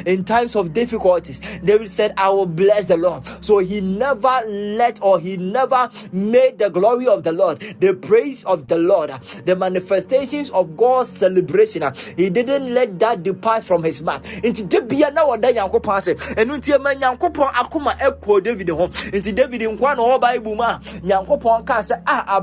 in 0.06 0.24
times 0.24 0.56
of 0.56 0.72
difficulties 0.72 1.40
david 1.64 1.88
said 1.88 2.12
i 2.16 2.28
will 2.28 2.46
bless 2.46 2.86
the 2.86 2.96
lord. 2.96 3.22
So 3.40 3.58
he 3.58 3.80
never 3.80 4.40
let 4.48 5.02
or 5.02 5.20
he 5.20 5.36
never 5.36 5.90
made 6.12 6.58
the 6.58 6.68
glory 6.70 7.06
of 7.06 7.22
the 7.22 7.32
lord 7.32 7.60
the 7.80 7.94
praise 7.94 8.44
of 8.44 8.66
the 8.68 8.78
lord 8.78 9.10
the 9.44 9.56
manifestations 9.56 10.50
of 10.50 10.76
god's 10.76 11.08
celebration. 11.10 11.82
He 12.16 12.30
didn't 12.30 12.72
let 12.74 12.98
that 13.00 13.22
depart 13.22 13.64
from 13.64 13.82
his 13.84 14.02
mouth. 14.02 14.22
Nti 14.42 14.68
da 14.68 14.80
bia 14.80 15.10
na 15.10 15.24
wɔda 15.26 15.52
nyankopɔn 15.54 15.96
ase. 15.96 16.14
Ɛno 16.34 16.56
nti 16.58 16.72
ɛma 16.76 16.94
nyankopɔn 16.94 17.48
akoma 17.52 17.92
ɛkɔɔ 17.98 18.42
david 18.44 18.68
ho. 18.70 18.88
Nti 18.88 19.34
david 19.34 19.60
nkwa 19.62 19.96
na 19.96 20.02
ɔwɔ 20.02 20.20
bible 20.20 20.54
mu 20.54 20.62
a 20.62 20.80
nyankopɔn 21.02 21.66
kaa 21.66 21.80
sɛ 21.80 22.02
ah 22.06 22.24
a 22.36 22.40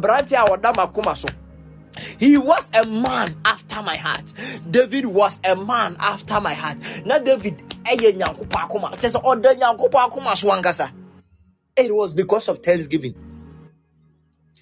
he 2.20 2.38
was 2.38 2.70
a 2.74 2.86
man 2.86 3.36
after 3.46 3.82
my 3.82 3.96
heart. 3.96 4.34
David 4.70 5.06
was 5.06 5.40
a 5.44 5.56
man 5.56 5.96
after 6.00 6.40
my 6.40 6.54
heart. 6.54 6.78
Now 7.06 7.20
David. 7.20 7.62
It 7.84 8.16
was 11.96 12.14
because 12.14 12.48
of 12.48 12.60
thanksgiving. 12.60 13.16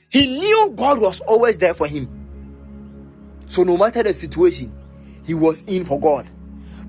He 0.10 0.40
knew 0.40 0.74
God 0.76 1.00
was 1.00 1.20
always 1.22 1.58
there 1.58 1.74
for 1.74 1.88
him. 1.88 2.08
So 3.46 3.64
no 3.64 3.78
matter 3.78 4.04
the 4.04 4.14
situation, 4.14 4.74
he 5.26 5.34
was 5.34 5.62
in 5.64 5.86
for 5.86 6.00
God. 6.00 6.28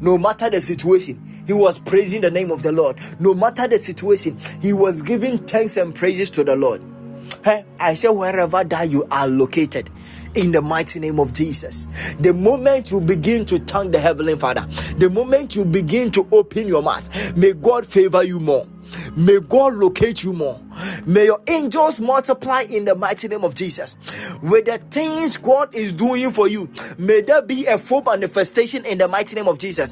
No 0.01 0.17
matter 0.17 0.49
the 0.49 0.61
situation, 0.61 1.21
he 1.47 1.53
was 1.53 1.79
praising 1.79 2.23
the 2.23 2.31
name 2.31 2.51
of 2.51 2.63
the 2.63 2.73
Lord. 2.73 2.97
No 3.19 3.35
matter 3.35 3.69
the 3.69 3.79
situation, 3.79 4.39
he 4.63 4.73
was 4.73 5.03
giving 5.03 5.39
thanks 5.39 5.77
and 5.77 5.95
praises 5.95 6.31
to 6.31 6.45
the 6.45 6.57
Lord. 6.57 6.83
Hey, 7.45 7.65
I 7.79 7.95
say 7.95 8.09
wherever 8.09 8.65
that 8.65 8.91
you 8.91 9.07
are 9.11 9.29
located, 9.29 9.91
in 10.35 10.53
the 10.53 10.63
mighty 10.63 11.01
name 11.01 11.19
of 11.19 11.33
Jesus. 11.33 11.87
The 12.19 12.33
moment 12.33 12.91
you 12.91 13.01
begin 13.01 13.45
to 13.47 13.59
thank 13.59 13.93
the 13.93 14.01
Heavenly 14.01 14.37
Father, 14.37 14.67
the 14.97 15.11
moment 15.11 15.57
you 15.57 15.65
begin 15.65 16.11
to 16.13 16.27
open 16.33 16.69
your 16.69 16.83
mouth, 16.83 17.09
may 17.37 17.53
God 17.53 17.87
favor 17.87 18.23
you 18.23 18.41
more. 18.41 18.67
May 19.17 19.41
God 19.41 19.75
locate 19.75 20.25
you 20.25 20.33
more. 20.33 20.61
May 21.07 21.27
your 21.27 21.41
angels 21.49 22.01
multiply 22.01 22.63
in 22.63 22.85
the 22.85 22.95
mighty 22.95 23.29
name 23.29 23.45
of 23.45 23.55
Jesus. 23.55 23.97
With 24.43 24.67
the 24.67 24.79
things 24.91 25.37
God 25.37 25.75
is 25.75 25.93
doing 25.93 26.31
for 26.31 26.49
you, 26.49 26.69
may 26.99 27.21
there 27.21 27.43
be 27.43 27.67
a 27.67 27.79
full 27.79 28.03
manifestation 28.03 28.85
in 28.85 28.99
the 28.99 29.09
mighty 29.09 29.37
name 29.37 29.49
of 29.49 29.59
Jesus. 29.59 29.91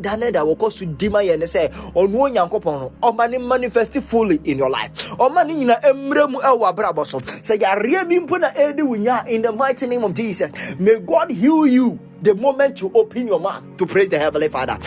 Da 0.00 0.16
ne 0.16 0.30
da 0.30 0.40
wɔkɔ 0.44 0.72
so 0.72 0.84
di 0.84 1.08
ma 1.08 1.20
yɛ 1.20 1.38
ne 1.38 1.46
sɛ 1.46 1.70
ɔno 1.94 2.28
onyankopɔn 2.30 2.80
no 2.80 2.92
ɔma 3.02 3.30
ne 3.30 3.38
manifest 3.38 3.94
fully 4.02 4.40
in 4.44 4.58
your 4.58 4.70
life. 4.70 4.90
Ɔma 5.18 5.46
ne 5.46 5.54
nyina 5.54 5.80
mmerɛ 5.82 6.30
mu 6.30 6.38
ɛwɔ 6.40 6.58
w'abrabɔ 6.74 7.06
so. 7.06 7.20
Sɛ 7.20 7.58
yareɛ 7.60 8.08
bi 8.08 8.16
mpo 8.18 8.40
na 8.40 8.50
ɛdi 8.50 8.82
wo 8.82 8.94
nya 8.96 9.24
in 9.28 9.42
the 9.42 9.52
mighty 9.52 9.86
name 9.86 10.04
of 10.04 10.14
Jesus 10.14 10.50
may 10.78 10.98
God 11.00 11.30
heal 11.30 11.66
you 11.66 11.98
the 12.22 12.34
moment 12.34 12.80
you 12.80 12.90
open 12.94 13.26
your 13.26 13.40
mouth 13.40 13.62
to 13.76 13.86
praise 13.86 14.08
the 14.08 14.18
Heavenly 14.18 14.48
Father. 14.48 14.78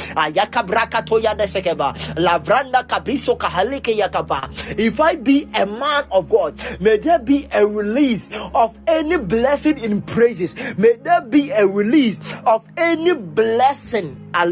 If 4.78 5.00
I 5.00 5.16
be 5.16 5.48
a 5.56 5.66
man 5.66 6.04
of 6.12 6.30
God, 6.30 6.82
may 6.82 6.98
there 6.98 7.20
be 7.20 7.48
a 7.54 7.66
release 7.66 8.30
of 8.54 8.78
any 8.88 9.18
blessing 9.18 9.78
in 9.80 10.02
praises. 10.02 10.56
May 10.78 10.94
there 11.04 11.22
be 11.22 11.52
a 11.52 11.68
release 11.68 12.38
of 12.46 12.66
any 12.78 13.14
blessing 13.16 14.22
in 14.36 14.52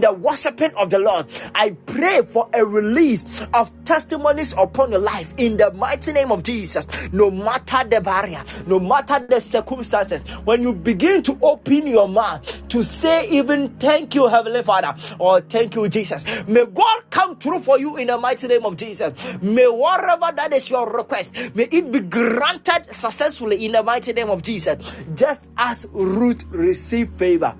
the 0.00 0.18
worshiping 0.20 0.70
of 0.76 0.90
the 0.90 0.98
Lord. 0.98 1.26
I 1.54 1.70
pray 1.86 2.22
for 2.22 2.48
a 2.52 2.64
release 2.64 3.46
of 3.54 3.70
testimonies 3.84 4.52
upon 4.58 4.90
your 4.90 4.98
life 5.00 5.34
in 5.36 5.56
the 5.56 5.72
mighty 5.72 6.12
name 6.12 6.32
of 6.32 6.42
Jesus. 6.42 7.12
No 7.12 7.30
matter 7.30 7.88
the 7.88 8.00
barrier, 8.00 8.42
no 8.66 8.80
matter 8.80 9.24
the 9.28 9.40
circumstances, 9.40 10.22
when 10.44 10.62
you 10.62 10.72
begin 10.76 11.22
to 11.24 11.38
open 11.42 11.86
your 11.86 12.08
mouth 12.08 12.68
to 12.68 12.82
say, 12.82 13.28
even 13.28 13.68
thank 13.78 14.14
you, 14.14 14.28
Heavenly 14.28 14.62
Father, 14.62 14.94
or 15.18 15.40
thank 15.40 15.74
you, 15.74 15.88
Jesus, 15.88 16.24
may 16.46 16.66
God 16.66 17.02
come 17.10 17.36
through 17.36 17.60
for 17.60 17.78
you 17.78 17.96
in 17.96 18.08
the 18.08 18.18
mighty 18.18 18.46
name 18.46 18.64
of 18.64 18.76
Jesus. 18.76 19.42
May 19.42 19.66
whatever 19.66 20.30
that 20.34 20.52
is 20.52 20.70
your 20.70 20.90
request, 20.90 21.34
may 21.54 21.64
it 21.64 21.90
be 21.90 22.00
granted 22.00 22.92
successfully 22.92 23.64
in 23.64 23.72
the 23.72 23.82
mighty 23.82 24.12
name 24.12 24.30
of 24.30 24.42
Jesus, 24.42 25.04
just 25.14 25.46
as 25.56 25.86
Ruth 25.92 26.44
received 26.50 27.10
favor 27.10 27.56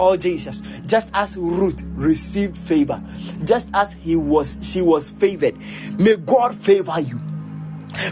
oh 0.00 0.16
Jesus, 0.16 0.80
just 0.86 1.10
as 1.14 1.36
Ruth 1.36 1.80
received 1.94 2.56
favor, 2.56 3.02
just 3.44 3.70
as 3.74 3.92
he 3.92 4.16
was 4.16 4.58
she 4.62 4.82
was 4.82 5.10
favored. 5.10 5.56
May 5.98 6.16
God 6.16 6.54
favor 6.54 7.00
you. 7.00 7.20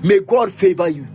May 0.05 0.21
God 0.21 0.53
favor 0.53 0.89
you. 0.89 1.07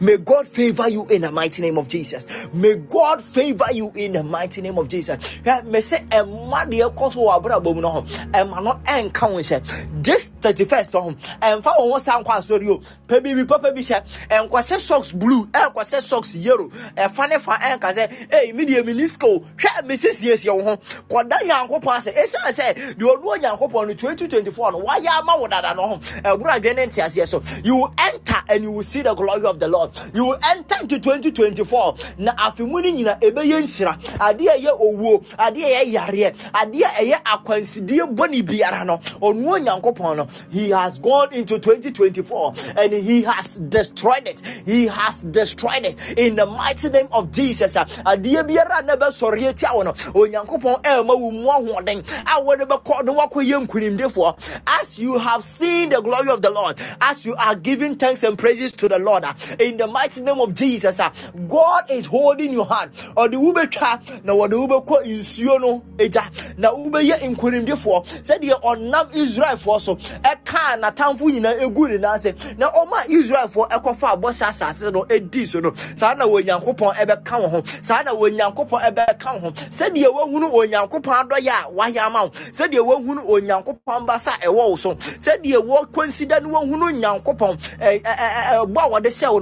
May 0.00 0.16
God 0.18 0.46
favor 0.48 0.88
you 0.88 1.06
in 1.06 1.22
the 1.22 1.32
mighty 1.32 1.62
name 1.62 1.78
of 1.78 1.88
Jesus. 1.88 2.48
May 2.52 2.76
God 2.76 3.22
favor 3.22 3.64
you 3.72 3.92
in 3.94 4.12
the 4.12 4.22
mighty 4.22 4.60
name 4.60 4.78
of 4.78 4.88
Jesus. 4.88 5.40
Eh, 5.44 5.62
May 5.66 5.80
say 5.80 6.04
a 6.12 6.24
man 6.26 6.70
the 6.70 6.90
cause 6.96 7.16
of 7.16 7.26
abra 7.28 7.60
bom 7.60 7.80
no 7.80 8.04
e 8.06 8.44
ma 8.44 8.60
no 8.60 8.80
enka 8.84 9.30
won 9.32 9.42
hye. 9.42 9.60
This 10.02 10.30
31st 10.40 10.92
ho 10.92 11.10
e 11.10 11.60
mfa 11.60 11.72
won 11.78 12.00
san 12.00 12.24
kwa 12.24 12.40
story 12.42 12.68
o. 12.70 12.80
Pe 13.06 13.20
bi 13.20 13.34
bi 13.34 13.44
papa 13.44 13.72
bi 13.72 13.82
hye. 13.82 14.02
E 14.30 14.34
nkwa 14.46 14.60
hye 14.62 14.78
socks 14.78 15.12
blue, 15.12 15.46
nkwa 15.46 15.84
hye 15.84 16.00
socks 16.00 16.34
yellow. 16.36 16.70
E 16.96 17.08
fa 17.08 17.26
ne 17.26 17.38
fa 17.38 17.58
enka 17.70 17.92
say, 17.92 18.08
"Hey, 18.30 18.52
me 18.52 18.64
die 18.64 18.82
minisco, 18.82 19.38
hwe 19.56 19.86
me 19.86 19.94
sesiesie 19.96 20.50
wo 20.50 20.62
ho." 20.62 20.76
Koda 21.08 21.36
Yankopon 21.44 22.00
say, 22.00 22.12
"Esa 22.14 22.52
say, 22.52 22.72
the 22.72 23.04
onu 23.04 23.36
Yankopon 23.42 23.88
no 23.88 23.94
2024 23.94 24.72
no, 24.72 24.78
why 24.78 24.98
ama 25.18 25.36
wo 25.38 25.46
dada 25.46 25.74
no 25.74 25.88
ho." 25.88 25.94
E 25.96 26.36
bura 26.36 26.60
dwe 26.60 26.74
ntiase 26.86 27.26
so. 27.26 27.40
You 27.64 27.88
enter 27.98 28.36
and 28.48 28.62
you 28.64 28.72
will 28.72 28.82
see 28.82 29.02
the 29.02 29.14
glory 29.14 29.44
of 29.46 29.58
the 29.58 29.68
Lord. 29.68 29.73
You 30.14 30.26
will 30.26 30.38
enter 30.50 30.76
into 30.80 30.98
2024. 30.98 31.94
Na 32.18 32.38
afimu 32.38 32.80
ni 32.80 32.92
nyina 32.92 33.16
ebeye 33.20 33.62
nhyira. 33.62 33.98
Ade 34.20 34.44
eye 34.44 34.70
owuo, 34.70 35.24
ade 35.38 35.60
eye 35.62 35.92
yare, 35.92 36.32
ade 36.54 36.84
eye 36.84 37.20
akwansidie 37.24 38.06
boni 38.06 38.42
biara 38.42 38.84
no. 38.84 38.98
Onu 39.20 39.50
onyankopon 39.50 40.16
no. 40.16 40.26
He 40.50 40.70
has 40.70 40.98
gone 40.98 41.32
into 41.34 41.58
2024 41.58 42.54
and 42.76 42.92
he 42.92 43.22
has 43.22 43.56
destroyed 43.68 44.26
it. 44.26 44.40
He 44.66 44.86
has 44.86 45.22
destroyed 45.24 45.84
it 45.84 46.18
in 46.18 46.36
the 46.36 46.46
mighty 46.46 46.88
name 46.88 47.08
of 47.12 47.30
Jesus. 47.30 47.76
Ade 47.76 48.46
biara 48.46 48.84
na 48.84 48.96
be 48.96 49.06
sori 49.06 49.42
etia 49.42 49.74
wo 49.74 49.82
no. 49.82 49.92
Onyankopon 49.92 50.86
e 50.86 51.02
ma 51.02 51.14
wo 51.14 51.30
mu 51.30 51.48
ahoden. 51.48 52.02
A 52.26 52.42
wo 52.42 52.56
de 52.56 52.66
be 52.66 52.74
kɔ 52.74 53.04
no 53.04 53.14
nkunimdefo. 53.14 54.60
As 54.80 54.98
you 54.98 55.18
have 55.18 55.42
seen 55.42 55.88
the 55.90 56.00
glory 56.00 56.30
of 56.30 56.42
the 56.42 56.50
Lord, 56.50 56.80
as 57.00 57.24
you 57.26 57.34
are 57.36 57.54
giving 57.54 57.94
thanks 57.94 58.24
and 58.24 58.38
praises 58.38 58.72
to 58.72 58.88
the 58.88 58.98
Lord 58.98 59.24
in 59.64 59.76
the 59.76 59.86
mighty 59.86 60.20
name 60.20 60.40
of 60.40 60.54
Jesus. 60.54 61.00
Uh, 61.00 61.10
God 61.48 61.90
is 61.90 62.06
holding 62.06 62.52
your 62.52 62.66
hand. 62.66 62.92
Or 63.16 63.28
the 63.28 63.36
ubeka 63.36 64.24
na 64.24 64.34
what 64.34 64.50
the 64.50 64.56
ubeko 64.56 65.02
nsuo 65.04 65.60
no 65.60 65.84
eja 65.98 66.22
na 66.58 66.72
ubeye 66.72 67.18
nkunimdefo 67.34 68.24
said 68.24 68.42
the 68.42 68.48
onam 68.62 69.14
Israel 69.14 69.56
for 69.56 69.80
so 69.80 69.96
eka 69.96 70.78
na 70.80 70.90
tamfo 70.90 71.30
nyina 71.30 71.54
egu 71.60 71.88
ne 71.88 71.98
nase 71.98 72.58
na 72.58 72.70
oma 72.70 73.04
Israel 73.08 73.48
for 73.48 73.68
ekofa 73.68 74.12
abosha 74.14 74.48
asase 74.48 74.92
no 74.92 75.06
edi 75.10 75.46
so 75.46 75.60
no 75.60 75.72
saa 75.72 76.14
na 76.14 76.26
wonyankopon 76.26 76.94
ebeka 76.96 77.40
wo 77.40 77.48
ho 77.48 77.62
saa 77.64 78.02
na 78.02 78.12
wonyankopon 78.12 78.82
ebeka 78.82 79.34
wo 79.34 79.38
ho 79.50 79.52
said 79.70 79.94
the 79.94 80.02
wahunu 80.02 80.50
onyankopon 80.52 81.14
adoya 81.24 81.64
a 81.64 81.70
wayɛ 81.70 82.06
ama 82.06 82.22
wo 82.24 82.30
sɛdeɛ 82.30 82.80
wahunu 82.80 83.22
onyankopɔn 83.28 84.06
basa 84.06 84.30
ɛwɔ 84.42 84.70
wo 84.70 84.76
so 84.76 84.94
sɛdeɛ 84.94 85.56
wɔ 85.62 85.92
consider 85.92 86.40
no 86.40 86.48
wahunu 86.48 86.92
onyankopɔn 86.92 87.56
bɔ 87.78 88.80
a 88.80 88.90
wɔde 88.90 89.06
hyɛ 89.06 89.32
wo 89.32 89.38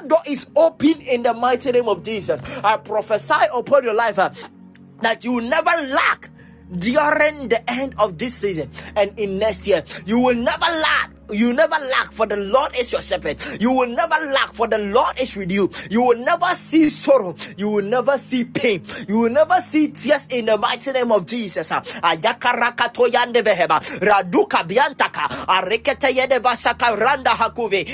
door 0.00 0.20
is 0.26 0.46
open 0.56 1.00
in 1.00 1.22
the 1.22 1.34
mighty 1.34 1.72
name 1.72 1.88
of 1.88 2.02
Jesus. 2.02 2.40
I 2.64 2.76
prophesy 2.76 3.46
upon 3.54 3.84
your 3.84 3.94
life 3.94 4.18
uh, 4.18 4.30
that 5.00 5.24
you 5.24 5.32
will 5.32 5.48
never 5.48 5.70
lack 5.94 6.28
during 6.78 7.48
the 7.48 7.62
end 7.68 7.94
of 7.98 8.18
this 8.18 8.34
season 8.34 8.70
and 8.96 9.18
in 9.18 9.38
next 9.38 9.66
year. 9.66 9.82
You 10.06 10.18
will 10.18 10.34
never 10.34 10.60
lack 10.60 11.10
you 11.32 11.52
never 11.52 11.76
lack 11.90 12.12
for 12.12 12.26
the 12.26 12.36
Lord 12.36 12.78
is 12.78 12.92
your 12.92 13.02
shepherd. 13.02 13.40
You 13.60 13.72
will 13.72 13.88
never 13.88 14.26
lack 14.32 14.52
for 14.52 14.66
the 14.66 14.78
Lord 14.78 15.20
is 15.20 15.36
with 15.36 15.50
you. 15.50 15.68
You 15.90 16.02
will 16.02 16.18
never 16.24 16.46
see 16.54 16.88
sorrow. 16.88 17.34
You 17.56 17.70
will 17.70 17.84
never 17.84 18.18
see 18.18 18.44
pain. 18.44 18.82
You 19.08 19.20
will 19.20 19.30
never 19.30 19.60
see 19.60 19.88
tears 19.88 20.26
in 20.30 20.46
the 20.46 20.58
mighty 20.58 20.92
name 20.92 21.12
of 21.12 21.26
Jesus. 21.26 21.72
Raduka 24.04 24.64
biantaka. 24.64 25.28
Randa 26.98 27.30
hakuve. 27.30 27.84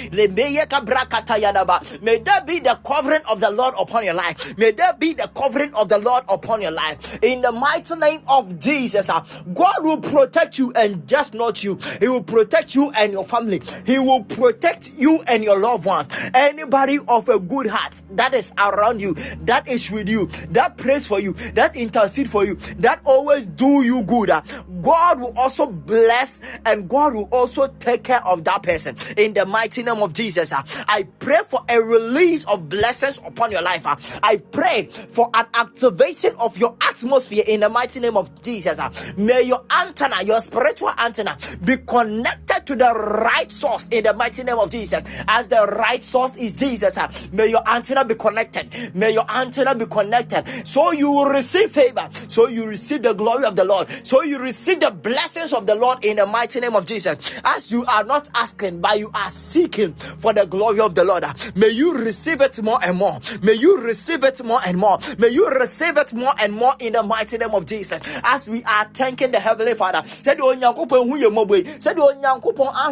May 2.02 2.18
there 2.18 2.40
be 2.44 2.58
the 2.60 2.78
covering 2.84 3.22
of 3.30 3.40
the 3.40 3.50
Lord 3.50 3.74
upon 3.78 4.04
your 4.04 4.14
life. 4.14 4.56
May 4.58 4.70
there 4.72 4.92
be 4.94 5.12
the 5.12 5.30
covering 5.34 5.72
of 5.74 5.88
the 5.88 5.98
Lord 5.98 6.24
upon 6.28 6.62
your 6.62 6.72
life. 6.72 7.18
In 7.22 7.42
the 7.42 7.52
mighty 7.52 7.94
name 7.96 8.22
of 8.26 8.58
Jesus, 8.58 9.08
God 9.08 9.76
will 9.80 10.00
protect 10.00 10.58
you 10.58 10.72
and 10.74 11.06
just 11.06 11.34
not 11.34 11.62
you. 11.62 11.78
He 12.00 12.08
will 12.08 12.22
protect 12.22 12.74
you 12.74 12.90
and 12.90 13.19
your 13.20 13.28
family. 13.28 13.60
He 13.86 13.98
will 13.98 14.24
protect 14.24 14.92
you 14.96 15.22
and 15.28 15.44
your 15.44 15.58
loved 15.58 15.84
ones. 15.84 16.08
Anybody 16.34 16.98
of 17.08 17.28
a 17.28 17.38
good 17.38 17.66
heart 17.66 18.00
that 18.12 18.34
is 18.34 18.52
around 18.58 19.00
you, 19.00 19.14
that 19.42 19.68
is 19.68 19.90
with 19.90 20.08
you, 20.08 20.26
that 20.50 20.76
prays 20.78 21.06
for 21.06 21.20
you, 21.20 21.32
that 21.54 21.76
intercede 21.76 22.30
for 22.30 22.44
you, 22.44 22.54
that 22.78 23.00
always 23.04 23.46
do 23.46 23.82
you 23.82 24.02
good. 24.02 24.30
uh, 24.30 24.40
God 24.82 25.20
will 25.20 25.34
also 25.36 25.66
bless 25.66 26.40
and 26.64 26.88
God 26.88 27.14
will 27.14 27.28
also 27.30 27.68
take 27.78 28.04
care 28.04 28.24
of 28.26 28.44
that 28.44 28.62
person. 28.62 28.96
In 29.16 29.34
the 29.34 29.44
mighty 29.46 29.82
name 29.82 30.02
of 30.02 30.12
Jesus, 30.14 30.52
uh, 30.52 30.62
I 30.88 31.06
pray 31.18 31.40
for 31.46 31.60
a 31.68 31.80
release 31.80 32.44
of 32.44 32.68
blessings 32.68 33.18
upon 33.26 33.52
your 33.52 33.62
life. 33.62 33.86
uh. 33.86 33.96
I 34.22 34.36
pray 34.38 34.86
for 34.86 35.30
an 35.34 35.46
activation 35.54 36.34
of 36.36 36.56
your 36.56 36.76
atmosphere 36.80 37.44
in 37.46 37.60
the 37.60 37.68
mighty 37.68 38.00
name 38.00 38.16
of 38.16 38.42
Jesus. 38.42 38.80
May 39.16 39.42
your 39.42 39.64
antenna, 39.70 40.22
your 40.24 40.40
spiritual 40.40 40.90
antenna, 40.98 41.36
be 41.64 41.76
connected 41.78 42.66
to 42.66 42.76
the 42.76 42.92
right 43.10 43.50
source 43.50 43.88
in 43.88 44.04
the 44.04 44.14
mighty 44.14 44.44
name 44.44 44.58
of 44.58 44.70
Jesus. 44.70 45.04
And 45.28 45.48
the 45.50 45.66
right 45.66 46.02
source 46.02 46.36
is 46.36 46.54
Jesus. 46.54 47.30
May 47.32 47.48
your 47.48 47.68
antenna 47.68 48.04
be 48.04 48.14
connected. 48.14 48.94
May 48.94 49.12
your 49.12 49.30
antenna 49.30 49.74
be 49.74 49.86
connected. 49.86 50.46
So 50.66 50.92
you 50.92 51.10
will 51.10 51.26
receive 51.30 51.70
favor. 51.70 52.08
So 52.10 52.48
you 52.48 52.66
receive 52.66 53.02
the 53.02 53.14
glory 53.14 53.44
of 53.44 53.56
the 53.56 53.64
Lord. 53.64 53.88
So 53.88 54.22
you 54.22 54.38
receive 54.38 54.80
the 54.80 54.90
blessings 54.90 55.52
of 55.52 55.66
the 55.66 55.74
Lord 55.74 56.04
in 56.04 56.16
the 56.16 56.26
mighty 56.26 56.60
name 56.60 56.76
of 56.76 56.86
Jesus. 56.86 57.40
As 57.44 57.70
you 57.72 57.84
are 57.86 58.04
not 58.04 58.28
asking, 58.34 58.80
but 58.80 58.98
you 58.98 59.10
are 59.14 59.30
seeking 59.30 59.94
for 59.94 60.32
the 60.32 60.46
glory 60.46 60.80
of 60.80 60.94
the 60.94 61.04
Lord. 61.04 61.24
May 61.56 61.68
you 61.68 61.94
receive 61.94 62.40
it 62.40 62.62
more 62.62 62.78
and 62.84 62.96
more. 62.96 63.18
May 63.42 63.54
you 63.54 63.78
receive 63.78 64.24
it 64.24 64.44
more 64.44 64.60
and 64.66 64.78
more. 64.78 64.98
May 65.18 65.28
you 65.28 65.48
receive 65.48 65.96
it 65.96 66.14
more 66.14 66.32
and 66.40 66.52
more 66.52 66.72
in 66.80 66.92
the 66.94 67.02
mighty 67.02 67.38
name 67.38 67.50
of 67.54 67.66
Jesus. 67.66 68.00
As 68.24 68.48
we 68.48 68.62
are 68.64 68.84
thanking 68.94 69.30
the 69.32 69.40
Heavenly 69.40 69.74
Father. 69.74 70.02
Said 70.04 70.38
oh, 70.40 70.52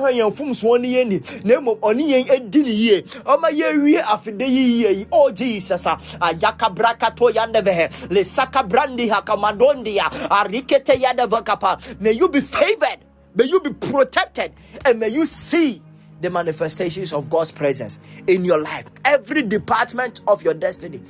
Hu 0.09 0.14
yɛn 0.14 0.32
mfomsoɔ 0.32 0.80
ne 0.80 0.89
yɛn 0.89 1.09
ni. 1.09 1.18
Na 1.44 1.60
mmom 1.60 1.78
ɔne 1.80 2.02
yɛn 2.09 2.30
adi 2.30 2.62
ne 2.62 2.70
yie. 2.70 3.02
Ɔma 3.02 3.51
yɛnwie 3.51 4.02
afide 4.02 4.40
yi 4.48 4.82
yie 4.82 4.93
yi. 4.93 5.06
Oh 5.12 5.30
Jesus. 5.30 5.86
ah, 5.86 5.98
Ayaka 6.20 6.74
brakato 6.74 7.30
yandevehe. 7.32 8.10
Le 8.10 8.24
saka 8.24 8.62
brandi 8.64 9.09
hakamadondia. 9.09 10.10
Arikete 10.30 10.97
yadevakapa. 11.01 12.01
May 12.01 12.12
you 12.12 12.28
be 12.28 12.40
favored. 12.40 12.98
May 13.35 13.44
you 13.44 13.60
be 13.60 13.70
protected. 13.72 14.52
And 14.85 14.98
may 15.01 15.09
you 15.09 15.26
see 15.26 15.82
the 16.20 16.30
manifestations 16.30 17.12
of 17.12 17.30
God's 17.30 17.52
presence 17.52 17.98
in 18.26 18.44
your 18.44 18.59
life. 18.60 18.86
Every 19.05 19.43
department 19.43 20.22
of 20.26 20.43
your 20.43 20.55
destiny 20.55 21.01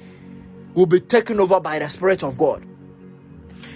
will 0.75 0.87
be 0.87 1.01
taken 1.01 1.41
over 1.41 1.61
by 1.61 1.79
the 1.79 1.89
Spirit 1.89 2.23
of 2.23 2.37
God. 2.37 2.68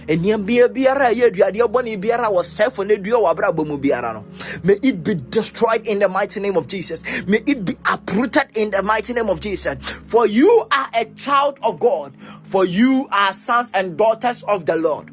Nneɛma 0.06 0.68
biara 0.68 1.06
a 1.08 1.14
ɛyɛ 1.14 1.30
aduadeɛ 1.30 2.00
biara 2.00 2.26
a 2.26 2.30
wɔsɛfo 2.32 2.86
no 2.86 2.94
adua 2.94 3.22
wɔ 3.22 3.34
abrabɔ 3.34 3.66
mu 3.66 3.78
biara 3.78 4.12
no 4.14 4.24
may 4.64 4.78
it 4.82 5.02
be 5.04 5.14
destroyed 5.14 5.86
in 5.86 5.98
the 5.98 6.08
mighty 6.08 6.40
name 6.40 6.56
of 6.56 6.66
jesus. 6.66 7.02
May 7.26 7.42
it 7.46 7.64
be 7.64 7.76
uprooted 7.84 8.56
in 8.56 8.70
the 8.70 8.82
mighty 8.82 9.12
name 9.12 9.28
of 9.28 9.40
jesus. 9.40 9.76
For 10.04 10.26
you 10.26 10.66
are 10.70 10.88
a 10.94 11.04
child 11.16 11.58
of 11.62 11.80
god. 11.80 12.14
For 12.42 12.64
you 12.64 13.08
are 13.12 13.32
sons 13.32 13.70
and 13.74 13.96
daughters 13.96 14.42
of 14.44 14.66
the 14.66 14.76
lord. 14.76 15.10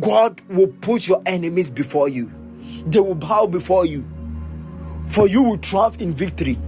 God 0.00 0.40
will 0.48 0.68
put 0.68 1.06
your 1.06 1.22
enemies 1.26 1.70
before 1.70 2.08
you. 2.08 2.30
They 2.86 3.00
will 3.00 3.14
bow 3.14 3.46
before 3.46 3.86
you. 3.86 4.08
For 5.06 5.28
you 5.28 5.42
will 5.42 5.58
triumph 5.58 6.00
in 6.00 6.12
victory. 6.12 6.58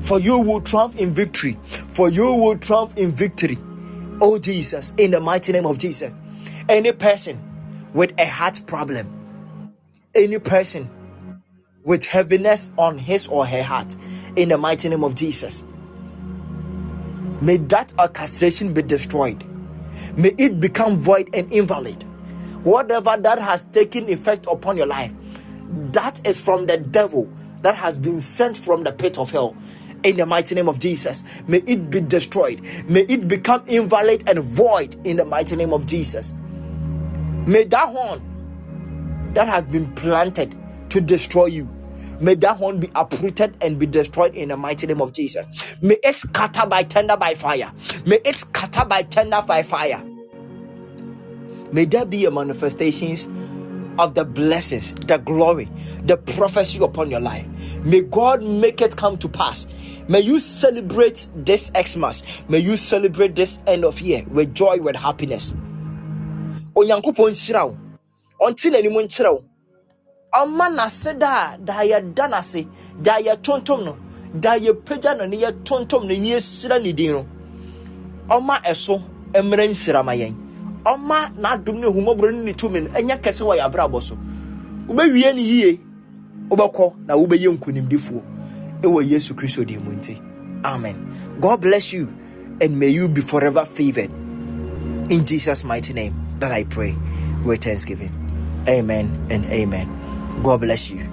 For 0.00 0.18
you 0.18 0.38
will 0.38 0.60
triumph 0.60 0.98
in 0.98 1.12
victory. 1.12 1.58
For 1.62 2.08
you 2.08 2.34
will 2.34 2.58
triumph 2.58 2.94
in 2.96 3.12
victory 3.12 3.58
oh 4.20 4.38
Jesus, 4.38 4.92
in 4.96 5.10
the 5.10 5.20
mighty 5.20 5.52
name 5.52 5.66
of 5.66 5.78
Jesus. 5.78 6.14
Any 6.68 6.92
person 6.92 7.40
with 7.92 8.12
a 8.18 8.26
heart 8.26 8.60
problem, 8.66 9.10
any 10.14 10.38
person 10.38 10.90
with 11.84 12.04
heaviness 12.04 12.72
on 12.78 12.98
his 12.98 13.26
or 13.26 13.46
her 13.46 13.62
heart, 13.62 13.96
in 14.36 14.48
the 14.48 14.58
mighty 14.58 14.88
name 14.88 15.04
of 15.04 15.14
Jesus, 15.14 15.64
may 17.40 17.56
that 17.56 17.92
orchestration 17.98 18.72
be 18.72 18.82
destroyed. 18.82 19.44
May 20.16 20.34
it 20.38 20.60
become 20.60 20.96
void 20.96 21.28
and 21.34 21.52
invalid. 21.52 22.02
Whatever 22.64 23.16
that 23.18 23.38
has 23.38 23.64
taken 23.64 24.08
effect 24.08 24.46
upon 24.50 24.76
your 24.76 24.86
life, 24.86 25.12
that 25.92 26.26
is 26.26 26.40
from 26.40 26.66
the 26.66 26.78
devil 26.78 27.28
that 27.62 27.74
has 27.74 27.98
been 27.98 28.20
sent 28.20 28.56
from 28.56 28.84
the 28.84 28.92
pit 28.92 29.18
of 29.18 29.30
hell 29.30 29.56
in 30.04 30.16
the 30.16 30.26
mighty 30.26 30.54
name 30.54 30.68
of 30.68 30.78
Jesus. 30.78 31.24
May 31.48 31.58
it 31.66 31.90
be 31.90 32.00
destroyed. 32.00 32.60
May 32.88 33.00
it 33.02 33.28
become 33.28 33.64
invalid 33.66 34.28
and 34.28 34.40
void 34.40 34.96
in 35.06 35.16
the 35.16 35.24
mighty 35.24 35.56
name 35.56 35.72
of 35.72 35.86
Jesus. 35.86 36.34
May 37.46 37.64
that 37.64 37.88
horn 37.88 38.22
that 39.34 39.48
has 39.48 39.66
been 39.66 39.92
planted 39.94 40.56
to 40.90 41.00
destroy 41.00 41.46
you. 41.46 41.68
May 42.20 42.34
that 42.34 42.56
horn 42.56 42.78
be 42.78 42.90
uprooted 42.94 43.56
and 43.60 43.78
be 43.78 43.86
destroyed 43.86 44.34
in 44.34 44.50
the 44.50 44.56
mighty 44.56 44.86
name 44.86 45.00
of 45.02 45.12
Jesus. 45.12 45.46
May 45.80 45.98
it 46.04 46.16
scatter 46.16 46.66
by 46.66 46.84
tender 46.84 47.16
by 47.16 47.34
fire. 47.34 47.72
May 48.06 48.20
it 48.24 48.38
scatter 48.38 48.84
by 48.84 49.02
tender 49.02 49.42
by 49.42 49.62
fire. 49.62 50.04
May 51.72 51.86
there 51.86 52.04
be 52.04 52.26
a 52.26 52.30
manifestations 52.30 53.28
of 53.98 54.14
the 54.14 54.24
blessings, 54.24 54.94
the 54.94 55.18
glory, 55.18 55.68
the 56.04 56.16
prophecy 56.16 56.82
upon 56.82 57.10
your 57.10 57.20
life. 57.20 57.46
May 57.84 58.02
God 58.02 58.42
make 58.42 58.80
it 58.80 58.96
come 58.96 59.16
to 59.18 59.28
pass 59.28 59.66
May 60.08 60.20
you 60.20 60.40
celebrate 60.40 61.28
this 61.34 61.70
Xmas. 61.74 62.22
May 62.48 62.58
you 62.58 62.76
celebrate 62.76 63.36
this 63.36 63.60
end 63.66 63.84
of 63.84 64.00
year 64.00 64.24
with 64.28 64.52
joy, 64.54 64.78
with 64.80 64.96
happiness. 64.96 65.54
Onyankopɔn 66.74 67.30
nhyira 67.30 67.68
wo. 67.68 67.76
Ɔnte 68.40 68.70
n'anim 68.70 68.92
nkyerɛ 68.92 69.32
wo. 69.32 69.44
Ɔma 70.34 70.74
n'ase 70.74 71.18
da 71.18 71.56
da 71.56 71.84
yɛda 71.84 72.28
n'ase, 72.30 72.66
da 73.00 73.18
yɛtontom 73.20 73.84
no, 73.84 73.96
da 74.40 74.56
yɛpagya 74.58 75.18
no 75.18 75.26
ne 75.26 75.36
yɛtontom 75.36 76.02
no 76.02 76.08
ne 76.08 76.16
yɛhyira 76.32 76.82
ne 76.82 76.92
din 76.92 77.12
no. 77.12 77.26
Ɔma 78.28 78.56
ɛso 78.64 79.00
mmerɛ 79.34 79.68
nhyira 79.68 80.04
ma 80.04 80.12
yɛn. 80.12 80.41
Ɔma 80.84 81.34
n'adom 81.38 81.80
ne 81.80 81.86
ahumɔborɔ 81.88 82.32
ne 82.34 82.44
ne 82.44 82.52
tumi 82.54 82.80
no 82.82 82.90
ɛnyɛ 82.90 83.20
kɛse 83.22 83.42
wɔ 83.42 83.58
yɛ 83.58 83.70
abrabɔ 83.70 84.02
so. 84.02 84.18
Wobɛwie 84.88 85.34
ne 85.34 85.42
yie, 85.42 85.80
wobɛkɔ 86.50 87.06
na 87.06 87.14
wobɛyɛ 87.16 87.58
nkonimdifoɔ 87.58 88.22
ɛwɔ 88.82 89.08
yesu 89.10 89.34
kristo 89.34 89.66
din 89.66 89.84
mu 89.84 89.92
nti. 89.92 90.20
Amen. 90.64 90.96
God 91.40 91.60
bless 91.62 91.92
you 91.92 92.08
and 92.60 92.78
may 92.78 92.88
you 92.88 93.08
be 93.08 93.20
forever 93.20 93.64
favored. 93.64 94.10
In 95.10 95.24
jesus 95.24 95.64
mighty 95.64 95.92
name 95.92 96.14
that 96.40 96.52
i 96.52 96.64
pray 96.64 96.96
with 97.44 97.62
thanksgiving. 97.64 98.10
Amen 98.68 99.26
and 99.30 99.46
amen. 99.46 99.88
God 100.42 100.60
bless 100.62 100.90
you. 100.90 101.06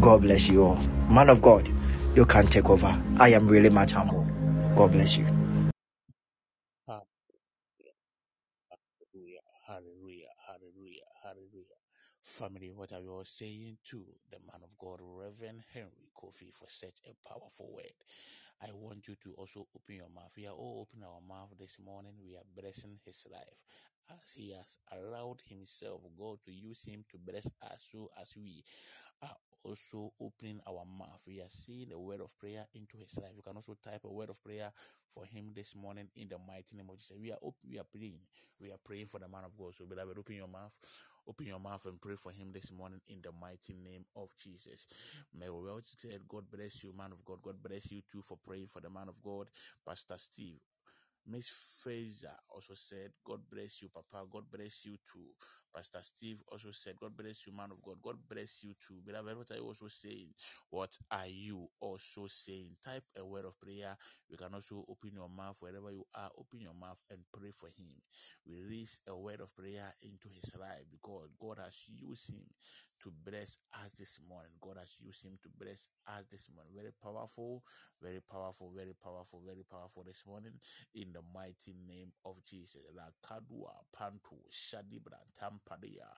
God 0.00 0.22
bless 0.22 0.48
you 0.48 0.62
all. 0.64 0.78
Man 1.10 1.30
of 1.30 1.42
god 1.42 1.68
you 2.16 2.26
can 2.26 2.46
take 2.46 2.70
over. 2.70 2.96
I 3.20 3.30
am 3.30 3.48
really 3.48 3.70
much 3.70 3.92
humble. 3.92 4.26
God 4.76 4.92
bless 4.92 5.18
you 5.18 5.26
Hallelujah, 9.12 9.42
hallelujah, 9.66 10.32
hallelujah, 10.46 11.08
hallelujah. 11.24 11.80
Family, 12.36 12.70
what 12.76 12.92
are 12.92 13.00
we 13.00 13.08
all 13.08 13.24
saying 13.24 13.78
to 13.88 14.04
the 14.30 14.36
man 14.44 14.60
of 14.62 14.76
God, 14.76 15.00
Reverend 15.00 15.62
Henry 15.72 16.12
Koffie, 16.14 16.52
for 16.52 16.68
such 16.68 17.00
a 17.08 17.16
powerful 17.26 17.72
word? 17.72 17.96
I 18.60 18.68
want 18.74 19.08
you 19.08 19.14
to 19.24 19.32
also 19.38 19.66
open 19.74 19.96
your 19.96 20.10
mouth. 20.14 20.34
We 20.36 20.46
are 20.46 20.52
all 20.52 20.84
opening 20.84 21.08
our 21.08 21.22
mouth 21.26 21.56
this 21.58 21.78
morning. 21.82 22.12
We 22.22 22.36
are 22.36 22.44
blessing 22.54 23.00
his 23.06 23.26
life 23.32 23.56
as 24.10 24.34
he 24.36 24.52
has 24.52 24.76
allowed 24.92 25.40
himself, 25.48 26.02
God, 26.18 26.36
to 26.44 26.52
use 26.52 26.84
him 26.84 27.06
to 27.10 27.16
bless 27.16 27.46
us 27.62 27.88
so 27.90 28.10
as 28.20 28.34
we 28.36 28.62
are 29.22 29.36
also 29.64 30.12
opening 30.20 30.60
our 30.68 30.84
mouth. 30.84 31.24
We 31.26 31.40
are 31.40 31.48
saying 31.48 31.88
a 31.94 31.98
word 31.98 32.20
of 32.20 32.38
prayer 32.38 32.66
into 32.74 32.98
his 32.98 33.16
life. 33.16 33.32
You 33.34 33.42
can 33.42 33.56
also 33.56 33.78
type 33.82 34.04
a 34.04 34.12
word 34.12 34.28
of 34.28 34.44
prayer 34.44 34.70
for 35.08 35.24
him 35.24 35.52
this 35.56 35.74
morning 35.74 36.08
in 36.14 36.28
the 36.28 36.36
mighty 36.46 36.76
name 36.76 36.90
of 36.90 36.98
Jesus. 36.98 37.16
We 37.18 37.32
are 37.32 37.40
open, 37.42 37.64
we 37.66 37.78
are 37.78 37.88
praying. 37.90 38.20
We 38.60 38.68
are 38.72 38.82
praying 38.84 39.06
for 39.06 39.20
the 39.20 39.28
man 39.28 39.44
of 39.44 39.56
God. 39.56 39.74
So 39.74 39.86
beloved, 39.86 40.18
open 40.18 40.36
your 40.36 40.48
mouth. 40.48 40.76
Open 41.28 41.46
your 41.46 41.58
mouth 41.58 41.84
and 41.86 42.00
pray 42.00 42.14
for 42.14 42.30
him 42.30 42.52
this 42.52 42.70
morning 42.70 43.00
in 43.08 43.18
the 43.20 43.32
mighty 43.32 43.74
name 43.74 44.04
of 44.14 44.28
Jesus. 44.42 44.86
May 45.34 45.48
we 45.48 45.62
well 45.64 45.80
said, 45.82 46.20
God 46.28 46.44
bless 46.50 46.84
you, 46.84 46.92
man 46.96 47.10
of 47.12 47.24
God. 47.24 47.38
God 47.42 47.56
bless 47.62 47.90
you 47.90 48.02
too 48.10 48.22
for 48.22 48.38
praying 48.46 48.68
for 48.68 48.80
the 48.80 48.90
man 48.90 49.08
of 49.08 49.20
God, 49.22 49.48
Pastor 49.84 50.14
Steve. 50.18 50.60
Miss 51.28 51.50
Fraser 51.82 52.36
also 52.48 52.74
said, 52.74 53.10
God 53.24 53.40
bless 53.50 53.82
you, 53.82 53.88
Papa. 53.88 54.24
God 54.30 54.44
bless 54.50 54.84
you 54.86 54.96
too. 55.12 55.34
Pastor 55.74 55.98
Steve 56.02 56.42
also 56.50 56.70
said, 56.70 56.94
God 57.00 57.16
bless 57.16 57.46
you, 57.46 57.52
man 57.52 57.70
of 57.72 57.82
God. 57.82 57.96
God 58.00 58.16
bless 58.28 58.62
you 58.64 58.74
too. 58.80 59.00
Beloved, 59.04 59.36
what 59.36 59.50
are 59.50 59.56
you 59.56 59.66
also 59.66 59.88
saying? 59.88 60.30
What 60.70 60.96
are 61.10 61.26
you 61.26 61.66
also 61.80 62.26
saying? 62.28 62.76
Type 62.84 63.02
a 63.18 63.24
word 63.26 63.44
of 63.44 63.60
prayer. 63.60 63.96
You 64.28 64.36
can 64.36 64.54
also 64.54 64.84
open 64.88 65.10
your 65.14 65.28
mouth 65.28 65.56
wherever 65.60 65.90
you 65.90 66.04
are. 66.14 66.30
Open 66.38 66.60
your 66.60 66.74
mouth 66.74 67.00
and 67.10 67.20
pray 67.32 67.50
for 67.50 67.66
him. 67.66 67.90
Release 68.46 69.00
a 69.08 69.16
word 69.16 69.40
of 69.40 69.54
prayer 69.54 69.94
into 70.02 70.28
his 70.28 70.54
life 70.58 70.86
because 70.90 71.28
God 71.38 71.58
has 71.62 71.76
used 71.88 72.30
him 72.30 72.46
to 73.02 73.12
bless 73.24 73.58
us 73.84 73.92
this 73.92 74.18
morning. 74.26 74.52
God 74.60 74.76
has 74.78 74.96
used 75.04 75.24
him 75.24 75.38
to 75.42 75.48
bless 75.58 75.88
us 76.08 76.24
this 76.30 76.48
morning. 76.54 76.72
Very 76.74 76.92
powerful, 77.02 77.62
very 78.02 78.20
powerful, 78.20 78.70
very 78.74 78.94
powerful, 78.94 79.40
very 79.46 79.64
powerful 79.70 80.04
this 80.04 80.24
morning 80.26 80.52
in 80.94 81.12
the 81.12 81.22
mighty 81.34 81.74
name 81.88 82.12
of 82.24 82.42
Jesus. 82.44 82.82
La 82.94 83.08
kadua 83.22 83.72
pantu 83.94 84.38
shadibra 84.50 85.18
tampadia 85.38 86.08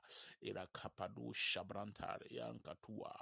ila 0.43 0.67
kapadu 0.73 1.33
shabrantare 1.35 2.27
yankatua 2.31 3.15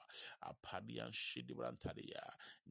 apadian 0.43 1.13
shidibrantaria. 1.13 2.23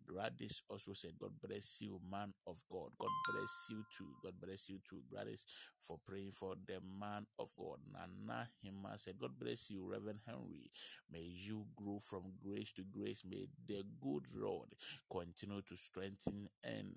Gladys 0.07 0.61
also 0.69 0.93
said, 0.93 1.13
God 1.19 1.31
bless 1.41 1.81
you, 1.81 1.99
man 2.11 2.33
of 2.47 2.57
God. 2.71 2.91
God 2.99 3.09
bless 3.31 3.67
you 3.69 3.83
too. 3.97 4.07
God 4.23 4.33
bless 4.39 4.69
you 4.69 4.79
too, 4.87 5.01
Gladys, 5.11 5.45
for 5.79 5.97
praying 6.05 6.31
for 6.31 6.55
the 6.67 6.79
man 6.99 7.25
of 7.39 7.49
God. 7.57 7.79
Nana 7.91 8.47
Hima 8.63 8.99
said, 8.99 9.15
God 9.19 9.31
bless 9.39 9.69
you, 9.71 9.89
Reverend 9.89 10.19
Henry. 10.27 10.69
May 11.11 11.23
you 11.23 11.65
grow 11.75 11.99
from 11.99 12.33
grace 12.43 12.71
to 12.73 12.83
grace. 12.83 13.23
May 13.27 13.47
the 13.67 13.83
good 14.01 14.25
Lord 14.35 14.69
continue 15.11 15.61
to 15.61 15.74
strengthen 15.75 16.47
and 16.63 16.95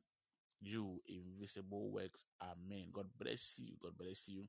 you 0.60 1.00
invisible 1.09 1.90
works. 1.90 2.24
Amen. 2.42 2.86
God 2.92 3.06
bless 3.18 3.59
you. 3.59 3.74
God 3.80 3.92
bless 3.98 4.28
you. 4.28 4.48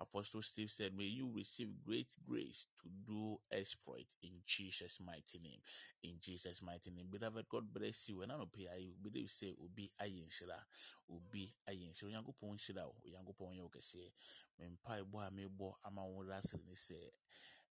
Apostle 0.00 0.42
Steve 0.42 0.70
said, 0.70 0.96
May 0.96 1.04
you 1.04 1.30
receive 1.34 1.68
great 1.86 2.08
grace 2.28 2.66
to 2.82 2.88
do 3.06 3.38
exploit 3.52 4.06
in 4.22 4.30
Jesus' 4.44 4.98
mighty 5.04 5.38
name. 5.42 5.60
In 6.02 6.14
Jesus' 6.20 6.60
mighty 6.62 6.90
name. 6.90 7.06
Beloved, 7.10 7.46
God 7.48 7.72
bless 7.72 8.08
you. 8.08 8.22
And 8.22 8.32
I 8.32 8.36
don't 8.36 8.52
pay 8.52 8.66
you. 8.80 8.94
Believe 9.00 9.30
say, 9.30 9.54
Ubi 9.62 9.90
ayin 10.02 10.26
shira. 10.28 10.58
Ubi 11.08 11.52
ayin 11.70 11.94
shira. 11.96 12.12
Yankupon 12.12 12.58
shira. 12.58 12.82
Yankupon 13.06 13.54
yokese. 13.54 14.10
Mempa 14.60 14.98
ebo 14.98 15.20
a 15.20 15.30
mebo 15.30 15.76
ama 15.86 16.02
wura 16.02 16.42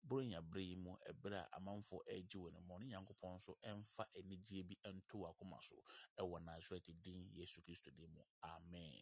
bronya 0.08 0.42
berɛ 0.42 0.62
yi 0.70 0.76
mu 0.76 0.92
ɛberɛ 1.10 1.38
a 1.40 1.48
amanfoɔ 1.58 2.00
ɛregye 2.12 2.38
wɔ 2.44 2.52
ne 2.54 2.60
mu 2.68 2.78
ne 2.80 2.86
nyankopɔn 2.86 3.36
nso 3.38 3.58
ɛmfa 3.64 4.04
anigyeɛ 4.18 4.64
bi 4.68 4.76
nto 4.92 5.18
wakoma 5.24 5.58
so 5.64 5.76
ɛwɔ 6.20 6.44
nasaret 6.44 6.86
din 7.02 7.32
yesu 7.34 7.62
kristo 7.62 7.90
din 7.96 8.10
mu. 8.14 8.22
Amen. 8.44 9.02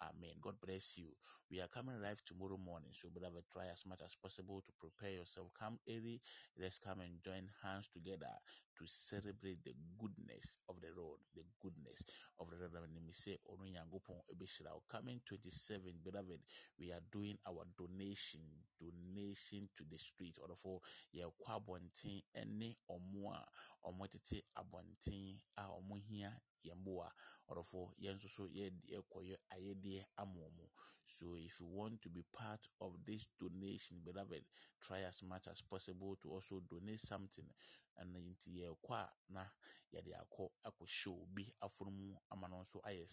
Amen. 0.00 0.34
God 0.40 0.60
bless 0.60 0.96
you. 0.98 1.16
We 1.50 1.60
are 1.60 1.68
coming 1.68 2.00
live 2.00 2.22
tomorrow 2.24 2.56
morning 2.56 2.92
so 2.94 3.10
beloved 3.10 3.44
try 3.50 3.66
as 3.66 3.84
much 3.86 4.00
as 4.02 4.14
possible 4.14 4.62
to 4.62 4.72
prepare 4.78 5.12
yourself. 5.12 5.52
Come 5.58 5.78
early. 5.88 6.20
Let's 6.56 6.78
come 6.78 7.00
and 7.00 7.22
join 7.22 7.50
hands 7.62 7.88
together 7.88 8.32
to 8.78 8.86
celebrate 8.86 9.58
the 9.64 9.74
goodness 9.98 10.56
of 10.68 10.80
the 10.80 10.88
Lord, 10.94 11.18
the 11.34 11.42
goodness 11.60 12.04
of 12.38 12.48
the 12.50 12.56
Lord. 12.56 12.72
Let 12.94 13.02
me 13.02 13.12
say, 13.12 13.38
ɛbɛhyira 13.50 14.72
wo. 14.72 14.82
Coming 14.88 15.20
27, 15.26 16.00
beloved, 16.04 16.40
we 16.78 16.92
are 16.92 17.02
doing 17.10 17.38
our 17.46 17.66
donation, 17.76 18.40
donation 18.78 19.68
to 19.76 19.84
the 19.90 19.98
street. 19.98 20.38
celebrate 20.38 20.38
ɔdɔfo 20.38 20.80
yɛkɔ 21.14 21.46
abɔnten 21.56 22.22
ne 22.46 22.76
ɔmo 22.88 23.32
a 23.34 23.44
ɔmo 23.84 24.08
tete 24.10 24.42
abɔnten 24.56 25.40
a 25.56 25.62
ɔmo 25.62 25.98
hia 26.08 26.40
yɛn 26.64 26.84
boa 26.84 27.12
ɔdɔfo 27.50 27.94
yɛn 27.98 28.14
nso 28.16 28.28
so 28.28 28.48
yɛ 28.48 28.70
yɛkɔyɛ 28.92 29.36
ayɛdeɛ 29.54 30.06
ama 30.18 30.40
ɔmo 30.40 30.70
so 31.04 31.36
if 31.36 31.60
you 31.60 31.66
want 31.66 32.02
to 32.02 32.10
be 32.10 32.22
part 32.32 32.68
of 32.80 33.04
this 33.06 33.26
donation 33.38 34.00
beloved 34.04 34.44
try 34.80 35.00
as 35.00 35.22
much 35.22 35.48
as 35.48 35.62
possible 35.62 36.16
to 36.16 36.30
also 36.30 36.60
donate 36.60 37.00
something 37.00 37.48
ɛno 38.00 38.18
nti 38.30 38.50
yɛkɔ 38.58 38.92
a 38.94 39.06
na 39.28 39.42
yɛde 39.92 40.12
akɔ 40.22 40.44
akɔhyɛ 40.68 41.10
obi 41.22 41.44
afono 41.64 41.90
mu 41.90 42.16
ama 42.30 42.48
no 42.48 42.56
nso 42.62 42.78
ayɛ 42.88 43.04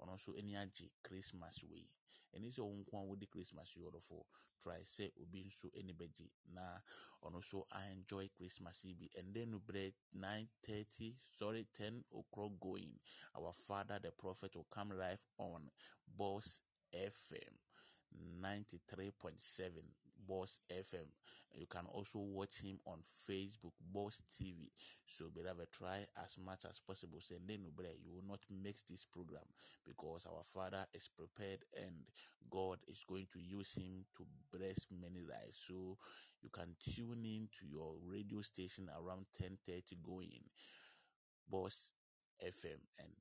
ɔno 0.00 0.12
nso 0.16 0.30
ani 0.38 0.52
agye 0.56 0.90
christmas 1.02 1.62
wei. 1.64 1.88
Ɛni 2.34 2.48
sɛ 2.54 2.60
wo 2.64 2.72
nko 2.80 2.92
a 2.98 3.04
wodi 3.08 3.26
christmas 3.30 3.76
yi 3.76 3.82
ɔdɔfo 3.82 4.24
try 4.60 4.80
sɛ 4.94 5.12
obi 5.20 5.44
nso 5.44 5.68
ani 5.78 5.92
bɛgye 5.92 6.30
na 6.44 6.80
ɔno 7.22 7.38
nso 7.40 7.66
enjoy 7.90 8.28
christmas 8.36 8.84
yi 8.84 8.94
bi. 8.94 9.06
Ɛndɛ 9.20 9.48
no 9.48 9.58
berɛ 9.58 9.92
9:30 10.12 11.16
sorry 11.38 11.64
10 11.72 12.04
o'clock 12.12 12.52
going 12.60 12.98
our 13.34 13.52
father 13.52 13.98
the 13.98 14.10
prophet 14.12 14.54
will 14.56 14.64
come 14.70 14.90
live 14.90 15.26
on 15.38 15.70
boss 16.06 16.60
fm 16.92 17.54
93.7 18.40 20.01
boss 20.26 20.58
fm 20.70 21.06
you 21.54 21.66
can 21.66 21.84
also 21.86 22.18
watch 22.18 22.60
him 22.62 22.78
on 22.86 22.98
facebook 23.28 23.72
boss 23.92 24.22
tv 24.32 24.70
so 25.06 25.26
beloved 25.34 25.68
try 25.72 26.06
as 26.24 26.38
much 26.38 26.64
as 26.68 26.80
possible. 26.80 27.20
Say 27.20 27.36
"Nenu 27.36 27.70
bre," 27.74 27.92
you 28.02 28.12
will 28.14 28.26
not 28.26 28.40
miss 28.50 28.82
this 28.88 29.04
program 29.04 29.44
because 29.86 30.26
our 30.26 30.42
father 30.42 30.86
is 30.94 31.08
prepared 31.08 31.64
and 31.76 32.06
god 32.50 32.78
is 32.88 33.04
going 33.06 33.26
to 33.32 33.38
use 33.38 33.74
him 33.74 34.04
to 34.16 34.24
bless 34.50 34.86
many 34.90 35.20
lives. 35.20 35.60
So 35.66 35.98
you 36.40 36.48
can 36.50 36.76
tune 36.80 37.24
in 37.24 37.48
to 37.60 37.66
your 37.66 37.94
radio 38.04 38.40
station 38.40 38.88
around 38.88 39.26
10:30 39.40 40.02
going. 40.02 40.44
Boss 41.48 41.92
fm 42.40 42.80
and 42.98 43.12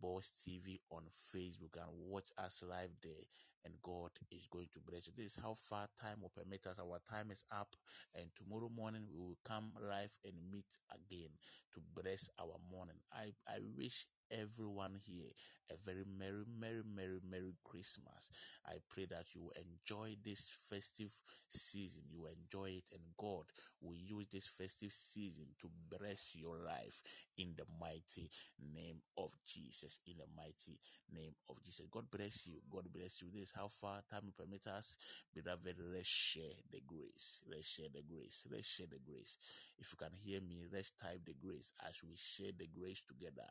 boss 0.00 0.32
tv 0.36 0.78
on 0.90 1.02
facebook 1.34 1.76
and 1.76 1.90
watch 2.08 2.28
us 2.38 2.62
live 2.68 2.90
there 3.02 3.24
and 3.64 3.74
god 3.82 4.10
is 4.30 4.46
going 4.46 4.68
to 4.72 4.80
bless 4.80 5.06
you. 5.08 5.12
This 5.16 5.32
is 5.36 5.38
how 5.42 5.54
far 5.54 5.88
time 6.00 6.22
will 6.22 6.30
permit 6.30 6.66
us. 6.66 6.78
Our 6.78 7.00
time 7.10 7.30
is 7.32 7.44
up 7.50 7.74
and 8.14 8.30
tomorrow 8.36 8.70
morning 8.74 9.06
we 9.12 9.18
will 9.18 9.38
come 9.44 9.72
live 9.74 10.14
and 10.24 10.34
meet 10.52 10.70
again 10.94 11.30
to 11.74 11.80
bless 11.94 12.30
our 12.40 12.56
morning. 12.70 12.96
I 13.12 13.34
i 13.48 13.58
wish 13.76 14.06
everyone 14.30 14.98
here 15.04 15.32
a 15.70 15.76
very 15.84 16.04
merry 16.06 16.44
merry 16.46 16.82
merry 16.84 17.20
merry 17.28 17.54
christmas. 17.64 18.30
I 18.66 18.78
pray 18.88 19.06
that 19.10 19.34
you 19.34 19.50
enjoy 19.56 20.16
this 20.24 20.50
festive 20.70 21.12
season. 21.48 22.02
You 22.10 22.26
enjoy 22.26 22.78
it 22.78 22.84
and 22.92 23.02
god 23.18 23.46
will 23.80 23.96
use 23.96 24.26
this 24.32 24.46
festive 24.46 24.92
season 24.92 25.46
to 25.60 25.70
bless 25.90 26.36
your 26.36 26.58
life 26.58 27.02
in 27.38 27.54
the 27.56 27.64
mighty 27.80 28.30
name 28.74 29.02
of 29.18 29.30
jesus. 29.46 30.00
In 30.06 30.18
the 30.18 30.30
mighty 30.36 30.78
name 31.12 31.34
of 31.48 31.62
jesus. 31.64 31.86
God 31.90 32.10
bless 32.10 32.46
you. 32.46 32.60
God 32.70 32.86
bless 32.92 33.22
you. 33.22 33.28
This 33.32 33.50
is 33.50 33.54
how 33.56 33.68
far 33.68 34.02
time 34.10 34.26
will 34.26 34.44
permit 34.44 34.66
us. 34.66 34.96
Beloved 35.34 35.76
let's 35.92 36.08
share 36.08 36.62
the 36.70 36.80
grace. 36.86 37.42
Let's 37.50 37.68
share 37.68 37.90
the 37.92 38.02
grace. 38.02 38.44
Let's 38.50 38.68
share 38.68 38.86
the 38.90 39.00
grace. 39.02 39.36
If 39.78 39.92
you 39.92 39.98
can 39.98 40.14
hear 40.14 40.40
me 40.40 40.62
let's 40.72 40.92
type 40.92 41.22
the 41.26 41.34
grace 41.34 41.72
as 41.88 42.00
we 42.06 42.14
share 42.16 42.52
the 42.56 42.68
grace 42.68 43.02
together 43.02 43.50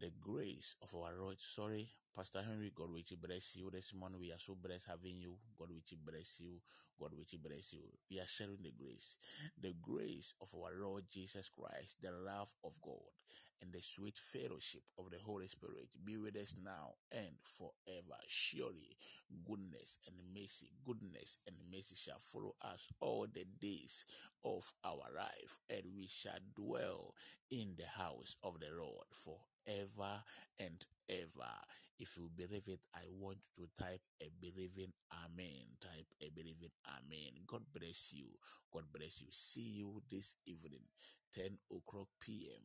the 0.00 0.10
grace 0.18 0.76
of 0.82 0.94
our 0.94 1.12
Lord. 1.20 1.36
Sorry, 1.40 1.86
Pastor 2.16 2.40
Henry, 2.40 2.72
God 2.74 2.88
will 2.88 3.18
bless 3.20 3.54
you. 3.54 3.68
This 3.70 3.92
morning 3.92 4.18
we 4.18 4.32
are 4.32 4.38
so 4.38 4.56
blessed 4.56 4.86
having 4.88 5.18
you. 5.18 5.36
God 5.58 5.68
will 5.68 5.98
bless 6.10 6.40
you. 6.40 6.62
God 6.98 7.12
will 7.12 7.38
bless 7.42 7.74
you. 7.74 7.80
We 8.10 8.18
are 8.18 8.26
sharing 8.26 8.62
the 8.62 8.72
grace. 8.72 9.18
The 9.60 9.74
grace 9.82 10.32
of 10.40 10.48
our 10.56 10.72
Lord 10.80 11.04
Jesus 11.12 11.50
Christ, 11.50 11.98
the 12.00 12.12
love 12.12 12.48
of 12.64 12.80
God, 12.80 13.12
and 13.60 13.74
the 13.74 13.82
sweet 13.82 14.16
fellowship 14.16 14.80
of 14.98 15.10
the 15.10 15.18
Holy 15.18 15.48
Spirit 15.48 15.94
be 16.02 16.16
with 16.16 16.36
us 16.36 16.56
now 16.64 16.94
and 17.12 17.36
forever. 17.44 18.18
Surely 18.26 18.96
goodness 19.46 19.98
and 20.06 20.16
mercy, 20.34 20.70
goodness 20.86 21.36
and 21.46 21.56
mercy 21.70 21.94
shall 21.94 22.20
follow 22.20 22.54
us 22.62 22.88
all 23.00 23.26
the 23.30 23.44
days 23.60 24.06
of 24.46 24.72
our 24.82 25.12
life, 25.14 25.58
and 25.68 25.82
we 25.94 26.06
shall 26.06 26.40
dwell 26.56 27.12
in 27.50 27.74
the 27.76 28.00
house 28.02 28.36
of 28.42 28.60
the 28.60 28.70
Lord 28.74 29.04
forever 29.64 30.22
and 30.58 30.84
ever. 31.08 31.54
If 31.98 32.16
you 32.16 32.30
believe 32.34 32.64
it, 32.66 32.80
I 32.94 33.04
want 33.12 33.38
you 33.56 33.66
to 33.66 33.84
type 33.84 34.00
a 34.22 34.30
believing 34.40 34.92
amen. 35.12 35.76
Type 35.80 36.06
a 36.22 36.30
believing 36.34 36.72
amen. 36.88 37.44
God 37.46 37.62
bless 37.72 38.12
you. 38.12 38.26
God 38.72 38.84
bless 38.92 39.20
you. 39.20 39.28
See 39.30 39.84
you 39.84 40.02
this 40.10 40.34
evening, 40.46 40.88
10 41.34 41.58
o'clock 41.70 42.08
p.m. 42.20 42.62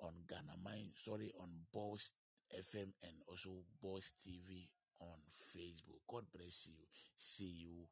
on 0.00 0.12
Ghana 0.28 0.58
Mine, 0.62 0.92
sorry, 0.96 1.32
on 1.40 1.48
Boss 1.72 2.12
FM 2.52 2.92
and 3.02 3.16
also 3.26 3.64
Boss 3.80 4.12
TV 4.20 4.68
on 5.00 5.16
Facebook. 5.32 6.04
God 6.08 6.24
bless 6.34 6.68
you. 6.68 6.84
See 7.16 7.64
you 7.64 7.88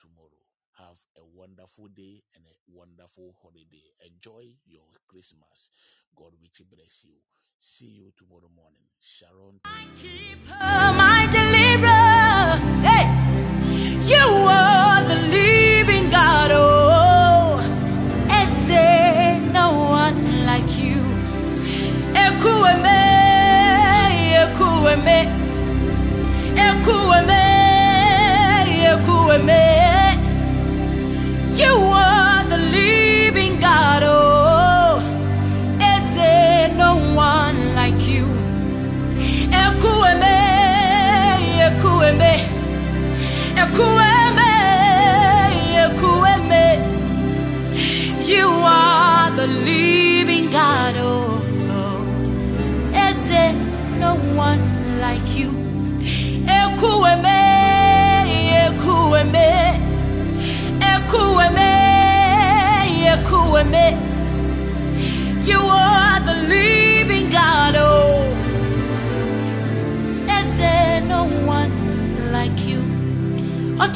tomorrow. 0.00 0.42
Have 0.78 0.98
a 1.16 1.24
wonderful 1.24 1.86
day 1.94 2.24
and 2.34 2.44
a 2.46 2.56
wonderful 2.66 3.36
holiday. 3.42 3.92
Enjoy 4.02 4.56
your 4.66 4.88
Christmas. 5.06 5.70
God 6.16 6.32
richly 6.40 6.66
bless 6.68 7.04
you. 7.04 7.20
See 7.64 7.86
you 7.86 8.10
tomorrow 8.18 8.50
morning. 8.56 8.88
Sharon. 9.00 9.60
keeper, 9.96 10.58
my 10.98 11.28
deliverer. 11.30 12.58
Hey, 12.82 13.06
you 14.02 14.26
are 14.50 15.02
the 15.04 15.14
living 15.30 16.10
God. 16.10 16.50
Oh, 16.52 17.60
is 18.40 18.66
there 18.66 19.38
no 19.52 19.68
one 20.02 20.44
like 20.44 20.68
you? 20.76 20.98
Ekwueme, 22.24 23.02
ekwueme, 24.42 25.18
ekwueme, 26.66 27.44
ekwueme. 28.90 29.62
You 31.54 31.74
are 31.76 32.11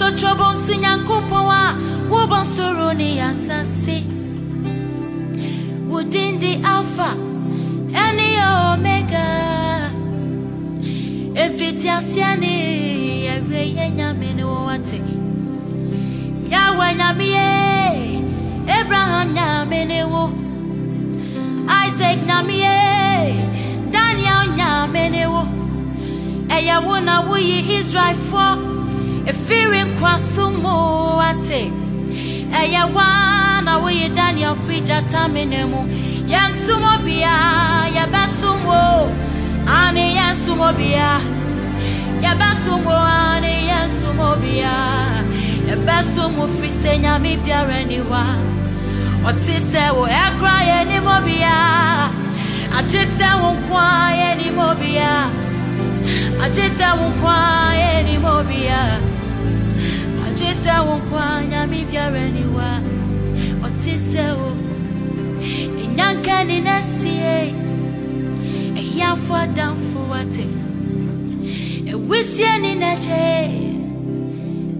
Ọtọtọbọ 0.06 0.46
nsọ 0.54 0.74
nyankopɔn 0.82 1.44
a 1.60 1.62
wobɔ 2.10 2.38
soro 2.54 2.88
ne 3.00 3.08
asase. 3.28 3.96
Wo 5.90 5.98
din 6.12 6.34
Alpha 6.74 7.08
ɛne 8.04 8.26
Omega. 8.70 9.24
Mfiti 11.48 11.88
aseɛ 11.96 12.30
ne 12.42 12.52
awie 13.34 13.62
yɛ 13.76 13.86
nyame 13.98 14.28
ne 14.36 14.44
wo 14.50 14.58
ate. 14.74 14.98
Yahweh 16.52 16.92
Abraham 18.78 19.28
nyame 19.36 19.80
ne 19.90 20.00
wo. 20.12 20.22
Isaac 21.84 22.18
nyame 22.28 22.54
ye, 22.64 22.78
Daniel 23.92 24.42
nyame 24.58 25.02
ne 25.14 25.24
wo. 25.32 25.42
ɛyɛ 26.56 26.76
wo 26.86 26.94
na 27.06 27.14
woyi 27.28 27.56
israelfoɔ 27.76 28.65
ɛfiri 29.46 29.80
nkwaso 29.88 30.44
mu 30.62 30.74
ate. 31.28 31.62
Ɛyɛ 32.60 32.82
woa 32.94 33.62
na 33.64 33.72
woyi 33.82 34.08
daniel 34.16 34.56
firi 34.64 34.80
gyata 34.86 35.28
mene 35.34 35.60
mu 35.70 35.80
yɛnsom 36.32 36.82
obia 36.94 37.34
yɛbɛsom 37.96 38.58
wo 38.68 38.80
ane 39.78 40.04
yɛnsom 40.18 40.60
obia 40.68 41.10
yɛbɛsom 42.24 42.80
wo 42.86 42.96
ane 43.30 43.52
yɛnsom 43.70 44.18
obia 44.30 44.74
yɛbɛsom 45.68 46.30
wo 46.38 46.46
firi 46.56 46.70
sɛ 46.82 46.92
nyame 47.02 47.32
biara 47.44 47.78
ni 47.88 47.98
hɔ 48.08 48.18
a 48.22 48.26
ɔte 49.28 49.54
sɛ 49.70 49.82
wo 49.96 50.04
ɛkora 50.24 50.56
yɛnim 50.70 51.06
obia 51.16 51.56
agye 52.78 53.02
sɛ 53.18 53.28
wo 53.40 53.48
nko 53.58 53.76
a 53.78 54.10
yɛnim 54.20 54.58
obia 54.70 55.12
agye 56.44 56.66
sɛ 56.78 56.88
wo 56.98 57.06
nko 57.14 57.28
a 57.28 57.56
wo 60.86 60.94
nkwa 61.00 61.24
nyame 61.50 61.78
biara 61.90 62.24
niwa 62.36 62.68
ɔte 63.66 63.92
sɛ 64.10 64.24
wo 64.38 64.48
ɛnyanka 65.82 66.36
ne 66.48 66.56
na 66.60 66.76
sie 66.94 67.54
ɛyafo 68.80 69.34
adamfo 69.44 70.00
wate 70.10 70.44
ɛwisie 71.92 72.52
ne 72.62 72.70
n'akye 72.82 73.24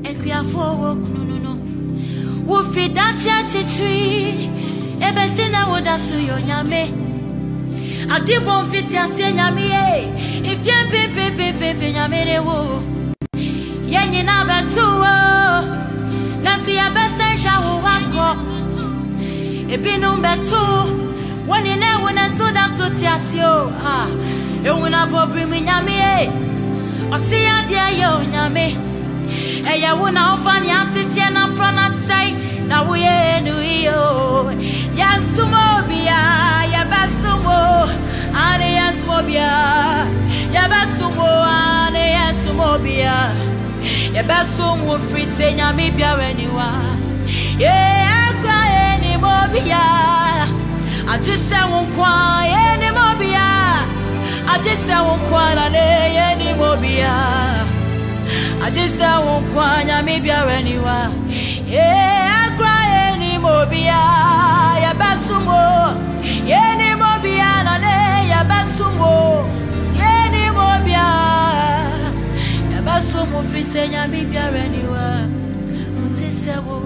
akuafo 0.08 0.62
wɔ 0.80 0.88
kunu 1.02 1.22
no 1.28 1.36
no 1.44 1.52
wofiri 2.48 2.88
dakye 2.96 3.30
akyekyiri 3.40 4.50
ɛbɛsi 5.06 5.44
na 5.52 5.60
woda 5.70 5.94
so 6.06 6.14
yɛ 6.28 6.32
onyame 6.38 6.82
adebɔ 8.14 8.52
mfiti 8.64 8.96
aseɛ 9.04 9.30
nyame 9.38 9.64
ye 9.74 9.86
mfie 10.54 10.76
mpempempempe 10.86 11.86
nyame 11.96 12.20
ne 12.28 12.38
wo 12.46 12.56
yɛn 13.92 14.06
nyinaa 14.12 14.42
bɛto 14.48 14.84
wo 15.02 15.45
Ya 16.64 16.90
bese 16.90 17.28
ja 17.44 17.60
wo 17.60 17.80
wako 17.84 18.28
ebinom 19.74 20.16
bɛto 20.24 20.62
wɔne 21.48 21.72
na 21.80 21.86
ɛwo 21.96 22.08
ne 22.16 22.24
nso 22.28 22.46
da 22.56 22.64
so 22.76 22.88
te 22.98 23.06
ase 23.06 23.40
o. 23.44 23.70
A 23.92 23.96
ɛwu 24.68 24.90
no 24.90 24.98
abɔbiri 25.04 25.44
mu 25.50 25.58
nyame 25.66 25.94
e. 26.18 26.30
Ɔse 27.14 27.38
adeɛ 27.56 27.86
yɛ 28.00 28.06
o 28.08 28.20
nyame 28.32 28.66
ɛyɛ 29.70 29.90
wo 29.98 30.06
na 30.10 30.22
wofa 30.34 30.54
ne 30.64 30.70
ateteɛ 30.80 31.32
na 31.34 31.42
porɔ 31.54 31.70
no 31.76 31.82
asɛe 31.88 32.28
na 32.68 32.76
woyɛ 32.84 33.44
no 33.44 33.54
yie 33.60 33.90
o 33.90 34.50
yɛnsom 34.98 35.52
obia 35.70 36.20
yɛbɛsom 36.74 37.46
o 37.46 37.88
ane 38.44 38.68
yɛnsom 38.78 39.10
obia 39.18 39.50
yɛbɛsom 40.54 41.16
o 41.18 41.30
ane 41.54 42.04
yɛnsom 42.16 42.58
obia 42.72 43.55
yɛbɛsom 44.16 44.78
wo 44.88 44.94
firi 45.08 45.24
sɛ 45.36 45.46
nyame 45.58 45.84
biara 45.96 46.28
niwa 46.38 46.68
yɛakora 47.62 48.60
yɛnim 48.76 49.24
obia 49.40 49.82
agye 51.12 51.34
sɛ 51.48 51.58
wo 51.70 51.78
nkwa 51.86 52.10
yɛnim 52.52 52.96
obia 53.08 53.48
agye 54.52 54.74
sɛ 54.86 54.96
wo 55.06 55.14
nkwa 55.20 55.42
na 55.58 55.64
ne 55.74 55.84
yɛnim 56.16 56.60
obia 56.70 57.14
agye 58.66 58.84
sɛ 58.98 59.08
wo 59.24 59.34
nkwa 59.44 59.66
nyame 59.88 60.14
biara 60.24 60.58
niwa 60.66 60.98
yɛakora 61.74 62.76
yɛnim 62.94 63.44
obia 63.58 64.00
yɛbɛsom 64.84 65.46
o 65.60 66.05
yɛbɛsom 73.36 73.42
wo 73.42 73.42
firi 73.50 73.62
sɛ 73.72 73.82
nyame 73.92 74.20
biara 74.30 74.64
niwa 74.74 75.06
wote 75.98 76.28
sɛ 76.42 76.54
wo 76.66 76.78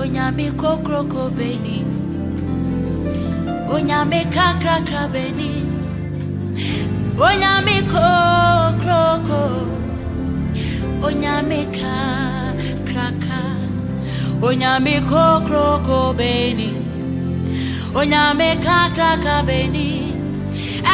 onyame 0.00 0.46
kokroko 0.60 1.22
beni 1.36 1.84
onyame 3.74 4.20
kakrakra 4.34 5.04
beni 5.12 5.52
onyame 7.26 7.76
kokroko 7.92 9.42
onyame 11.06 11.60
kakraka 11.78 13.40
onyame 14.42 14.94
kokroko 15.10 15.98
beni 16.18 16.70
onyame 17.94 18.48
kakraka 18.66 19.36
beni 19.48 19.88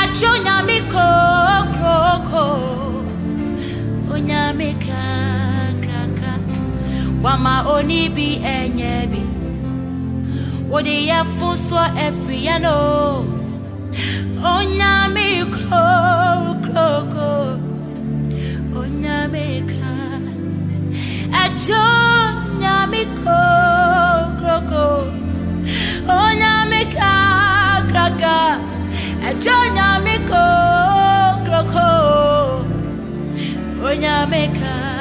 acho 0.01 0.29
onyame 0.37 0.79
kokroko 0.95 2.92
onyame 4.13 4.71
kakraka 4.87 6.33
wama 7.25 7.55
oni 7.75 8.01
bi 8.17 8.29
enye 8.57 8.95
bi 9.11 9.23
wode 10.71 10.97
yɛ 11.09 11.19
fo 11.37 11.49
so 11.67 11.77
afiri 12.05 12.39
yɛ 12.47 12.57
no. 12.65 12.77
Onyame 14.43 15.29
kokroko 15.55 17.31
onyame 18.81 19.47
ka 19.71 19.93
ajo 21.43 21.85
nyame 22.61 23.03
kokroko 23.23 24.87
onyame 26.19 26.81
kakraka 26.97 28.37
ajo 29.29 29.57
nyame 29.77 30.15
onyame 33.93 34.49
ka 34.57 34.92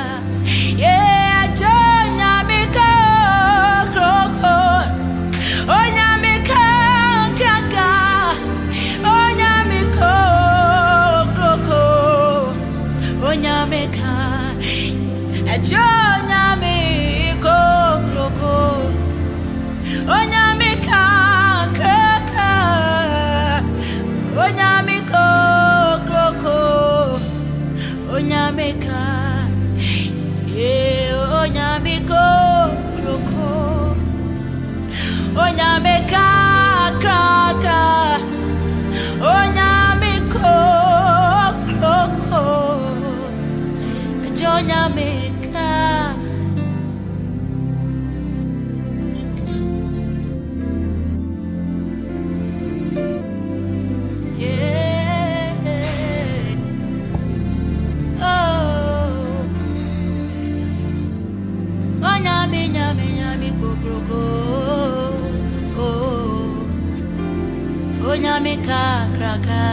kakraka 68.67 69.63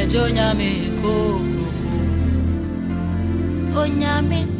ejo 0.00 0.22
nyame 0.36 0.70
onyame 3.82 4.51